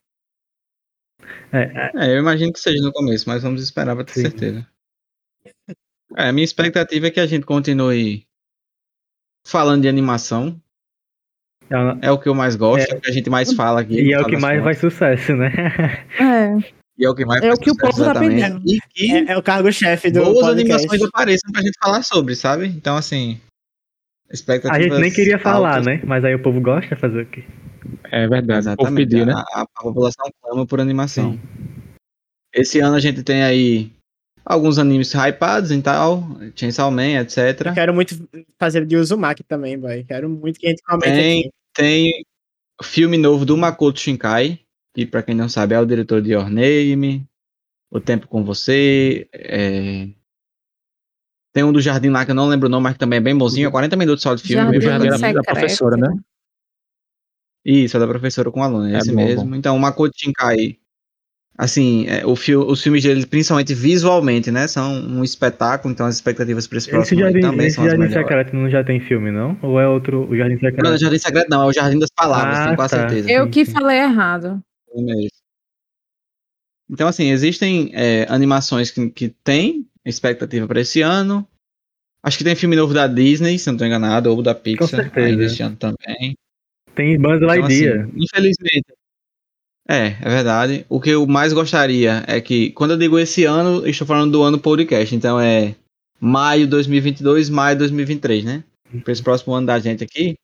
É, 1.52 1.58
é, 1.62 1.90
É, 1.94 2.14
eu 2.14 2.18
imagino 2.18 2.52
que 2.52 2.60
seja 2.60 2.82
no 2.82 2.92
começo, 2.92 3.28
mas 3.28 3.42
vamos 3.42 3.62
esperar 3.62 3.94
para 3.94 4.04
ter 4.04 4.12
Sim. 4.14 4.22
certeza. 4.22 4.66
É, 6.16 6.28
a 6.28 6.32
minha 6.32 6.44
expectativa 6.44 7.06
é 7.06 7.10
que 7.10 7.20
a 7.20 7.26
gente 7.26 7.46
continue 7.46 8.26
falando 9.46 9.82
de 9.82 9.88
animação. 9.88 10.60
é 11.70 12.06
É 12.08 12.10
o 12.10 12.18
que 12.18 12.28
eu 12.28 12.34
mais 12.34 12.56
gosto, 12.56 12.92
é, 12.92 12.96
o 12.96 13.00
que 13.00 13.08
a 13.10 13.12
gente 13.12 13.30
mais 13.30 13.52
fala 13.54 13.80
aqui. 13.80 13.94
E 14.00 14.12
é 14.12 14.20
o 14.20 14.26
que 14.26 14.36
mais 14.36 14.60
contas. 14.60 14.78
faz 14.78 14.78
sucesso, 14.92 15.34
né? 15.34 15.50
É. 16.20 16.72
E 17.02 17.04
é 17.04 17.10
o 17.10 17.14
que 17.16 17.24
mais 17.24 17.42
É 17.42 17.52
o 17.52 17.56
que 17.56 17.68
o 17.68 17.76
povo 17.76 18.04
tá 18.04 18.14
pedindo. 18.14 18.62
E 18.64 18.78
que 18.90 19.10
É, 19.10 19.32
é 19.32 19.36
o 19.36 19.42
cargo-chefe 19.42 20.08
do 20.12 20.22
boas 20.22 20.38
podcast. 20.38 20.72
animações 20.72 21.02
apareçam 21.02 21.50
pra 21.50 21.60
gente 21.62 21.76
falar 21.82 22.02
sobre, 22.04 22.36
sabe? 22.36 22.66
Então, 22.68 22.96
assim. 22.96 23.40
A 24.70 24.80
gente 24.80 24.98
nem 24.98 25.12
queria 25.12 25.38
falar, 25.38 25.78
altas. 25.78 25.86
né? 25.86 26.00
Mas 26.06 26.24
aí 26.24 26.34
o 26.34 26.38
povo 26.40 26.60
gosta 26.60 26.94
de 26.94 27.00
fazer 27.00 27.22
o 27.22 27.26
quê? 27.26 27.44
É 28.04 28.26
verdade. 28.28 28.68
O 28.68 28.76
povo 28.76 28.88
Exatamente. 28.88 29.08
pediu, 29.08 29.26
né? 29.26 29.34
a, 29.34 29.62
a 29.62 29.66
população 29.82 30.30
clama 30.40 30.64
por 30.64 30.80
animação. 30.80 31.38
Esse 32.54 32.78
ano 32.78 32.94
a 32.96 33.00
gente 33.00 33.22
tem 33.24 33.42
aí 33.42 33.90
alguns 34.44 34.78
animes 34.78 35.12
hypados 35.12 35.70
e 35.72 35.82
tal, 35.82 36.24
Chainsaw 36.54 36.90
Man, 36.90 37.10
Eu 37.16 37.22
etc. 37.22 37.74
quero 37.74 37.92
muito 37.92 38.28
fazer 38.58 38.86
de 38.86 38.96
Uzumaki 38.96 39.42
também, 39.42 39.76
boy. 39.78 40.04
Quero 40.04 40.30
muito 40.30 40.58
que 40.58 40.66
a 40.66 40.70
gente 40.70 40.82
comente 40.82 41.12
Tem, 41.12 41.40
aqui. 41.40 41.50
tem 41.74 42.24
filme 42.82 43.18
novo 43.18 43.44
do 43.44 43.56
Makoto 43.56 43.98
Shinkai, 44.00 44.60
que 44.94 45.06
pra 45.06 45.22
quem 45.22 45.34
não 45.34 45.48
sabe 45.48 45.74
é 45.74 45.80
o 45.80 45.86
diretor 45.86 46.20
de 46.20 46.32
Your 46.32 46.48
Name, 46.50 47.26
O 47.90 48.00
Tempo 48.00 48.26
com 48.28 48.44
Você, 48.44 49.28
é, 49.32 50.08
tem 51.52 51.62
um 51.64 51.72
do 51.72 51.80
Jardim 51.80 52.08
lá 52.08 52.24
que 52.24 52.30
eu 52.30 52.34
não 52.34 52.48
lembro 52.48 52.66
o 52.66 52.70
nome, 52.70 52.84
mas 52.84 52.94
que 52.94 52.98
também 52.98 53.18
é 53.18 53.20
bem 53.20 53.36
bonzinho, 53.36 53.68
é 53.68 53.70
40 53.70 53.96
minutos 53.96 54.22
só 54.22 54.34
de 54.34 54.42
filme. 54.42 54.64
Jardim 54.64 54.80
Jardim 54.80 55.08
bacaninho. 55.08 55.34
da- 55.34 55.40
da 55.40 55.44
professora, 55.44 55.96
né? 55.96 56.08
Isso, 57.64 57.96
é 57.96 58.00
da 58.00 58.08
professora 58.08 58.50
com 58.50 58.62
aluno, 58.62 58.86
é 58.88 58.94
É 58.94 58.98
esse 58.98 59.12
bom, 59.12 59.24
mesmo. 59.24 59.54
Então, 59.54 59.76
o 59.76 59.78
Makoto 59.78 60.12
Shinkai, 60.16 60.78
assim, 61.56 62.06
é, 62.08 62.26
o 62.26 62.34
fil 62.34 62.66
os 62.66 62.82
filmes 62.82 63.04
dele, 63.04 63.24
principalmente 63.26 63.72
visualmente, 63.74 64.50
né, 64.50 64.66
são 64.66 64.92
um 64.94 65.22
espetáculo, 65.22 65.92
então 65.92 66.06
as 66.06 66.16
expectativas 66.16 66.66
para 66.66 66.78
esse 66.78 66.88
Esse 66.88 66.96
próximo 66.96 67.20
ano 67.20 67.32
jardim, 67.32 67.40
também 67.40 67.66
esse 67.68 67.76
são 67.76 67.84
as 67.84 67.92
jardim 67.92 68.08
secreto 68.12 68.56
não 68.56 68.68
já 68.70 68.82
tem 68.82 68.98
filme, 69.00 69.30
não? 69.30 69.56
Ou 69.62 69.78
é 69.78 69.86
outro, 69.86 70.28
o 70.28 70.36
Jardim 70.36 70.54
Secreto? 70.56 70.82
Não, 70.82 70.90
não 70.90 70.96
é 70.96 70.98
Jardim 70.98 71.18
Secreto 71.18 71.48
não, 71.50 71.62
é 71.62 71.66
o 71.66 71.72
Jardim 71.72 71.98
das 72.00 72.10
Palavras, 72.10 72.58
Ah, 72.58 72.64
tenho 72.64 72.76
quase 72.76 72.94
tá. 72.94 73.08
certeza. 73.08 73.30
Eu 73.30 73.44
Sim, 73.44 73.50
que 73.50 73.64
sim. 73.64 73.72
falei 73.72 73.98
errado. 73.98 74.60
Então, 76.90 77.08
assim, 77.08 77.30
existem 77.30 77.90
é, 77.94 78.26
animações 78.28 78.90
que, 78.90 79.08
que 79.10 79.28
tem 79.28 79.86
expectativa 80.04 80.66
para 80.66 80.80
esse 80.80 81.00
ano. 81.00 81.46
Acho 82.24 82.38
que 82.38 82.44
tem 82.44 82.54
filme 82.54 82.76
novo 82.76 82.94
da 82.94 83.06
Disney, 83.06 83.58
se 83.58 83.66
não 83.66 83.74
estou 83.74 83.86
enganado, 83.86 84.30
ou 84.30 84.42
da 84.42 84.54
Pixar, 84.54 84.88
certeza. 84.88 85.26
ainda 85.26 85.44
esse 85.44 85.62
ano 85.62 85.76
também. 85.76 86.36
Tem 86.94 87.18
Buzz 87.18 87.36
Então, 87.36 87.48
Lightyear. 87.48 88.04
assim, 88.04 88.12
infelizmente. 88.16 88.92
É, 89.88 90.06
é 90.20 90.28
verdade. 90.28 90.86
O 90.88 91.00
que 91.00 91.10
eu 91.10 91.26
mais 91.26 91.52
gostaria 91.52 92.22
é 92.26 92.40
que, 92.40 92.70
quando 92.72 92.92
eu 92.92 92.98
digo 92.98 93.18
esse 93.18 93.44
ano, 93.44 93.86
estou 93.86 94.06
falando 94.06 94.30
do 94.32 94.42
ano 94.42 94.58
podcast. 94.58 95.14
Então 95.14 95.40
é 95.40 95.74
maio 96.20 96.68
2022, 96.68 97.50
maio 97.50 97.76
2023, 97.78 98.44
né? 98.44 98.64
Para 99.02 99.12
esse 99.12 99.22
próximo 99.22 99.54
ano 99.54 99.66
da 99.66 99.78
gente 99.78 100.04
aqui. 100.04 100.36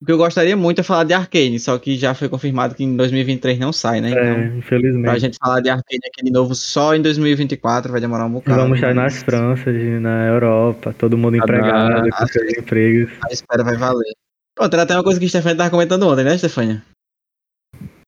O 0.00 0.04
que 0.04 0.12
eu 0.12 0.18
gostaria 0.18 0.54
muito 0.54 0.80
é 0.80 0.84
falar 0.84 1.04
de 1.04 1.14
Arcane, 1.14 1.58
só 1.58 1.78
que 1.78 1.96
já 1.96 2.12
foi 2.14 2.28
confirmado 2.28 2.74
que 2.74 2.84
em 2.84 2.94
2023 2.96 3.58
não 3.58 3.72
sai, 3.72 4.02
né? 4.02 4.10
Então, 4.10 4.22
é, 4.22 4.34
pra 4.34 4.56
infelizmente. 4.58 5.20
gente 5.20 5.38
falar 5.42 5.60
de 5.60 5.70
Arcane 5.70 6.00
aqui 6.06 6.22
de 6.22 6.30
novo 6.30 6.54
só 6.54 6.94
em 6.94 7.00
2024 7.00 7.90
vai 7.90 8.00
demorar 8.00 8.26
um 8.26 8.30
E 8.30 8.32
bocado. 8.32 8.60
vamos 8.60 8.76
estar 8.76 8.94
mas 8.94 9.14
nas 9.14 9.22
Franças, 9.22 9.74
na 10.02 10.26
Europa, 10.26 10.94
todo 10.98 11.16
mundo 11.16 11.36
empregado, 11.38 12.08
Ah, 12.12 12.18
com 12.18 12.26
seus 12.26 12.52
empregos. 12.58 13.10
A 13.26 13.32
espera 13.32 13.64
vai 13.64 13.76
valer. 13.78 14.12
Pronto, 14.54 14.72
era 14.74 14.82
até 14.82 14.94
uma 14.94 15.02
coisa 15.04 15.18
que 15.18 15.24
a 15.24 15.28
Stefania 15.30 15.56
tava 15.56 15.70
comentando 15.70 16.02
ontem, 16.06 16.24
né, 16.24 16.36
Stefania? 16.36 16.82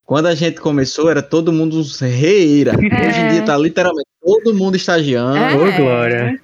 Quando 0.04 0.26
a 0.26 0.34
gente 0.34 0.60
começou, 0.60 1.10
era 1.10 1.22
todo 1.22 1.52
mundo 1.52 1.78
uns 1.78 2.00
reira. 2.00 2.72
É. 2.72 2.76
Hoje 3.08 3.20
em 3.20 3.28
dia 3.30 3.44
tá 3.46 3.56
literalmente 3.56 4.08
todo 4.22 4.54
mundo 4.54 4.76
estagiando. 4.76 5.36
É. 5.38 5.54
Ô, 5.54 5.76
Glória. 5.76 6.40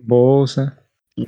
Bolsa. 0.00 0.76
Eu 1.16 1.26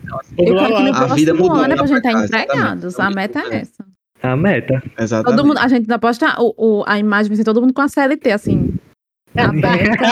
quero 0.56 0.76
que 0.76 0.82
no 0.82 0.94
A 0.94 1.14
vida 1.14 1.34
mudou 1.34 1.56
ano 1.56 1.64
é 1.64 1.68
lá 1.68 1.76
pra 1.76 1.86
gente 1.86 2.00
pra 2.02 2.10
estar 2.12 2.12
cá, 2.12 2.24
empregados. 2.44 2.98
A 3.00 3.10
meta 3.10 3.38
é 3.40 3.56
essa. 3.56 3.86
A 4.22 4.36
meta. 4.36 4.82
Exatamente. 4.98 5.36
Todo 5.36 5.46
mundo, 5.46 5.58
a 5.58 5.68
gente 5.68 5.82
ainda 5.82 5.98
posta 5.98 6.40
o, 6.40 6.54
o- 6.80 6.84
a 6.86 6.98
imagem, 6.98 7.28
vai 7.28 7.36
ser 7.36 7.44
todo 7.44 7.60
mundo 7.60 7.74
com 7.74 7.82
a 7.82 7.88
CLT, 7.88 8.30
assim, 8.32 8.74
aberta, 9.36 10.06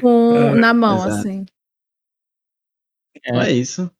com, 0.00 0.54
na 0.54 0.72
mão, 0.72 0.98
Exato. 0.98 1.14
assim. 1.14 1.46
Então 3.16 3.42
é 3.42 3.50
isso. 3.52 3.90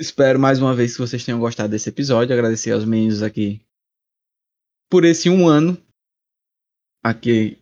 Espero 0.00 0.40
mais 0.40 0.60
uma 0.60 0.74
vez 0.74 0.92
que 0.94 1.00
vocês 1.00 1.24
tenham 1.24 1.38
gostado 1.38 1.68
desse 1.68 1.88
episódio. 1.88 2.34
Agradecer 2.34 2.72
aos 2.72 2.84
meninos 2.84 3.22
aqui 3.22 3.62
por 4.90 5.04
esse 5.04 5.30
um 5.30 5.46
ano 5.46 5.78
aqui 7.02 7.58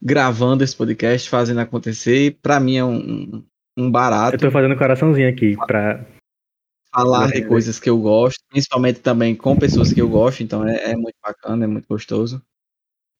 gravando 0.00 0.64
esse 0.64 0.76
podcast, 0.76 1.28
fazendo 1.28 1.60
acontecer. 1.60 2.38
Pra 2.42 2.60
mim 2.60 2.76
é 2.76 2.84
um, 2.84 3.44
um 3.76 3.90
barato. 3.90 4.36
Eu 4.36 4.40
tô 4.40 4.50
fazendo 4.50 4.76
coraçãozinho 4.76 5.28
aqui 5.28 5.56
pra. 5.66 6.04
falar 6.92 7.30
de 7.30 7.44
coisas 7.46 7.78
que 7.78 7.90
eu 7.90 7.98
gosto, 7.98 8.40
principalmente 8.48 9.00
também 9.00 9.34
com 9.34 9.56
pessoas 9.56 9.92
que 9.92 10.00
eu 10.00 10.08
gosto, 10.08 10.42
então 10.42 10.66
é, 10.66 10.92
é 10.92 10.96
muito 10.96 11.16
bacana, 11.22 11.64
é 11.64 11.68
muito 11.68 11.86
gostoso. 11.86 12.42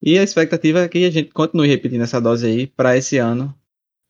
E 0.03 0.19
a 0.19 0.23
expectativa 0.23 0.81
é 0.81 0.89
que 0.89 1.05
a 1.05 1.11
gente 1.11 1.31
continue 1.33 1.69
repetindo 1.69 2.03
essa 2.03 2.21
dose 2.21 2.47
aí 2.47 2.67
para 2.67 2.97
esse 2.97 3.19
ano. 3.19 3.55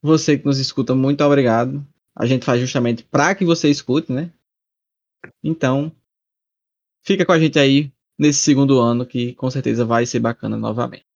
Você 0.01 0.37
que 0.37 0.45
nos 0.45 0.59
escuta, 0.59 0.95
muito 0.95 1.23
obrigado. 1.23 1.85
A 2.15 2.25
gente 2.25 2.45
faz 2.45 2.61
justamente 2.61 3.03
para 3.03 3.33
que 3.33 3.43
você 3.43 3.69
escute, 3.69 4.11
né? 4.11 4.31
Então, 5.43 5.91
fica 7.03 7.25
com 7.25 7.31
a 7.31 7.39
gente 7.39 7.57
aí 7.57 7.91
nesse 8.17 8.39
segundo 8.39 8.79
ano 8.79 9.05
que 9.05 9.33
com 9.33 9.49
certeza 9.49 9.83
vai 9.83 10.05
ser 10.05 10.19
bacana 10.19 10.55
novamente. 10.57 11.08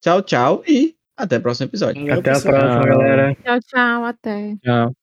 Tchau, 0.00 0.22
tchau 0.22 0.62
e 0.66 0.94
até 1.16 1.38
o 1.38 1.42
próximo 1.42 1.68
episódio. 1.68 2.02
Até 2.12 2.30
a 2.30 2.40
próxima, 2.40 2.86
galera. 2.86 3.34
Tchau, 3.42 3.58
tchau, 3.60 4.04
até. 4.04 4.54
Tchau. 4.62 4.97